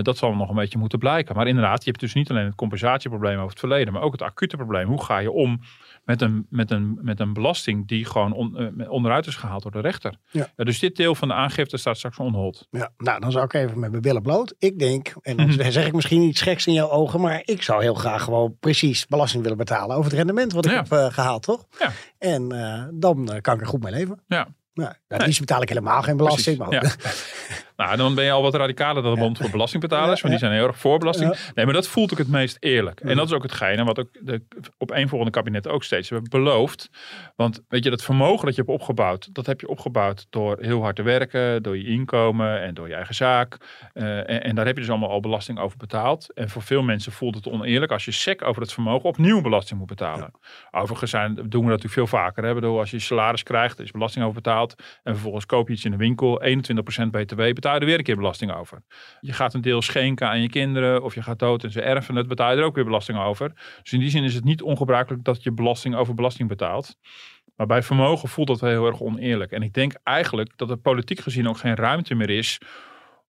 Dat 0.00 0.16
zal 0.16 0.34
nog 0.34 0.48
een 0.48 0.54
beetje 0.54 0.78
moeten 0.78 0.98
blijken. 0.98 1.36
Maar 1.36 1.46
inderdaad, 1.46 1.84
je 1.84 1.90
hebt 1.90 2.00
dus 2.00 2.14
niet 2.14 2.30
alleen 2.30 2.44
het 2.44 2.54
compensatieprobleem 2.54 3.36
over 3.36 3.50
het 3.50 3.58
verleden, 3.58 3.92
maar 3.92 4.02
ook 4.02 4.12
het 4.12 4.22
acute 4.22 4.56
probleem. 4.56 4.86
Hoe 4.86 5.04
ga 5.04 5.18
je 5.18 5.30
om 5.30 5.60
met 6.04 6.20
een, 6.20 6.46
met 6.50 6.70
een, 6.70 6.98
met 7.00 7.20
een 7.20 7.32
belasting 7.32 7.88
die 7.88 8.04
gewoon 8.04 8.32
on, 8.32 8.72
uh, 8.76 8.90
onderuit 8.90 9.26
is 9.26 9.36
gehaald 9.36 9.62
door 9.62 9.72
de 9.72 9.80
rechter. 9.80 10.16
Ja. 10.30 10.46
ja. 10.56 10.64
dus 10.64 10.78
dit 10.78 10.96
deel 10.96 11.14
van 11.14 11.28
de 11.28 11.34
aangifte 11.34 11.76
staat 11.76 11.96
straks 11.96 12.18
onhold. 12.18 12.66
Ja, 12.70 12.90
nou 12.96 13.20
dan 13.20 13.32
zou 13.32 13.44
ik 13.44 13.52
even 13.52 13.78
met 13.78 13.90
mijn 13.90 14.02
billen 14.02 14.22
bloot. 14.22 14.54
Ik 14.58 14.78
denk, 14.78 15.14
en 15.20 15.36
dan 15.36 15.72
zeg 15.72 15.86
ik 15.86 15.92
misschien 15.92 16.22
iets 16.22 16.40
geks 16.40 16.66
in 16.66 16.72
jouw 16.72 16.90
ogen, 16.90 17.20
maar 17.20 17.42
ik 17.44 17.62
zou 17.62 17.82
heel 17.82 17.94
graag 17.94 18.22
gewoon 18.22 18.56
precies 18.60 19.06
belasting 19.06 19.42
willen 19.42 19.58
betalen 19.58 19.96
over 19.96 20.10
het 20.10 20.18
rendement 20.18 20.52
wat 20.52 20.64
ik 20.64 20.70
heb 20.70 20.86
gehaald, 21.12 21.42
toch? 21.42 21.66
Ja. 21.78 21.90
En 22.18 22.48
dan 22.94 23.38
kan 23.40 23.54
ik 23.54 23.60
er 23.60 23.66
goed 23.66 23.82
mee 23.82 23.92
leven. 23.92 24.22
Ja. 24.26 24.48
Nou, 24.74 24.94
liefst 25.08 25.40
betaal 25.40 25.62
ik 25.62 25.68
helemaal 25.68 26.02
geen 26.02 26.16
belasting. 26.16 26.58
Maar 26.58 26.72
ja. 26.72 26.82
Nou, 27.82 27.96
dan 27.96 28.14
ben 28.14 28.24
je 28.24 28.30
al 28.30 28.42
wat 28.42 28.54
radicaler 28.54 29.02
dan 29.02 29.14
de 29.14 29.20
Bond 29.20 29.38
voor 29.38 29.50
Belastingbetalers. 29.50 30.20
Want 30.20 30.34
die 30.34 30.42
zijn 30.42 30.52
heel 30.52 30.66
erg 30.66 30.78
voor 30.78 30.98
belasting. 30.98 31.36
Nee, 31.54 31.64
maar 31.64 31.74
dat 31.74 31.88
voelt 31.88 32.12
ook 32.12 32.18
het 32.18 32.28
meest 32.28 32.56
eerlijk. 32.60 33.00
En 33.00 33.16
dat 33.16 33.26
is 33.26 33.32
ook 33.32 33.42
hetgene 33.42 33.84
wat 33.84 33.98
ook 33.98 34.08
de 34.20 34.42
opeenvolgende 34.78 35.32
kabinet 35.32 35.68
ook 35.68 35.84
steeds 35.84 36.08
hebben 36.08 36.30
beloofd. 36.30 36.90
Want 37.36 37.60
weet 37.68 37.84
je, 37.84 37.90
dat 37.90 38.02
vermogen 38.02 38.46
dat 38.46 38.54
je 38.54 38.62
hebt 38.62 38.74
opgebouwd, 38.74 39.34
dat 39.34 39.46
heb 39.46 39.60
je 39.60 39.68
opgebouwd 39.68 40.26
door 40.30 40.58
heel 40.60 40.82
hard 40.82 40.96
te 40.96 41.02
werken, 41.02 41.62
door 41.62 41.76
je 41.76 41.84
inkomen 41.84 42.60
en 42.60 42.74
door 42.74 42.88
je 42.88 42.94
eigen 42.94 43.14
zaak. 43.14 43.56
Eh, 43.92 44.18
en, 44.18 44.42
en, 44.42 44.54
daar 44.54 44.66
heb 44.66 44.74
je 44.74 44.80
dus 44.80 44.90
allemaal 44.90 45.10
al 45.10 45.20
belasting 45.20 45.58
over 45.58 45.78
betaald. 45.78 46.32
En 46.34 46.48
voor 46.48 46.62
veel 46.62 46.82
mensen 46.82 47.12
voelt 47.12 47.34
het 47.34 47.48
oneerlijk 47.48 47.92
als 47.92 48.04
je 48.04 48.10
sec 48.10 48.44
over 48.44 48.62
het 48.62 48.72
vermogen 48.72 49.08
opnieuw 49.08 49.40
belasting 49.40 49.78
moet 49.78 49.88
betalen. 49.88 50.30
Overigens 50.70 51.10
zijn, 51.10 51.34
doen 51.34 51.44
we 51.44 51.50
dat 51.50 51.62
natuurlijk 51.62 51.92
veel 51.92 52.06
vaker. 52.06 52.44
Hè? 52.44 52.54
Bedoel, 52.54 52.78
als 52.78 52.90
je 52.90 52.98
salaris 52.98 53.42
krijgt, 53.42 53.80
is 53.80 53.90
belasting 53.90 54.24
over 54.24 54.42
betaald. 54.42 54.74
En 55.02 55.12
vervolgens 55.12 55.46
koop 55.46 55.68
je 55.68 55.74
iets 55.74 55.84
in 55.84 55.90
de 55.90 55.96
winkel, 55.96 56.42
21% 56.42 57.10
BTW, 57.10 57.52
betaal 57.72 57.80
je 57.80 57.80
er 57.80 57.86
weer 57.86 57.98
een 57.98 58.04
keer 58.04 58.16
belasting 58.16 58.60
over. 58.60 58.82
Je 59.20 59.32
gaat 59.32 59.54
een 59.54 59.60
deel 59.60 59.82
schenken 59.82 60.28
aan 60.28 60.40
je 60.40 60.48
kinderen 60.48 61.02
of 61.02 61.14
je 61.14 61.22
gaat 61.22 61.38
dood 61.38 61.64
en 61.64 61.70
ze 61.70 61.82
erven 61.82 62.14
het, 62.14 62.28
betaal 62.28 62.52
je 62.52 62.56
er 62.56 62.64
ook 62.64 62.74
weer 62.74 62.84
belasting 62.84 63.18
over. 63.18 63.52
Dus 63.82 63.92
in 63.92 64.00
die 64.00 64.10
zin 64.10 64.24
is 64.24 64.34
het 64.34 64.44
niet 64.44 64.62
ongebruikelijk 64.62 65.24
dat 65.24 65.42
je 65.42 65.52
belasting 65.52 65.94
over 65.94 66.14
belasting 66.14 66.48
betaalt. 66.48 66.96
Maar 67.56 67.66
bij 67.66 67.82
vermogen 67.82 68.28
voelt 68.28 68.48
dat 68.48 68.60
heel 68.60 68.86
erg 68.86 69.00
oneerlijk. 69.00 69.52
En 69.52 69.62
ik 69.62 69.72
denk 69.72 69.92
eigenlijk 70.02 70.52
dat 70.56 70.70
er 70.70 70.76
politiek 70.76 71.20
gezien 71.20 71.48
ook 71.48 71.58
geen 71.58 71.74
ruimte 71.74 72.14
meer 72.14 72.30
is 72.30 72.60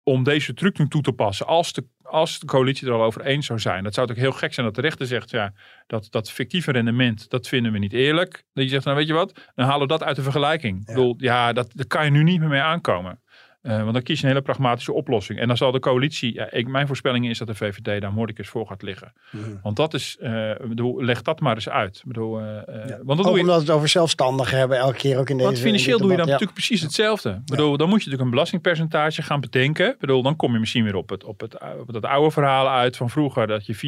om 0.04 0.24
deze 0.24 0.54
truc 0.54 0.78
nu 0.78 0.88
toe 0.88 1.02
te 1.02 1.12
passen. 1.12 1.48
Als 1.48 1.74
de, 1.74 1.88
als 2.02 2.40
de 2.40 2.46
coalitie 2.46 2.88
er 2.88 2.94
al 2.94 3.04
over 3.04 3.22
eens 3.22 3.46
zou 3.46 3.60
zijn. 3.60 3.84
Dat 3.84 3.94
zou 3.94 4.08
natuurlijk 4.08 4.34
heel 4.34 4.42
gek 4.44 4.54
zijn 4.54 4.66
dat 4.66 4.76
de 4.76 4.82
rechter 4.82 5.06
zegt, 5.06 5.30
ja, 5.30 5.54
dat, 5.88 6.08
dat 6.10 6.32
fictieve 6.32 6.72
rendement, 6.72 7.30
dat 7.30 7.48
vinden 7.48 7.72
we 7.72 7.78
niet 7.78 7.94
eerlijk. 7.94 8.44
Dat 8.54 8.64
je 8.64 8.70
zegt, 8.70 8.86
nou 8.86 8.98
weet 8.98 9.08
je 9.08 9.14
wat, 9.14 9.52
dan 9.56 9.66
halen 9.66 9.82
we 9.82 9.88
dat 9.88 10.04
uit 10.04 10.16
de 10.16 10.22
vergelijking. 10.22 10.80
Ik 10.80 10.86
bedoel, 10.86 11.16
ja, 11.18 11.54
dat, 11.54 11.72
daar 11.74 11.88
kan 11.88 12.06
je 12.06 12.12
nu 12.12 12.24
niet 12.24 12.40
meer 12.40 12.50
mee 12.50 12.62
aankomen. 12.62 13.22
Uh, 13.68 13.82
want 13.82 13.94
dan 13.94 14.02
kies 14.02 14.18
je 14.20 14.24
een 14.24 14.32
hele 14.32 14.44
pragmatische 14.44 14.94
oplossing. 14.94 15.40
En 15.40 15.48
dan 15.48 15.58
zal 15.58 15.72
de 15.72 15.80
coalitie, 15.80 16.34
ja, 16.34 16.52
ik, 16.52 16.68
mijn 16.68 16.88
voorspelling 16.88 17.30
is 17.30 17.38
dat 17.38 17.48
de 17.48 17.56
VVD 17.56 18.02
daar 18.02 18.14
moordicus 18.14 18.50
voor 18.50 18.68
gaat 18.68 18.82
liggen. 18.82 19.14
Mhm. 19.32 19.50
Want 19.64 19.76
dat 19.76 19.94
is, 19.94 20.18
uh, 20.22 20.52
bedoel, 20.68 21.04
leg 21.04 21.22
dat 21.22 21.40
maar 21.40 21.56
eens 21.56 21.70
uit. 21.70 22.02
Bedoel, 22.06 22.42
uh, 22.42 22.46
ja. 22.88 23.00
want 23.04 23.20
ook 23.20 23.38
omdat 23.38 23.56
we 23.56 23.62
het 23.62 23.70
over 23.70 23.88
zelfstandigen 23.88 24.58
hebben, 24.58 24.78
elke 24.78 24.98
keer 24.98 25.18
ook 25.18 25.30
in 25.30 25.38
deze 25.38 25.50
Want 25.50 25.62
financieel 25.62 25.98
doe 25.98 26.12
je 26.12 26.18
dan 26.18 26.26
natuurlijk 26.26 26.54
precies 26.54 26.82
hetzelfde. 26.82 27.42
Bedoel, 27.46 27.78
dan 27.78 27.90
moet 27.90 28.04
je 28.04 28.10
natuurlijk 28.10 28.24
een 28.24 28.30
belastingpercentage 28.30 29.22
gaan 29.22 29.40
bedenken. 29.40 29.96
Bedoel, 30.00 30.22
dan 30.22 30.36
kom 30.36 30.54
je 30.54 30.60
misschien 30.60 30.84
weer 30.84 30.96
op 30.96 31.10
het, 31.10 31.24
op 31.24 31.40
het, 31.40 31.58
op 31.80 31.88
het 31.88 32.06
oude 32.06 32.32
verhaal 32.32 32.70
uit 32.70 32.98
van 32.98 33.10
vroeger, 33.10 33.48
dat 33.48 33.66
je 33.66 33.76
4% 33.76 33.80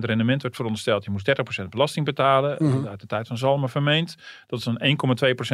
rendement 0.00 0.42
werd 0.42 0.56
verondersteld. 0.56 1.04
Je 1.04 1.10
moest 1.10 1.30
30% 1.62 1.68
belasting 1.68 2.04
betalen. 2.04 2.56
Mm 2.58 2.86
Uit 2.86 3.00
de 3.00 3.06
tijd 3.06 3.26
van 3.26 3.38
Zalmen 3.38 3.68
vermeend. 3.68 4.16
Dat 4.46 4.58
is 4.58 4.64
dan 4.64 4.80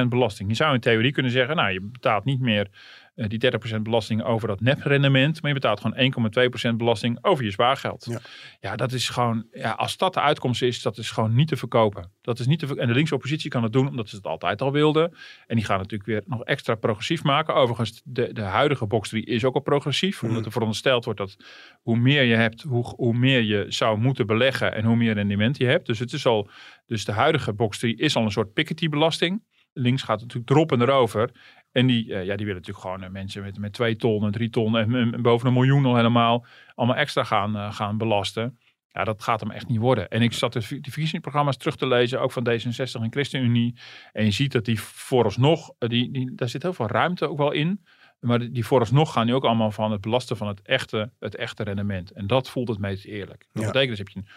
1,2% 0.02 0.08
belasting. 0.08 0.48
Je 0.48 0.54
zou 0.54 0.74
in 0.74 0.80
theorie 0.80 1.12
kunnen 1.12 1.32
zeggen, 1.32 1.56
nou, 1.56 1.72
je 1.72 1.80
betaalt 1.80 2.24
niet 2.24 2.40
meer 2.40 2.68
uh, 3.14 3.28
die 3.28 3.52
30% 3.78 3.80
belasting 3.82 4.22
over 4.22 4.48
dat 4.48 4.60
neprendement. 4.60 5.42
Maar 5.42 5.50
je 5.50 5.60
betaalt 5.60 5.80
gewoon 5.80 6.72
1,2% 6.72 6.76
belasting 6.76 7.18
over 7.24 7.44
je 7.44 7.50
spaargeld. 7.50 8.06
Ja. 8.10 8.20
ja, 8.60 8.76
dat 8.76 8.92
is 8.92 9.08
gewoon, 9.08 9.46
ja, 9.52 9.70
als 9.70 9.96
dat 9.96 10.14
de 10.14 10.20
uitkomst 10.20 10.62
is, 10.62 10.82
dat 10.82 10.98
is 10.98 11.10
gewoon 11.10 11.34
niet 11.34 11.48
te 11.48 11.56
verkopen. 11.56 12.10
Dat 12.20 12.38
is 12.38 12.46
niet 12.46 12.58
te 12.58 12.76
En 12.76 12.86
de 12.86 12.94
linkse 12.94 13.14
oppositie 13.14 13.50
kan 13.50 13.62
het 13.62 13.72
doen, 13.72 13.88
omdat 13.88 14.08
ze 14.08 14.16
het 14.16 14.26
altijd 14.26 14.62
al 14.62 14.72
wilden. 14.72 15.14
En 15.46 15.56
die 15.56 15.64
gaan 15.64 15.76
natuurlijk 15.78 16.08
weer 16.08 16.22
nog 16.26 16.44
extra 16.44 16.74
progressief 16.74 17.22
maken. 17.22 17.54
Overigens, 17.54 18.00
de, 18.04 18.32
de 18.32 18.42
huidige 18.42 18.86
box 18.86 19.08
3 19.08 19.24
is 19.24 19.44
ook 19.44 19.54
al 19.54 19.60
progressief. 19.60 20.22
Mm. 20.22 20.28
Omdat 20.28 20.44
er 20.44 20.52
verondersteld 20.52 21.04
wordt 21.04 21.18
dat 21.18 21.36
hoe 21.82 21.96
meer 21.96 22.22
je 22.22 22.34
hebt, 22.34 22.62
hoe, 22.62 22.84
hoe 22.84 23.14
meer 23.14 23.40
je 23.40 23.64
zou 23.68 23.98
moeten 23.98 24.26
beleggen 24.26 24.74
en 24.74 24.84
hoe 24.84 24.96
meer 24.96 25.14
rendement 25.14 25.56
je 25.56 25.66
hebt. 25.66 25.86
Dus 25.86 25.98
het 25.98 26.12
is 26.12 26.26
al, 26.26 26.48
dus 26.86 27.04
de 27.04 27.12
huidige 27.12 27.52
box 27.52 27.78
3 27.78 27.96
is 27.96 28.16
al 28.16 28.22
een 28.22 28.30
soort 28.30 28.52
Piketty 28.52 28.88
belasting. 28.88 29.42
Links 29.72 30.02
gaat 30.02 30.20
natuurlijk 30.20 30.46
droppen 30.46 30.80
erover. 30.80 31.30
En 31.72 31.86
die, 31.86 32.06
uh, 32.06 32.24
ja, 32.24 32.36
die 32.36 32.46
willen 32.46 32.60
natuurlijk 32.60 32.78
gewoon 32.78 33.02
uh, 33.02 33.08
mensen 33.08 33.42
met, 33.42 33.58
met 33.58 33.72
twee 33.72 33.96
ton 33.96 34.24
en 34.24 34.32
drie 34.32 34.50
ton 34.50 34.76
en, 34.76 35.22
boven 35.22 35.46
een 35.46 35.52
miljoen 35.52 35.84
al 35.84 35.96
helemaal 35.96 36.46
allemaal 36.74 36.96
extra 36.96 37.24
gaan, 37.24 37.56
uh, 37.56 37.72
gaan 37.72 37.98
belasten. 37.98 38.58
Ja, 38.88 39.04
dat 39.04 39.22
gaat 39.22 39.40
hem 39.40 39.50
echt 39.50 39.68
niet 39.68 39.78
worden. 39.78 40.08
En 40.08 40.22
ik 40.22 40.32
zat 40.32 40.52
de, 40.52 40.58
de 40.58 40.90
verkiezingsprogramma's 40.90 41.56
terug 41.56 41.76
te 41.76 41.86
lezen, 41.86 42.20
ook 42.20 42.32
van 42.32 42.48
D66 42.48 43.00
en 43.00 43.12
ChristenUnie. 43.12 43.76
En 44.12 44.24
je 44.24 44.30
ziet 44.30 44.52
dat 44.52 44.64
die 44.64 44.80
vooralsnog, 44.80 45.70
die, 45.78 46.10
die, 46.10 46.34
daar 46.34 46.48
zit 46.48 46.62
heel 46.62 46.72
veel 46.72 46.86
ruimte 46.86 47.28
ook 47.28 47.38
wel 47.38 47.52
in. 47.52 47.84
Maar 48.20 48.52
die 48.52 48.66
vooralsnog 48.66 49.12
gaan 49.12 49.26
nu 49.26 49.34
ook 49.34 49.44
allemaal 49.44 49.70
van 49.70 49.92
het 49.92 50.00
belasten 50.00 50.36
van 50.36 50.48
het 50.48 50.62
echte, 50.62 51.12
het 51.18 51.34
echte 51.34 51.62
rendement. 51.62 52.10
En 52.10 52.26
dat 52.26 52.50
voelt 52.50 52.68
het 52.68 52.78
meest 52.78 53.04
eerlijk. 53.04 53.46
Dat 53.52 53.64
betekent 53.64 53.88
dus 53.88 53.98
heb 53.98 54.08
je 54.08 54.18
een 54.18 54.28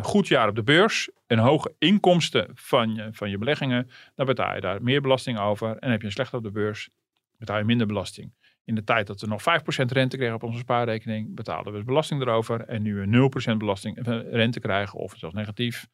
goed 0.00 0.28
jaar 0.28 0.48
op 0.48 0.54
de 0.54 0.62
beurs 0.62 1.10
en 1.26 1.38
hoge 1.38 1.74
inkomsten 1.78 2.50
van 2.54 2.94
je, 2.94 3.08
van 3.12 3.30
je 3.30 3.38
beleggingen, 3.38 3.90
dan 4.14 4.26
betaal 4.26 4.54
je 4.54 4.60
daar 4.60 4.82
meer 4.82 5.00
belasting 5.00 5.38
over. 5.38 5.76
En 5.76 5.90
heb 5.90 6.00
je 6.00 6.06
een 6.06 6.12
slecht 6.12 6.34
op 6.34 6.42
de 6.42 6.50
beurs, 6.50 6.88
betaal 7.36 7.58
je 7.58 7.64
minder 7.64 7.86
belasting. 7.86 8.32
In 8.64 8.74
de 8.74 8.84
tijd 8.84 9.06
dat 9.06 9.20
we 9.20 9.26
nog 9.26 9.42
5% 9.42 9.44
rente 9.86 10.16
kregen 10.16 10.34
op 10.34 10.42
onze 10.42 10.58
spaarrekening, 10.58 11.34
betaalden 11.34 11.72
we 11.72 11.84
belasting 11.84 12.20
erover. 12.20 12.60
En 12.60 12.82
nu 12.82 12.94
we 12.94 13.06
0% 13.54 13.58
belasting, 13.58 14.06
eh, 14.06 14.32
rente 14.32 14.60
krijgen, 14.60 14.98
of 14.98 15.14
zelfs 15.16 15.34
negatief, 15.34 15.88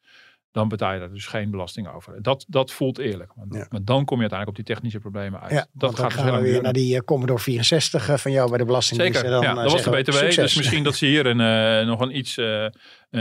dan 0.55 0.69
betaal 0.69 0.93
je 0.93 0.99
daar 0.99 1.13
dus 1.13 1.27
geen 1.27 1.51
belasting 1.51 1.89
over. 1.89 2.23
Dat, 2.23 2.45
dat 2.49 2.73
voelt 2.73 2.99
eerlijk. 2.99 3.33
Want, 3.37 3.53
Maar 3.53 3.85
dan 3.85 4.05
kom 4.05 4.17
je 4.17 4.21
uiteindelijk 4.21 4.49
op 4.49 4.57
die 4.57 4.65
technische 4.65 4.99
problemen 4.99 5.41
uit. 5.41 5.53
Ja, 5.53 5.67
dat 5.73 5.95
gaat 5.95 6.11
dus 6.11 6.15
gaan 6.15 6.27
dus 6.27 6.35
we 6.35 6.51
weer 6.51 6.63
naar 6.63 6.73
die 6.73 6.95
uh, 6.95 7.01
Commodore 7.01 7.39
64 7.39 8.09
uh, 8.11 8.17
van 8.17 8.33
jou 8.33 8.49
bij 8.49 8.59
de 8.59 8.65
belasting. 8.65 9.01
Zeker, 9.01 9.23
dan, 9.23 9.43
ja, 9.43 9.55
dat 9.55 9.73
was 9.73 9.83
de 9.83 9.91
BTW. 9.91 10.35
Dus 10.35 10.55
misschien 10.55 10.85
dat 10.85 10.95
ze 10.95 11.07
hier 11.07 11.27
een, 11.27 11.41
uh, 11.81 11.87
nog 11.87 12.01
een 12.01 12.17
iets 12.17 12.39
uh, 12.39 12.67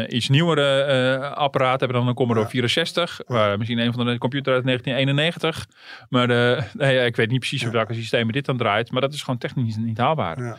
iets 0.08 0.30
nieuwere 0.30 0.88
uh, 1.20 1.32
apparaat 1.32 1.80
hebben 1.80 1.98
dan 1.98 2.08
een 2.08 2.14
Commodore 2.14 2.48
64. 2.48 3.22
Waar 3.26 3.58
misschien 3.58 3.80
een 3.80 3.94
van 3.94 4.06
de 4.06 4.18
computer 4.18 4.54
uit 4.54 4.64
1991. 4.64 5.68
Maar 6.10 6.28
nee, 6.74 7.06
ik 7.06 7.16
weet 7.16 7.30
niet 7.30 7.40
precies 7.40 7.62
ja. 7.62 7.68
op 7.68 7.74
welke 7.74 7.94
systemen 7.94 8.34
dit 8.34 8.46
dan 8.46 8.58
draait. 8.58 8.92
Maar 8.92 9.02
dat 9.02 9.14
is 9.14 9.22
gewoon 9.22 9.40
technisch 9.40 9.78
niet 9.78 9.98
haalbaar. 9.98 10.44
Ja. 10.44 10.58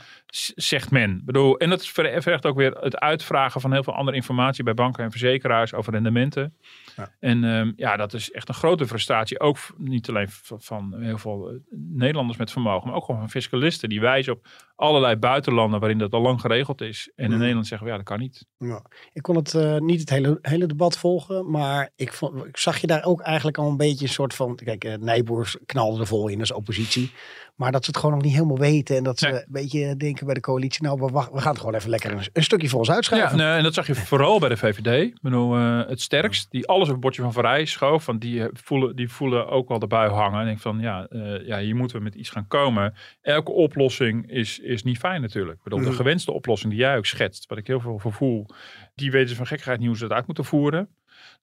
Zegt 0.54 0.90
men. 0.90 1.22
Bedoel, 1.24 1.58
en 1.58 1.70
dat 1.70 1.86
vergt 1.86 2.46
ook 2.46 2.56
weer 2.56 2.72
het 2.72 2.98
uitvragen 2.98 3.60
van 3.60 3.72
heel 3.72 3.82
veel 3.82 3.94
andere 3.94 4.16
informatie 4.16 4.64
bij 4.64 4.74
banken 4.74 5.04
en 5.04 5.10
verzekeraars 5.10 5.74
over 5.74 5.92
rendementen. 5.92 6.54
Ja. 6.96 7.10
En 7.20 7.44
um, 7.44 7.72
ja, 7.76 7.96
dat 7.96 8.14
is 8.14 8.30
echt 8.30 8.48
een 8.48 8.54
grote 8.54 8.86
frustratie. 8.86 9.40
Ook 9.40 9.58
niet 9.76 10.08
alleen 10.08 10.28
van 10.58 10.94
heel 11.00 11.18
veel 11.18 11.60
Nederlanders 11.70 12.38
met 12.38 12.52
vermogen, 12.52 12.88
maar 12.88 12.96
ook 12.96 13.04
gewoon 13.04 13.20
van 13.20 13.30
fiscalisten. 13.30 13.88
Die 13.88 14.00
wijzen 14.00 14.32
op 14.32 14.46
allerlei 14.76 15.16
buitenlanden 15.16 15.80
waarin 15.80 15.98
dat 15.98 16.12
al 16.12 16.20
lang 16.20 16.40
geregeld 16.40 16.80
is. 16.80 17.12
En 17.14 17.32
in 17.32 17.38
Nederland 17.38 17.66
zeggen 17.66 17.87
we 17.87 17.92
ja, 17.92 17.98
dat 17.98 18.08
kan 18.08 18.18
niet. 18.18 18.46
Ja. 18.58 18.82
Ik 19.12 19.22
kon 19.22 19.37
het 19.37 19.54
uh, 19.54 19.78
niet 19.78 20.00
het 20.00 20.10
hele, 20.10 20.38
hele 20.42 20.66
debat 20.66 20.98
volgen, 20.98 21.50
maar 21.50 21.90
ik, 21.96 22.12
vond, 22.12 22.44
ik 22.44 22.56
zag 22.56 22.78
je 22.78 22.87
daar 22.87 23.04
ook 23.04 23.20
eigenlijk 23.20 23.58
al 23.58 23.68
een 23.68 23.76
beetje 23.76 24.04
een 24.04 24.12
soort 24.12 24.34
van, 24.34 24.54
kijk, 24.54 24.84
uh, 24.84 24.94
Nijboers 24.94 25.56
knalde 25.66 26.00
er 26.00 26.06
vol 26.06 26.28
in 26.28 26.40
als 26.40 26.52
oppositie. 26.52 27.12
Maar 27.54 27.72
dat 27.72 27.84
ze 27.84 27.90
het 27.90 28.00
gewoon 28.00 28.14
nog 28.14 28.24
niet 28.24 28.34
helemaal 28.34 28.58
weten. 28.58 28.96
En 28.96 29.02
dat 29.02 29.18
ze 29.18 29.28
een 29.28 29.44
beetje 29.48 29.96
denken 29.96 30.26
bij 30.26 30.34
de 30.34 30.40
coalitie. 30.40 30.82
Nou, 30.82 31.00
we, 31.00 31.12
we 31.12 31.40
gaan 31.40 31.50
het 31.50 31.58
gewoon 31.58 31.74
even 31.74 31.90
lekker 31.90 32.12
een, 32.12 32.26
een 32.32 32.42
stukje 32.42 32.68
voor 32.68 32.78
ons 32.78 32.90
uitschuiven. 32.90 33.38
Ja, 33.38 33.44
nee, 33.44 33.56
en 33.56 33.62
dat 33.62 33.74
zag 33.74 33.86
je 33.86 33.94
vooral 33.94 34.38
bij 34.38 34.48
de 34.48 34.56
VVD. 34.56 35.02
Ik 35.02 35.18
bedoel, 35.20 35.58
uh, 35.58 35.86
het 35.86 36.00
sterkst. 36.00 36.50
Die 36.50 36.66
alles 36.66 36.86
op 36.86 36.92
het 36.92 37.00
bordje 37.00 37.22
van 37.22 37.32
Vrij 37.32 37.64
schoof. 37.64 38.06
Want 38.06 38.20
die 38.20 38.48
voelen, 38.52 38.96
die 38.96 39.08
voelen 39.08 39.48
ook 39.48 39.68
wel 39.68 39.78
de 39.78 39.86
bui 39.86 40.10
hangen. 40.10 40.40
En 40.40 40.48
ik 40.48 40.58
van, 40.58 40.80
ja, 40.80 41.06
uh, 41.10 41.46
ja, 41.46 41.58
hier 41.58 41.76
moeten 41.76 41.96
we 41.96 42.02
met 42.02 42.14
iets 42.14 42.30
gaan 42.30 42.46
komen. 42.46 42.94
Elke 43.22 43.52
oplossing 43.52 44.30
is, 44.30 44.58
is 44.58 44.82
niet 44.82 44.98
fijn 44.98 45.20
natuurlijk. 45.20 45.56
Ik 45.56 45.64
bedoel, 45.64 45.78
mm. 45.78 45.84
de 45.84 45.92
gewenste 45.92 46.32
oplossing 46.32 46.72
die 46.72 46.80
jij 46.80 46.96
ook 46.96 47.06
schetst. 47.06 47.46
Wat 47.46 47.58
ik 47.58 47.66
heel 47.66 47.80
veel 47.80 47.98
voor 47.98 48.12
voel. 48.12 48.46
Die 48.94 49.10
weten 49.10 49.36
van 49.36 49.46
gekkigheid 49.46 49.78
niet 49.78 49.88
hoe 49.88 49.96
ze 49.96 50.04
het 50.04 50.12
uit 50.12 50.26
moeten 50.26 50.44
voeren. 50.44 50.88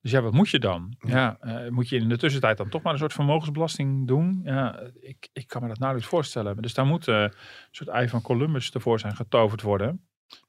Dus 0.02 0.12
ja, 0.12 0.22
wat 0.22 0.34
moet 0.34 0.50
je 0.50 0.60
dan? 0.60 0.96
Ja, 1.00 1.38
uh, 1.42 1.70
moet 1.70 1.90
je 1.90 1.98
in 1.98 2.10
de 2.10 2.18
tussentijd 2.18 2.58
dan 2.58 2.70
toch 2.70 2.82
maar 2.82 2.94
een 2.94 3.00
soort 3.00 3.14
vermogensbelasting 3.14 4.08
doen? 4.08 4.42
Ja, 4.44 4.80
ik, 5.00 5.30
ik 5.34 5.48
kan 5.48 5.62
me 5.62 5.68
dat 5.68 5.80
nauwelijks 5.80 6.12
voorstellen. 6.12 6.62
Dus 6.62 6.74
daar 6.74 6.86
moet 6.86 7.08
uh, 7.08 7.22
een 7.22 7.32
soort 7.72 7.90
ei 7.90 8.10
van 8.10 8.22
Columbus 8.22 8.70
tevoorschijn 8.70 9.16
getoverd 9.16 9.62
worden. 9.62 10.06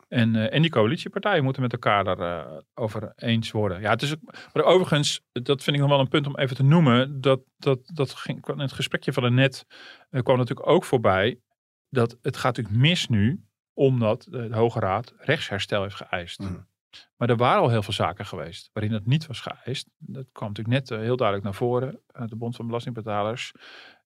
En, 0.09 0.35
uh, 0.35 0.55
en 0.55 0.62
die 0.62 0.71
coalitiepartijen 0.71 1.45
moeten 1.45 1.62
met 1.62 1.73
elkaar 1.73 2.05
daarover 2.05 2.62
over 2.75 3.12
eens 3.17 3.51
worden. 3.51 3.81
Ja, 3.81 3.91
het 3.91 4.03
is 4.03 4.15
maar 4.53 4.65
overigens, 4.65 5.21
dat 5.33 5.62
vind 5.62 5.77
ik 5.77 5.83
nog 5.83 5.91
wel 5.91 6.01
een 6.01 6.09
punt 6.09 6.27
om 6.27 6.37
even 6.37 6.57
te 6.57 6.62
noemen. 6.62 7.21
Dat, 7.21 7.41
dat, 7.57 7.79
dat 7.95 8.15
ging, 8.15 8.47
in 8.47 8.59
het 8.59 8.73
gesprekje 8.73 9.12
van 9.12 9.23
de 9.23 9.31
net 9.31 9.67
kwam 10.11 10.37
natuurlijk 10.37 10.69
ook 10.69 10.85
voorbij. 10.85 11.41
Dat 11.88 12.19
het 12.23 12.37
gaat 12.37 12.57
natuurlijk 12.57 12.85
mis 12.85 13.09
nu, 13.09 13.45
omdat 13.73 14.27
de, 14.31 14.49
de 14.49 14.57
Hoge 14.57 14.81
Raad 14.81 15.15
rechtsherstel 15.17 15.83
heeft 15.83 15.95
geëist. 15.95 16.41
Mm. 16.41 16.71
Maar 17.16 17.28
er 17.28 17.37
waren 17.37 17.62
al 17.62 17.68
heel 17.68 17.83
veel 17.83 17.92
zaken 17.92 18.26
geweest 18.26 18.70
waarin 18.72 18.92
het 18.92 19.07
niet 19.07 19.26
was 19.26 19.40
geëist. 19.40 19.88
Dat 19.98 20.26
kwam 20.33 20.48
natuurlijk 20.48 20.76
net 20.76 20.90
eh, 20.90 20.98
heel 20.98 21.16
duidelijk 21.16 21.46
naar 21.46 21.57
voren 21.57 22.00
uit 22.07 22.31
de 22.31 22.37
Bond 22.37 22.57
van 22.57 22.66
Belastingbetalers. 22.66 23.52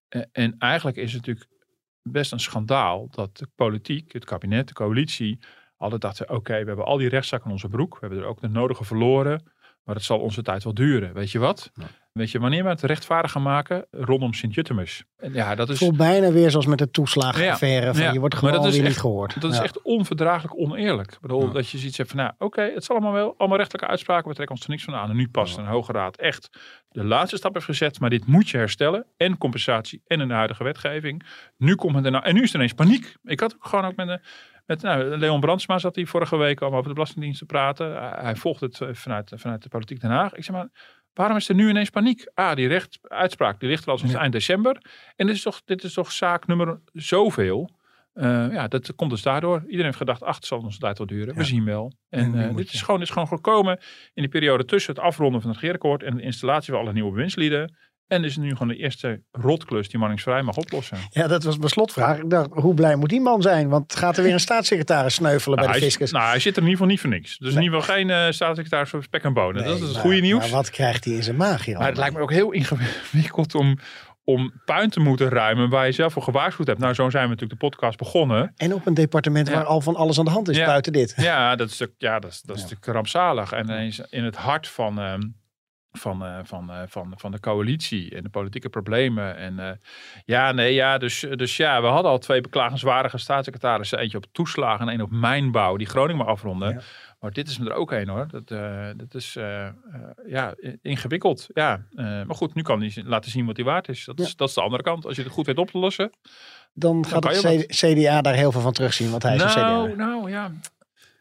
Eh, 0.09 0.23
en 0.33 0.55
eigenlijk 0.59 0.97
is 0.97 1.13
het 1.13 1.27
natuurlijk 1.27 1.51
best 2.03 2.33
een 2.33 2.41
schandaal 2.41 3.09
dat 3.11 3.37
de 3.37 3.49
politiek, 3.55 4.13
het 4.13 4.25
kabinet, 4.25 4.69
de 4.69 4.75
coalitie, 4.75 5.39
altijd 5.77 6.01
dachten: 6.01 6.31
oké, 6.31 6.61
we 6.61 6.67
hebben 6.67 6.85
al 6.85 6.97
die 6.97 7.09
rechtszaken 7.09 7.47
in 7.47 7.53
onze 7.53 7.69
broek. 7.69 7.93
We 7.95 8.01
hebben 8.01 8.19
er 8.19 8.29
ook 8.29 8.41
de 8.41 8.49
nodige 8.49 8.85
verloren. 8.85 9.53
Maar 9.87 9.95
het 9.95 10.05
zal 10.05 10.19
onze 10.19 10.43
tijd 10.43 10.65
wel 10.65 10.75
duren. 10.75 11.15
Weet 11.15 11.31
je 11.31 11.39
wat? 11.39 11.71
Weet 12.13 12.31
je 12.31 12.39
wanneer 12.39 12.63
we 12.63 12.69
het 12.69 12.83
rechtvaardig 12.83 13.31
gaan 13.33 13.43
maken? 13.43 13.87
Rondom 13.91 14.35
Sint-Jutemus. 14.35 15.05
En 15.17 15.33
Ja, 15.33 15.55
dat 15.55 15.69
is, 15.69 15.79
Voel 15.79 15.93
bijna 15.93 16.31
weer 16.33 16.51
zoals 16.51 16.67
met 16.67 16.79
de 16.79 16.91
toeslagenaffaire. 16.91 17.95
Van, 17.95 18.03
Ja. 18.03 18.13
Je 18.13 18.19
wordt 18.21 18.35
gewoon 18.35 18.63
weer 18.63 18.73
echt- 18.75 18.83
niet 18.83 18.99
gehoord. 18.99 19.41
dat 19.41 19.53
is 19.53 19.59
echt 19.59 19.83
onverdraaglijk 19.83 20.59
oneerlijk. 20.59 21.13
Ik 21.13 21.21
bedoel, 21.21 21.51
dat 21.53 21.69
je 21.71 21.79
zoiets 21.79 21.97
hebt 21.97 22.11
van, 22.11 22.19
nou, 22.19 22.33
oké, 22.39 22.63
het 22.75 22.85
zal 22.85 22.97
allemaal 22.97 23.13
wel. 23.15 23.35
Allemaal 23.39 23.59
rechtelijke 23.59 23.89
uitspraken, 23.91 24.29
we 24.29 24.35
trekken 24.35 24.55
ons 24.57 24.65
er 24.65 24.71
niks 24.71 24.85
van 24.85 24.95
aan. 24.95 25.11
En 25.11 25.17
nu 25.17 25.29
past 25.29 25.57
een 25.57 25.67
hoge 25.67 25.93
raad 25.93 26.17
echt 26.17 26.49
de 26.89 27.05
laatste 27.05 27.37
stap 27.37 27.55
heeft 27.55 27.67
gezet. 27.67 28.01
Maar 28.01 28.11
dit 28.11 28.27
moet 28.27 28.49
je 28.49 28.57
herstellen. 28.57 29.07
En 29.17 29.39
compensatie 29.39 30.03
en 30.07 30.21
in 30.21 30.29
de 30.29 30.35
huidige 30.35 30.65
wetgeving. 30.65 31.23
Nu 31.57 31.75
komt 31.75 31.95
het 31.95 32.05
er 32.05 32.11
nou, 32.11 32.25
en 32.25 32.35
nu 32.35 32.43
is 32.43 32.51
er 32.51 32.57
ineens 32.57 32.73
paniek. 32.73 33.15
Ik 33.25 33.41
had 33.41 33.55
ook 33.55 33.67
gewoon 33.67 33.85
ook 33.85 33.97
met 33.97 34.07
de... 34.07 34.21
Met, 34.67 34.83
nou, 34.83 35.17
Leon 35.17 35.41
Brandsma 35.41 35.79
zat 35.79 35.97
hier 35.97 36.07
vorige 36.07 36.37
week 36.37 36.61
om 36.61 36.75
over 36.75 36.89
de 36.89 36.95
Belastingdienst 36.95 37.39
te 37.39 37.47
praten. 37.47 38.11
Hij, 38.25 38.37
volgt 38.37 38.61
het 38.61 38.81
eh, 38.81 38.89
vanuit, 38.93 39.33
vanuit 39.35 39.63
de 39.63 39.69
politiek 39.69 40.01
Den 40.01 40.11
Haag. 40.11 40.35
Ik 40.35 40.45
zeg 40.45 40.55
maar, 40.55 40.69
waarom 41.15 41.37
is 41.37 41.49
er 41.49 41.55
nu 41.55 41.69
ineens 41.69 41.91
paniek? 41.91 42.31
Ah, 42.35 42.57
die 42.57 42.69
recht, 42.69 42.99
uitspraak 43.03 43.61
die 43.61 43.69
ligt 43.69 43.85
er 43.85 43.91
al 43.91 43.99
sinds 43.99 44.15
eind 44.15 44.33
december. 44.33 44.83
En 45.17 45.27
dit 45.27 45.37
is 45.37 45.43
toch, 45.43 45.63
dit 45.65 45.85
is 45.85 45.93
toch 45.93 46.13
zaak 46.13 46.47
nummer 46.47 46.81
zoveel. 46.93 47.71
Eh, 48.13 48.53
ja, 48.53 48.69
dat 48.69 48.95
komt 48.95 49.11
dus 49.11 49.23
daardoor. 49.23 49.61
Iedereen 49.61 49.85
heeft 49.85 49.97
gedacht, 49.97 50.23
ach, 50.23 50.35
het 50.35 50.47
zal 50.47 50.59
onze 50.59 50.79
tijd 50.79 50.99
wel 50.99 51.07
duren. 51.07 51.35
We 51.35 51.45
zien 51.45 51.65
wel. 51.65 51.93
En 52.09 52.49
eh, 52.49 52.57
dit 52.57 52.73
is 52.73 52.83
gewoon, 52.83 53.01
is 53.01 53.11
gewoon 53.11 53.29
gekomen 53.29 53.79
in 54.15 54.23
die 54.23 54.29
periode 54.29 54.65
tussen 54.65 54.95
het 54.95 55.03
afronden 55.03 55.41
van 55.41 55.51
het 55.51 55.59
regeerakkoord 55.59 56.03
en 56.03 56.17
de 56.17 56.23
installatie 56.23 56.73
van 56.73 56.83
alle 56.83 56.93
nieuwe 56.93 57.11
bewindslieden. 57.11 57.77
En 58.07 58.25
is 58.25 58.35
het 58.35 58.45
nu 58.45 58.51
gewoon 58.53 58.69
de 58.69 58.77
eerste 58.77 59.23
rotklus 59.31 59.89
die 59.89 59.99
Manningsvrij 60.01 60.43
mag 60.43 60.57
oplossen. 60.57 60.99
Ja, 61.11 61.27
dat 61.27 61.43
was 61.43 61.57
mijn 61.59 61.69
slotvraag. 61.71 62.19
Ik 62.19 62.31
dacht, 62.31 62.49
hoe 62.53 62.75
blij 62.75 62.97
moet 62.97 63.09
die 63.09 63.21
man 63.21 63.43
zijn? 63.43 63.69
Want 63.69 63.97
gaat 63.97 64.17
er 64.17 64.23
weer 64.23 64.33
een 64.33 64.41
staatssecretaris 64.51 65.15
sneuvelen 65.15 65.59
Nou, 65.59 65.69
bij 65.71 65.79
de 65.79 65.83
hij, 65.85 65.89
fiscus? 65.91 66.11
nou, 66.13 66.29
hij 66.29 66.39
zit 66.41 66.57
er 66.57 66.63
in 66.63 66.69
ieder 66.69 66.73
geval 66.73 66.87
niet 66.93 67.01
voor 67.01 67.11
niks. 67.11 67.39
Dus 67.39 67.55
in 67.55 67.63
ieder 67.63 67.81
geval 67.81 67.95
geen 67.95 68.11
eh, 68.11 68.31
staatssecretaris 68.31 68.91
voor 68.91 69.03
spek 69.03 69.23
en 69.23 69.33
bonen. 69.33 69.65
dat 69.65 69.75
is 69.75 69.81
het 69.83 69.93
maar- 69.93 70.01
goede 70.01 70.21
nieuws. 70.21 70.41
Maar 70.41 70.51
wat 70.51 70.71
krijgt 70.71 71.05
hij 71.05 71.15
in 71.15 71.23
zijn 71.23 71.37
maag 71.37 71.67
Maar 71.67 71.87
het 71.87 71.97
lijkt 71.97 72.15
me 72.15 72.21
ook 72.21 72.33
heel 72.33 72.51
ingewikkeld 72.53 73.55
om, 73.55 73.79
om 74.25 74.53
puin 74.65 74.91
te 74.91 75.01
moeten 75.01 75.29
ruimen 75.29 75.69
waar 75.71 75.87
je 75.87 75.93
zelf 75.93 76.13
voor 76.13 76.23
gewaarschuwd 76.23 76.67
hebt. 76.67 76.79
Nou, 76.79 76.95
zo 76.95 77.11
zijn 77.11 77.23
we 77.25 77.31
natuurlijk 77.31 77.61
de 77.61 77.67
podcast 77.67 77.99
begonnen. 77.99 78.53
En 78.57 78.75
op 78.75 78.87
een 78.87 78.95
departement 78.95 79.49
Ja. 79.49 79.55
waar 79.55 79.65
al 79.65 79.81
van 79.81 79.97
alles 79.97 80.19
aan 80.19 80.25
de 80.25 80.31
hand 80.31 80.49
is 80.49 80.57
Ja. 80.57 80.67
buiten 80.67 80.93
dit. 80.93 81.15
Ja, 81.17 81.57
dat 81.57 81.67
is, 81.71 81.79
natuurlijk- 81.79 82.01
ja, 82.01 82.19
dat 82.19 82.31
is, 82.31 82.41
dat 82.41 82.57
is 82.57 82.65
Ja. 82.83 82.93
rampzalig. 82.93 83.53
En 83.53 83.65
ineens 83.65 84.01
in 84.11 84.25
het 84.25 84.37
hart 84.37 84.69
van, 84.69 84.99
ehm, 85.01 85.21
van, 85.97 86.25
eh, 86.25 86.39
van, 86.43 86.71
eh, 86.71 86.83
van, 86.87 87.13
van 87.17 87.31
de 87.31 87.41
coalitie 87.41 88.15
en 88.15 88.23
de 88.23 88.29
politieke 88.29 88.69
problemen. 88.69 89.37
En 89.37 89.59
eh, 89.59 89.71
ja, 90.25 90.53
nee, 90.53 90.75
ja, 90.75 90.99
dus, 90.99 91.27
dus 91.31 91.57
ja, 91.57 91.81
we 91.81 91.87
hadden 91.87 92.11
al 92.11 92.19
twee 92.19 92.41
beklagenswaardige 92.41 93.19
staatssecretarissen. 93.19 93.99
Eentje 93.99 94.17
op 94.17 94.27
toeslagen 94.33 94.87
en 94.87 94.89
één 94.89 95.01
op 95.01 95.11
mijnbouw, 95.11 95.77
die 95.77 95.87
Groningen 95.87 96.17
maar 96.17 96.35
afronden. 96.35 96.69
Ja. 96.69 96.81
Maar 97.21 97.31
dit 97.31 97.49
is 97.49 97.59
er 97.59 97.73
ook 97.73 97.93
één 97.93 98.09
hoor. 98.09 98.27
Dat, 98.29 98.49
dat 98.97 99.15
is 99.15 99.33
ja, 100.27 100.55
ingewikkeld. 100.83 101.47
Ja, 101.55 101.87
maar 101.95 102.35
goed, 102.35 102.55
nu 102.55 102.63
kan 102.63 102.81
hij 102.81 103.03
laten 103.05 103.31
zien 103.31 103.47
wat 103.47 103.57
hij 103.57 103.65
waard 103.65 103.89
is. 103.89 104.05
Dat, 104.05 104.21
is. 104.21 104.37
dat 104.37 104.49
is 104.49 104.55
de 104.55 104.61
andere 104.61 104.83
kant. 104.83 105.07
Als 105.07 105.17
je 105.17 105.23
het 105.23 105.33
goed 105.33 105.47
weet 105.47 105.59
op 105.59 105.71
te 105.71 105.79
lossen. 105.79 106.11
Dan 106.73 107.07
gaat 107.07 107.43
het 107.43 107.67
CDA 107.67 108.21
daar 108.21 108.35
heel 108.35 108.53
veel 108.53 108.61
van 108.61 108.73
terugzien, 108.73 109.11
want 109.11 109.23
hij 109.23 109.35
is 109.35 109.43
een 109.43 109.61
nou, 109.61 109.89
CDA. 109.89 109.97
nou 109.97 110.31
ja. 110.31 110.53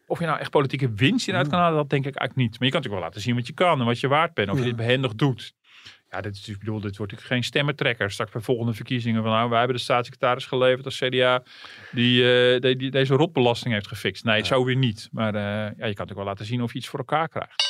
Of 0.08 0.20
je 0.20 0.26
nou 0.26 0.40
echt 0.40 0.50
politieke 0.50 0.94
winst 0.94 1.26
hieruit 1.26 1.48
kan 1.48 1.60
halen, 1.60 1.78
dat 1.78 1.90
denk 1.90 2.06
ik 2.06 2.16
eigenlijk 2.16 2.50
niet. 2.50 2.60
Maar 2.60 2.68
je 2.68 2.74
kan 2.74 2.82
natuurlijk 2.82 3.02
wel 3.02 3.04
laten 3.04 3.22
zien 3.22 3.36
wat 3.36 3.48
je 3.48 3.54
kan 3.54 3.80
en 3.80 3.86
wat 3.86 4.00
je 4.00 4.08
waard 4.08 4.34
bent. 4.34 4.50
Of 4.50 4.58
je 4.58 4.64
dit 4.64 4.76
behendig 4.76 5.16
doet. 5.16 5.54
Ja, 6.10 6.22
dit 6.22 6.36
is, 6.36 6.48
ik 6.48 6.60
bedoel, 6.60 6.80
dit 6.80 6.98
wordt 6.98 7.12
natuurlijk 7.12 7.34
geen 7.34 7.44
stemmentrekker. 7.44 8.12
Straks 8.12 8.32
bij 8.32 8.42
volgende 8.42 8.74
verkiezingen 8.74 9.24
van 9.24 9.32
nou, 9.32 9.50
wij 9.50 9.58
hebben 9.58 9.78
de 9.78 9.84
staatssecretaris 9.84 10.46
geleverd 10.46 10.86
als 10.86 10.98
CDA 10.98 11.44
die, 11.92 12.54
eh, 12.54 12.62
die, 12.62 12.76
die 12.76 12.92
deze 12.92 13.14
rotbelasting 13.14 13.74
heeft 13.74 13.88
gefixt. 13.88 14.24
Nee, 14.24 14.46
zo 14.46 14.66
weer 14.66 14.76
niet. 14.76 15.10
Maar 15.12 15.36
eh, 15.36 15.42
ja, 15.42 15.68
je 15.70 15.76
kan 15.76 15.86
natuurlijk 15.86 16.16
wel 16.16 16.26
laten 16.26 16.46
zien 16.46 16.62
of 16.62 16.72
je 16.72 16.78
iets 16.78 16.88
voor 16.88 17.00
elkaar 17.00 17.30
krijgt. 17.30 17.64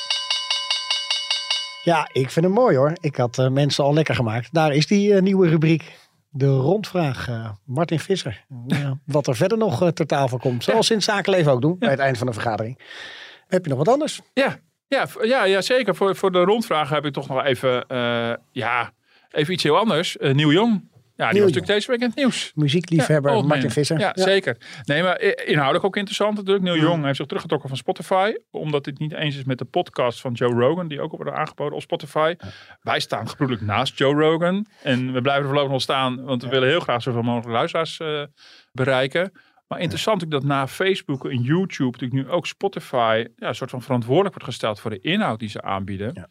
Ja, 1.82 2.08
ik 2.12 2.30
vind 2.30 2.44
hem 2.44 2.54
mooi 2.54 2.76
hoor. 2.76 2.92
Ik 3.00 3.16
had 3.16 3.38
eh, 3.38 3.48
mensen 3.48 3.84
al 3.84 3.94
lekker 3.94 4.14
gemaakt. 4.14 4.48
Daar 4.52 4.74
is 4.74 4.86
die 4.86 5.14
nieuwe 5.14 5.48
rubriek. 5.48 5.94
De 6.36 6.46
rondvraag. 6.46 7.28
eh, 7.28 7.50
Martin 7.64 8.00
Visser. 8.00 8.44
Ja, 8.66 8.98
wat 9.04 9.26
er 9.26 9.36
verder 9.36 9.58
nog 9.58 9.82
eh, 9.82 9.88
ter 9.88 10.06
tafel 10.06 10.38
komt. 10.38 10.64
Zoals 10.64 10.90
in 10.90 10.96
het 10.96 11.04
zakenleven 11.04 11.52
ook 11.52 11.60
doen. 11.60 11.78
Bij 11.78 11.90
het 11.90 11.98
eind 11.98 12.18
van 12.18 12.26
de 12.26 12.32
vergadering. 12.32 12.78
Heb 13.46 13.64
je 13.64 13.68
nog 13.70 13.78
wat 13.78 13.88
anders? 13.88 14.20
Ja, 14.32 14.56
ja, 14.88 15.06
ja, 15.22 15.44
ja 15.44 15.60
zeker. 15.60 15.94
Voor, 15.94 16.16
voor 16.16 16.32
de 16.32 16.42
rondvraag 16.44 16.88
heb 16.88 17.04
ik 17.04 17.12
toch 17.12 17.28
nog 17.28 17.44
even, 17.44 17.86
eh, 17.86 18.32
ja, 18.52 18.90
even 19.30 19.52
iets 19.52 19.62
heel 19.62 19.76
anders. 19.78 20.16
Nieuw 20.20 20.52
Jong. 20.52 20.88
Ja, 21.16 21.30
die 21.30 21.40
was 21.40 21.52
natuurlijk 21.52 21.66
deze 21.66 21.90
week 21.90 22.00
in 22.00 22.06
het 22.06 22.16
nieuws. 22.16 22.52
Muziekliefhebber 22.54 23.32
Ja, 23.32 23.42
Martin. 23.42 23.70
Visser. 23.70 23.98
Ja, 23.98 24.12
zeker. 24.14 24.56
Nee, 24.84 25.02
maar 25.02 25.20
inhoudelijk 25.20 25.84
ook 25.84 25.96
interessant 25.96 26.36
natuurlijk. 26.36 26.64
Neil 26.64 26.76
Mm. 26.76 26.82
Young 26.82 27.04
heeft 27.04 27.16
zich 27.16 27.26
teruggetrokken 27.26 27.68
van 27.68 27.78
Spotify. 27.78 28.32
Omdat 28.50 28.84
dit 28.84 28.98
niet 28.98 29.12
eens 29.12 29.36
is 29.36 29.44
met 29.44 29.58
de 29.58 29.64
podcast 29.64 30.20
van 30.20 30.32
Joe 30.32 30.52
Rogan. 30.52 30.88
Die 30.88 31.00
ook 31.00 31.10
worden 31.10 31.34
aangeboden 31.36 31.74
op 31.74 31.80
Spotify. 31.82 32.34
Wij 32.82 33.00
staan 33.00 33.28
gebroedelijk 33.28 33.64
naast 33.66 33.98
Joe 33.98 34.14
Rogan. 34.14 34.66
En 34.82 35.12
we 35.12 35.20
blijven 35.20 35.42
er 35.42 35.48
voorlopig 35.48 35.72
nog 35.72 35.82
staan. 35.82 36.24
Want 36.24 36.42
we 36.42 36.48
willen 36.48 36.68
heel 36.68 36.80
graag 36.80 37.02
zoveel 37.02 37.22
mogelijk 37.22 37.52
luisteraars 37.52 38.00
eh, 38.00 38.22
bereiken. 38.72 39.32
Maar 39.68 39.80
interessant 39.80 40.24
ook 40.24 40.30
dat 40.30 40.44
na 40.44 40.66
Facebook 40.68 41.24
en 41.30 41.42
YouTube 41.42 41.90
natuurlijk 41.90 42.12
nu 42.26 42.30
ook 42.30 42.46
Spotify 42.46 43.24
ja, 43.36 43.48
een 43.48 43.54
soort 43.54 43.70
van 43.70 43.82
verantwoordelijk 43.82 44.34
wordt 44.34 44.48
gesteld 44.50 44.80
voor 44.80 44.90
de 44.90 45.00
inhoud 45.00 45.38
die 45.38 45.48
ze 45.48 45.62
aanbieden. 45.62 46.10
Ja. 46.14 46.28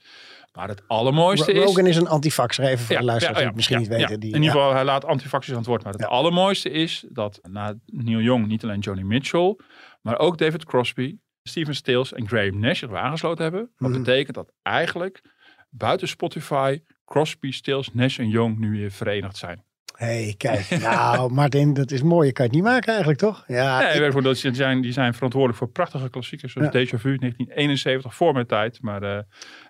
Maar 0.53 0.67
het 0.67 0.83
allermooiste 0.87 1.51
is... 1.51 1.63
Rogan 1.63 1.85
is 1.85 1.97
een 1.97 2.07
antifaxer. 2.07 2.63
Even 2.65 2.85
voor 2.85 2.93
Ja, 2.93 2.99
de 2.99 3.05
luisteraars 3.05 3.39
ja, 3.39 3.45
die 3.45 3.47
het 3.47 3.55
misschien 3.55 3.77
niet 3.79 3.87
weten. 3.87 4.19
Die, 4.19 4.33
in 4.33 4.41
ieder 4.41 4.51
geval, 4.55 4.73
hij 4.73 4.83
laat 4.83 5.05
antifaxers 5.05 5.51
aan 5.51 5.57
het 5.59 5.67
woord. 5.67 5.83
Maar 5.83 5.93
het 5.93 6.05
allermooiste 6.05 6.69
is 6.69 7.05
dat 7.09 7.39
na 7.49 7.73
Neil 7.85 8.19
Young 8.19 8.47
niet 8.47 8.63
alleen 8.63 8.79
Johnny 8.79 9.03
Mitchell, 9.03 9.55
maar 10.01 10.19
ook 10.19 10.37
David 10.37 10.65
Crosby, 10.65 11.17
Steven 11.43 11.75
Stills 11.75 12.13
en 12.13 12.27
Graham 12.27 12.59
Nash 12.59 12.79
zich 12.79 12.93
aangesloten 12.93 13.43
hebben. 13.43 13.71
Wat 13.77 13.89
Mhm. 13.89 13.99
betekent 13.99 14.35
dat 14.35 14.51
eigenlijk 14.61 15.21
buiten 15.69 16.07
Spotify 16.07 16.79
Crosby, 17.05 17.51
Stills, 17.51 17.93
Nash 17.93 18.19
en 18.19 18.29
Young 18.29 18.57
nu 18.57 18.71
weer 18.71 18.91
verenigd 18.91 19.37
zijn. 19.37 19.64
Hey, 19.97 20.33
kijk. 20.37 20.69
Nou, 20.81 21.31
Martin, 21.33 21.73
dat 21.73 21.91
is 21.91 22.01
mooi. 22.03 22.27
Je 22.27 22.33
kan 22.33 22.45
het 22.45 22.53
niet 22.53 22.63
maken 22.63 22.87
eigenlijk, 22.89 23.19
toch? 23.19 23.43
Ja, 23.47 23.79
nee, 23.79 23.93
ik- 23.93 23.99
waarvoor 24.01 24.21
dat 24.21 24.37
ze 24.37 24.53
zijn, 24.53 24.81
die 24.81 24.91
zijn 24.91 25.13
verantwoordelijk 25.13 25.59
voor 25.59 25.69
prachtige 25.71 26.09
klassiekers 26.09 26.53
zoals 26.53 26.67
Ja. 26.67 26.73
Deja 26.73 26.97
Vu 26.97 27.17
1971 27.17 28.15
voor 28.15 28.33
mijn 28.33 28.45
tijd. 28.47 28.81
Maar 28.81 29.03
eh 29.03 29.19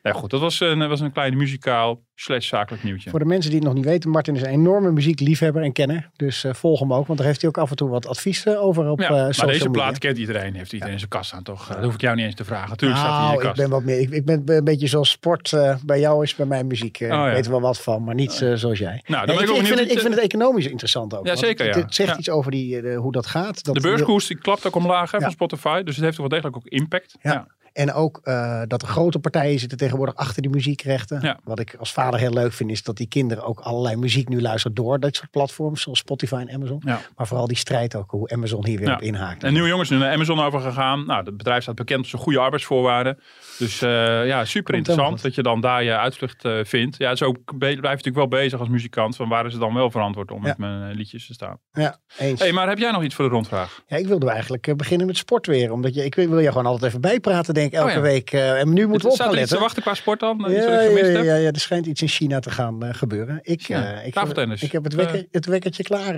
nou 0.02 0.16
goed, 0.16 0.30
dat 0.30 0.40
was 0.40 0.60
een, 0.60 0.88
was 0.88 1.00
een 1.00 1.12
klein 1.12 1.38
muzikaal 1.38 2.02
slash 2.16 2.48
zakelijk 2.48 2.84
nieuwtje. 2.84 3.10
Voor 3.10 3.20
de 3.20 3.26
mensen 3.26 3.50
die 3.50 3.60
het 3.60 3.68
nog 3.68 3.78
niet 3.78 3.86
weten, 3.86 4.10
Martin 4.10 4.36
is 4.36 4.42
een 4.42 4.48
enorme 4.48 4.92
muziekliefhebber 4.92 5.64
en 5.64 5.72
kenner. 5.72 6.10
Dus 6.16 6.44
eh, 6.44 6.54
volg 6.54 6.80
hem 6.80 6.94
ook, 6.94 7.08
want 7.08 7.18
daar 7.20 7.28
heeft 7.28 7.42
hij 7.42 7.50
ook 7.50 7.58
af 7.58 7.70
en 7.70 7.76
toe 7.76 7.90
wat 7.90 8.08
advies 8.08 8.46
eh, 8.46 8.64
over 8.64 8.90
op 8.90 9.00
Ja, 9.00 9.08
eh 9.08 9.38
maar 9.38 9.48
deze 9.48 9.70
plaat 9.70 9.98
kent 9.98 10.18
iedereen, 10.18 10.56
heeft 10.56 10.74
iedereen 10.74 10.98
zijn 10.98 11.10
kast 11.10 11.34
aan 11.34 11.44
toch? 11.44 11.68
Dat 11.68 11.84
hoef 11.84 11.94
ik 11.94 12.02
jou 12.02 12.16
niet 12.16 12.26
eens 12.26 12.36
te 12.36 12.46
vragen. 12.46 12.78
Tuurlijk 12.78 13.00
staat 13.00 13.12
hij 13.12 13.22
in 13.22 13.26
Nou, 13.26 13.34
je 13.34 13.40
ik 13.40 13.46
kast. 13.46 13.62
ben 13.62 13.70
wat 13.70 13.84
meer. 13.84 14.00
Ik, 14.00 14.10
ik 14.10 14.26
ben 14.26 14.42
een 14.46 14.64
beetje 14.64 14.88
zoals 14.88 15.10
sport 15.10 15.54
bij 15.86 16.00
jou 16.00 16.24
is 16.24 16.36
bij 16.36 16.46
mij 16.46 16.64
muziek. 16.64 16.98
Oh, 17.02 17.08
ja. 17.08 17.28
ik 17.28 17.34
weet 17.34 17.46
er 17.46 17.52
wel 17.52 17.62
wat 17.62 17.82
van, 17.82 18.04
maar 18.04 18.16
niet 18.16 18.42
eh, 18.42 18.54
zoals 18.54 18.80
jij. 18.80 19.04
Nou, 19.06 19.26
dan 19.26 19.36
ben 19.36 19.44
ik, 19.44 19.50
ik 19.50 19.56
ook 19.56 19.62
ik, 19.62 19.68
vind 19.68 19.80
het, 19.80 19.92
ik 19.92 20.00
vind 20.00 20.14
het 20.14 20.24
economisch 20.24 20.68
interessant 20.68 21.16
ook. 21.16 21.26
Ja, 21.26 21.36
zeker, 21.36 21.76
Het, 21.76 21.96
zegt 21.96 22.18
iets 22.18 22.30
over 22.30 22.52
die, 22.52 22.96
hoe 22.96 23.12
dat 23.12 23.26
gaat. 23.26 23.64
Dat 23.64 23.76
De 23.76 23.82
beurskoers 23.82 24.28
die 24.28 24.38
klapt 24.38 24.68
ook 24.68 24.76
omlaag 24.76 25.12
hè, 25.12 25.22
van 25.22 25.32
Spotify. 25.32 25.82
Dus 25.84 25.96
het 25.96 26.04
heeft 26.04 26.18
toch 26.18 26.28
wel 26.30 26.40
degelijk 26.40 26.56
ook 26.56 26.72
impact. 26.72 27.16
Ja. 27.22 27.48
En 27.76 27.94
ook 27.94 28.20
eh, 28.24 28.62
dat 28.68 28.80
de 28.80 28.86
grote 28.86 29.20
partijen 29.20 29.60
zitten 29.60 29.78
tegenwoordig 29.78 30.16
achter 30.16 30.42
die 30.42 30.52
muziekrechten. 30.52 31.20
Ja. 31.22 31.40
Wat 31.44 31.60
ik 31.60 31.76
als 31.80 31.94
vader 31.94 32.20
heel 32.20 32.34
leuk 32.34 32.54
vind, 32.54 32.72
is 32.72 32.84
dat 32.84 32.98
die 32.98 33.08
kinderen 33.08 33.44
ook 33.44 33.60
allerlei 33.60 33.96
muziek 33.96 34.30
nu 34.30 34.42
luisteren 34.42 34.76
door 34.76 35.00
dat 35.00 35.16
soort 35.16 35.32
platforms, 35.32 35.82
zoals 35.82 36.00
Spotify 36.00 36.36
en 36.48 36.56
Amazon. 36.56 36.82
Ja. 36.86 37.02
Maar 37.16 37.28
vooral 37.28 37.48
die 37.48 37.58
strijd 37.58 37.96
ook, 37.96 38.12
hoe 38.12 38.30
Amazon 38.30 38.66
hier 38.66 38.80
weer 38.80 38.94
op 38.94 39.02
inhaakt. 39.02 39.44
En 39.44 39.54
Nieuw 39.54 39.68
Jongens 39.68 39.90
nu 39.90 39.98
naar 39.98 40.14
Amazon 40.14 40.40
overgegaan. 40.40 41.06
Nou, 41.06 41.26
het 41.26 41.38
bedrijf 41.38 41.62
staat 41.62 41.76
bekend 41.76 42.00
op 42.00 42.06
zijn 42.06 42.22
goede 42.22 42.40
arbeidsvoorwaarden. 42.40 43.20
Dus 43.58 43.82
eh, 43.82 44.28
ja, 44.28 44.46
super 44.46 44.74
interessant 44.74 45.22
dat 45.22 45.36
je 45.36 45.42
dan 45.44 45.62
daar 45.62 45.84
je 45.84 45.98
uitvlucht 45.98 46.46
eh, 46.46 46.60
vindt. 46.64 46.98
Ja, 46.98 47.16
zo 47.16 47.32
blijf 47.58 47.76
je 47.76 47.82
natuurlijk 47.82 48.16
wel 48.16 48.28
bezig 48.28 48.60
als 48.60 48.70
muzikant. 48.70 49.16
Van 49.16 49.30
waar 49.30 49.46
is 49.46 49.52
het 49.52 49.62
dan 49.62 49.74
wel 49.74 49.92
verantwoord 49.92 50.32
om 50.32 50.42
Ja. 50.42 50.48
met 50.48 50.58
mijn 50.58 50.90
eh, 50.90 50.96
liedjes 50.96 51.28
te 51.28 51.34
staan. 51.34 51.60
Ja, 51.72 51.98
eens. 52.18 52.40
hey, 52.40 52.52
maar 52.52 52.68
heb 52.68 52.78
jij 52.78 52.92
nog 52.92 53.04
iets 53.04 53.16
voor 53.16 53.26
de 53.26 53.32
rondvraag? 53.32 53.84
Ja, 53.88 53.98
ik 53.98 54.08
wilde 54.08 54.30
eigenlijk 54.30 54.78
beginnen 54.78 55.08
met 55.08 55.18
sport 55.18 55.48
weer. 55.48 55.72
Omdat 55.72 55.94
je, 55.96 56.06
ik 56.06 56.16
wil 56.16 56.30
wil 56.30 56.40
je 56.40 56.48
gewoon 56.48 56.66
altijd 56.66 56.84
even 56.84 57.02
bijpraten, 57.02 57.54
denk 57.54 57.68
ik, 57.68 57.74
elke 57.74 57.90
Oh 57.90 57.96
ja. 57.96 58.02
week. 58.02 58.32
En 58.32 58.74
nu 58.74 58.88
moeten 58.88 59.08
we 59.08 59.14
op 59.14 59.20
gaan 59.22 59.34
letten. 59.34 59.60
wachten 59.60 59.82
qua 59.82 59.94
sport 59.94 60.20
dan? 60.20 60.46
Ja, 60.48 60.82
ja, 60.82 61.22
ja, 61.22 61.36
ja, 61.36 61.52
er 61.52 61.60
schijnt 61.60 61.86
iets 61.86 62.02
in 62.02 62.08
China 62.08 62.40
te 62.40 62.52
gaan 62.52 62.96
gebeuren. 62.96 63.40
Ik, 63.42 63.68
ik, 64.04 64.16
ik 64.62 64.72
heb 64.72 64.84
het, 64.84 64.94
wekker, 64.94 65.26
het 65.32 65.46
wekkertje 65.46 65.84
klaar, 65.84 66.16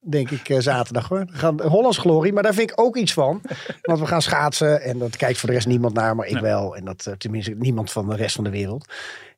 denk 0.00 0.30
ik, 0.30 0.54
zaterdag 0.58 1.08
hoor. 1.08 1.24
We 1.26 1.38
gaan 1.38 1.62
Hollands 1.62 1.98
Glorie, 1.98 2.32
maar 2.32 2.42
daar 2.42 2.54
vind 2.54 2.70
ik 2.70 2.80
ook 2.80 2.96
iets 2.96 3.12
van. 3.12 3.40
Want 3.82 4.00
we 4.00 4.06
gaan 4.06 4.22
schaatsen 4.22 4.82
en 4.82 4.98
dat 4.98 5.16
kijkt 5.16 5.38
voor 5.38 5.48
de 5.48 5.54
rest 5.54 5.66
niemand 5.66 5.94
naar, 5.94 6.16
maar 6.16 6.26
ik 6.26 6.38
wel. 6.38 6.75
En 6.76 6.84
dat 6.84 7.06
eh, 7.06 7.12
tenminste 7.14 7.54
niemand 7.58 7.92
van 7.92 8.08
de 8.08 8.16
rest 8.16 8.34
van 8.34 8.44
de 8.44 8.50
wereld. 8.50 8.92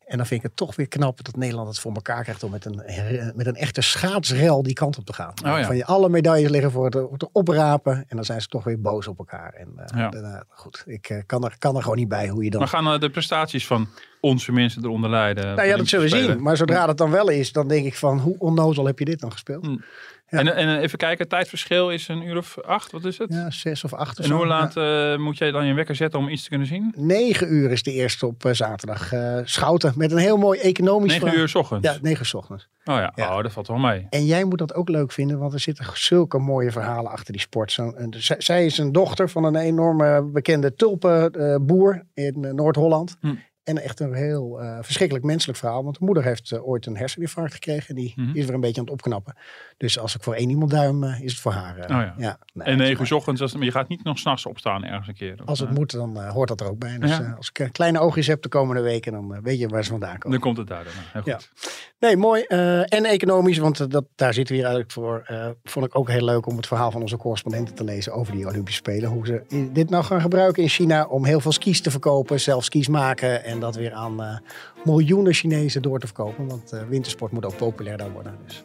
En 0.07 0.16
dan 0.16 0.26
vind 0.26 0.41
ik 0.41 0.47
het 0.47 0.57
toch 0.57 0.76
weer 0.76 0.89
knap 0.89 1.24
dat 1.24 1.36
Nederland 1.36 1.68
het 1.68 1.78
voor 1.78 1.93
elkaar 1.95 2.22
krijgt 2.22 2.43
om 2.43 2.51
met 2.51 2.64
een, 2.64 2.80
her- 2.84 3.32
met 3.36 3.47
een 3.47 3.55
echte 3.57 3.80
schaatsrel 3.80 4.62
die 4.62 4.72
kant 4.72 4.99
op 4.99 5.05
te 5.05 5.12
gaan. 5.12 5.28
Oh 5.45 5.59
ja. 5.59 5.64
Van 5.64 5.76
je 5.76 5.84
alle 5.84 6.09
medailles 6.09 6.51
liggen 6.51 6.70
voor 6.70 6.84
het, 6.84 6.95
voor 6.95 7.12
het 7.12 7.28
oprapen 7.32 7.93
en 8.09 8.16
dan 8.16 8.24
zijn 8.24 8.41
ze 8.41 8.49
toch 8.49 8.64
weer 8.64 8.80
boos 8.80 9.07
op 9.09 9.18
elkaar. 9.18 9.53
En 9.53 9.68
eh, 9.76 9.99
Ja. 9.99 10.09
daarna- 10.09 10.45
goed, 10.49 10.82
ik 10.86 11.09
eh, 11.09 11.18
kan, 11.26 11.45
er, 11.45 11.55
kan 11.59 11.76
er 11.76 11.82
gewoon 11.82 11.97
niet 11.99 12.09
bij 12.09 12.28
hoe 12.28 12.45
je 12.45 12.51
dan 12.51 12.61
Maar 12.61 12.68
gaan 12.68 12.86
eh, 12.93 13.01
de 13.01 13.11
prestaties 13.11 13.66
van 13.66 13.89
onze 14.20 14.53
mensen 14.53 14.84
eronder 14.84 15.11
leiden? 15.11 15.55
Nou 15.55 15.68
ja, 15.68 15.76
dat 15.76 15.89
zullen 15.89 16.11
we 16.11 16.16
zien. 16.16 16.43
Maar 16.43 16.57
zodra 16.57 16.86
dat 16.86 16.99
dan 16.99 17.11
wel 17.11 17.28
is, 17.28 17.53
dan 17.53 17.68
denk 17.68 17.86
ik 17.86 17.95
van 17.97 18.18
hoe 18.18 18.36
onnozel 18.39 18.86
heb 18.86 18.99
je 18.99 19.05
dit 19.05 19.20
dan 19.20 19.32
gespeeld? 19.32 19.66
Hmm. 19.66 19.84
Ja. 20.31 20.39
En, 20.39 20.55
en 20.55 20.79
even 20.79 20.99
kijken, 20.99 21.18
het 21.18 21.29
tijdverschil 21.29 21.91
is 21.91 22.09
een 22.09 22.22
uur 22.22 22.37
of 22.37 22.59
acht, 22.61 22.93
wat 22.93 23.05
is 23.05 23.18
het? 23.18 23.33
Ja, 23.33 23.51
zes 23.51 23.85
of 23.85 23.93
acht 23.95 24.18
of 24.18 24.24
en 24.24 24.31
hoe 24.31 24.41
Ja. 24.41 24.47
laat 24.47 24.76
eh, 24.76 25.16
moet 25.24 25.39
jij 25.39 25.51
dan 25.51 25.66
je 25.66 25.72
wekker 25.74 25.95
zetten 25.95 26.18
om 26.20 26.29
iets 26.29 26.43
te 26.43 26.49
kunnen 26.49 26.66
zien? 26.66 26.93
Negen 26.97 27.53
uur 27.55 27.70
is 27.70 27.83
de 27.83 27.93
eerste 27.93 28.26
op 28.26 28.45
eh, 28.45 28.53
zaterdag. 28.53 29.12
eh, 29.12 29.39
Schouten 29.45 29.93
met 29.97 30.12
een 30.12 30.18
heel 30.18 30.37
mooi 30.37 30.59
economisch 30.61 31.07
9 31.11 31.20
verhaal. 31.20 31.41
uur 31.41 31.49
s 31.49 31.55
ochtends? 31.55 31.87
Ja, 31.89 31.97
negen 32.03 32.18
uur 32.20 32.26
's 32.26 32.35
ochtends. 32.35 32.68
Oh 32.85 32.95
ja, 32.95 33.12
Ja. 33.14 33.37
Oh, 33.37 33.43
dat 33.43 33.53
valt 33.53 33.66
wel 33.68 33.76
mee. 33.79 34.07
En 34.11 34.24
jij 34.26 34.45
moet 34.45 34.59
dat 34.59 34.74
ook 34.74 34.89
leuk 34.89 35.12
vinden, 35.12 35.39
want 35.39 35.53
er 35.53 35.61
zitten 35.61 35.85
zulke 35.95 36.39
mooie 36.39 36.72
verhalen 36.72 37.11
achter 37.11 37.33
die 37.33 37.41
sport. 37.41 37.72
Zo, 37.72 37.91
en 37.91 38.14
z- 38.22 38.31
zij 38.39 38.66
is 38.66 38.79
een 38.79 38.93
dochter 38.93 39.29
van 39.31 39.45
een 39.45 39.57
enorme 39.57 40.22
bekende 40.33 40.74
tulpenboer 40.74 42.05
in 42.14 42.35
Noord-Holland. 42.55 43.16
Hm. 43.20 43.35
En 43.69 43.83
echt 43.83 44.01
een 44.01 44.14
heel 44.14 44.61
eh, 44.61 44.79
verschrikkelijk 44.81 45.27
menselijk 45.27 45.59
verhaal. 45.59 45.85
Want 45.85 45.99
de 45.99 46.05
moeder 46.05 46.25
heeft 46.25 46.53
eh, 46.53 46.69
ooit 46.69 46.87
een 46.87 46.97
herseninfarct 46.97 47.53
gekregen. 47.55 47.89
En 47.89 47.95
die 47.95 48.12
Mhm. 48.16 48.37
is 48.37 48.45
weer 48.45 48.55
een 48.55 48.61
beetje 48.61 48.79
aan 48.81 48.85
het 48.87 48.93
opknappen. 48.95 49.35
Dus 49.77 49.99
als 49.99 50.14
ik 50.14 50.23
voor 50.23 50.35
één 50.35 50.51
iemand 50.51 50.71
duim, 50.71 51.05
eh, 51.05 51.21
is 51.21 51.33
het 51.33 51.41
voor 51.41 51.53
haar. 51.53 51.77
Oh 51.79 51.87
ja. 52.19 52.39
nee, 52.55 52.66
en 52.66 52.77
9 52.77 53.01
uur 53.01 53.07
s 53.07 53.12
ochtends, 53.12 53.41
als- 53.41 53.55
maar 53.55 53.64
je 53.64 53.71
gaat 53.71 53.89
niet 53.89 54.05
nog 54.05 54.19
s'nachts 54.19 54.47
opstaan 54.47 54.85
ergens 54.85 55.09
een 55.09 55.14
keer. 55.14 55.39
Als 55.45 55.59
het 55.61 55.71
moet, 55.71 55.91
dan 55.91 56.29
hoort 56.29 56.49
dat 56.49 56.61
er 56.61 56.69
ook 56.71 56.79
bij. 56.79 56.99
Dus 56.99 57.11
Ja. 57.16 57.35
als 57.37 57.51
ik 57.53 57.69
kleine 57.73 57.99
oogjes 57.99 58.27
heb 58.27 58.43
de 58.43 58.49
komende 58.49 58.83
weken, 58.83 59.12
dan 59.12 59.43
weet 59.43 59.59
je 59.59 59.69
waar 59.69 59.85
ze 59.85 59.91
vandaan 59.91 60.19
komen. 60.19 60.31
Dan 60.31 60.41
komt 60.41 60.57
het 60.57 60.66
daar 60.66 60.85
dan. 60.85 60.93
Heel 61.12 61.23
Ja. 61.25 61.35
goed. 61.35 61.87
Nee, 62.01 62.16
mooi. 62.16 62.43
En 62.43 63.05
economisch, 63.05 63.59
want 63.59 63.91
dat, 63.91 64.05
daar 64.14 64.35
zitten 64.35 64.55
we 64.57 64.61
hier 64.62 64.71
eigenlijk 64.71 64.93
voor. 64.93 65.27
vond 65.64 65.87
ik 65.87 65.97
ook 65.99 66.09
heel 66.09 66.25
leuk 66.25 66.47
om 66.47 66.57
het 66.57 66.66
verhaal 66.66 66.91
van 66.91 67.01
onze 67.01 67.16
correspondenten 67.16 67.75
te 67.75 67.85
lezen 67.85 68.12
over 68.12 68.33
die 68.33 68.47
Olympische 68.47 68.81
Spelen. 68.81 69.09
Hoe 69.11 69.27
ze 69.27 69.69
dit 69.73 69.91
nou 69.91 70.05
gaan 70.05 70.21
gebruiken 70.21 70.62
in 70.62 70.69
China 70.69 71.07
om 71.07 71.25
heel 71.25 71.41
veel 71.41 71.53
skis 71.53 71.81
te 71.81 71.91
verkopen, 71.91 72.41
zelf 72.41 72.64
skis 72.64 72.89
maken 72.89 73.45
en 73.45 73.58
dat 73.61 73.77
weer 73.77 73.93
aan 73.93 74.23
eh, 74.23 74.37
miljoenen 74.85 75.33
Chinezen 75.33 75.83
door 75.83 75.99
te 75.99 76.07
verkopen. 76.07 76.47
Want 76.47 76.73
eh, 76.73 76.81
wintersport 76.89 77.33
moet 77.33 77.45
ook 77.45 77.57
populairder 77.57 78.13
worden. 78.13 78.35
Dus 78.47 78.65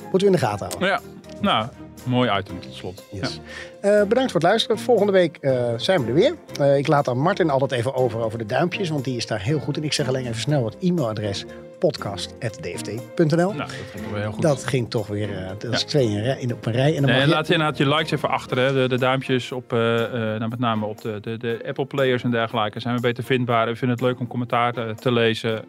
moeten 0.00 0.18
we 0.18 0.26
in 0.26 0.32
de 0.32 0.46
gaten 0.46 0.66
houden. 0.66 0.88
Ja, 0.88 1.00
nou, 1.40 1.68
mooi 2.04 2.38
item 2.38 2.60
tot 2.60 2.74
slot. 2.74 3.04
Yes. 3.12 3.40
Eh, 3.80 4.02
bedankt 4.02 4.32
voor 4.32 4.40
het 4.40 4.48
luisteren. 4.48 4.78
Volgende 4.78 5.12
week 5.12 5.38
zijn 5.76 6.04
we 6.04 6.06
er 6.06 6.14
weer. 6.14 6.34
Ik 6.76 6.86
laat 6.86 7.08
aan 7.08 7.18
Martin 7.18 7.50
altijd 7.50 7.72
even 7.72 7.94
over 7.94 8.20
over 8.20 8.38
de 8.38 8.46
duimpjes, 8.46 8.88
want 8.88 9.04
die 9.04 9.16
is 9.16 9.26
daar 9.26 9.40
heel 9.40 9.58
goed 9.58 9.76
in. 9.76 9.84
Ik 9.84 9.92
zeg 9.92 10.08
alleen 10.08 10.26
even 10.26 10.40
snel 10.40 10.64
het 10.64 10.76
e-mailadres 10.80 11.44
podcast.dft.nl. 11.78 13.26
Nou, 13.36 13.56
dat 13.56 13.70
ging 13.90 14.10
wel 14.10 14.20
heel 14.20 14.32
goed. 14.32 14.42
Dat 14.42 14.64
ging 14.66 14.90
toch 14.90 15.06
weer, 15.06 15.36
eh, 15.38 15.48
dat 15.58 15.72
is 15.72 15.80
Ja. 15.80 15.86
twee 15.86 16.06
in, 16.08 16.38
in 16.40 16.52
op 16.52 16.66
een 16.66 16.72
rij. 16.72 16.94
En 16.96 17.02
dan 17.02 17.10
Nee, 17.10 17.20
en 17.20 17.28
je- 17.28 17.34
laat 17.34 17.48
inderdaad 17.50 17.76
je 17.78 17.88
likes 17.88 18.10
even 18.10 18.28
achter. 18.28 18.58
Hè. 18.58 18.72
De, 18.72 18.88
de 18.88 18.98
duimpjes 18.98 19.52
op, 19.52 19.72
eh, 19.72 20.04
eh, 20.04 20.10
nou, 20.12 20.48
met 20.48 20.58
name 20.58 20.86
op 20.86 21.00
de, 21.00 21.18
de, 21.20 21.36
de 21.36 21.62
Apple 21.68 21.84
players 21.86 22.22
en 22.22 22.30
dergelijke 22.30 22.80
zijn 22.80 22.94
we 22.94 23.00
beter 23.00 23.24
vindbaar. 23.24 23.66
We 23.66 23.76
vinden 23.76 23.96
het 23.96 24.06
leuk 24.06 24.20
om 24.20 24.26
commentaar 24.26 24.72
te, 24.72 24.94
te 25.00 25.12
lezen. 25.12 25.64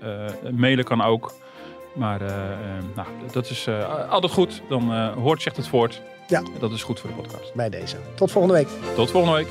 Mailen 0.55 0.85
kan 0.85 1.01
ook. 1.01 1.33
Maar 1.95 2.19
nou, 2.95 3.07
dat 3.31 3.49
is 3.49 3.67
altijd 4.09 4.31
goed. 4.31 4.61
Dan 4.69 5.11
hoort 5.11 5.41
zegt 5.41 5.57
het 5.57 5.67
voort. 5.67 6.01
Ja. 6.27 6.43
Dat 6.59 6.71
is 6.71 6.83
goed 6.83 6.99
voor 6.99 7.09
de 7.09 7.15
podcast. 7.15 7.53
bij 7.53 7.69
deze. 7.69 7.95
Tot 8.15 8.31
volgende 8.31 8.57
week. 8.57 8.67
Tot 8.95 9.11
volgende 9.11 9.35
week. 9.37 9.47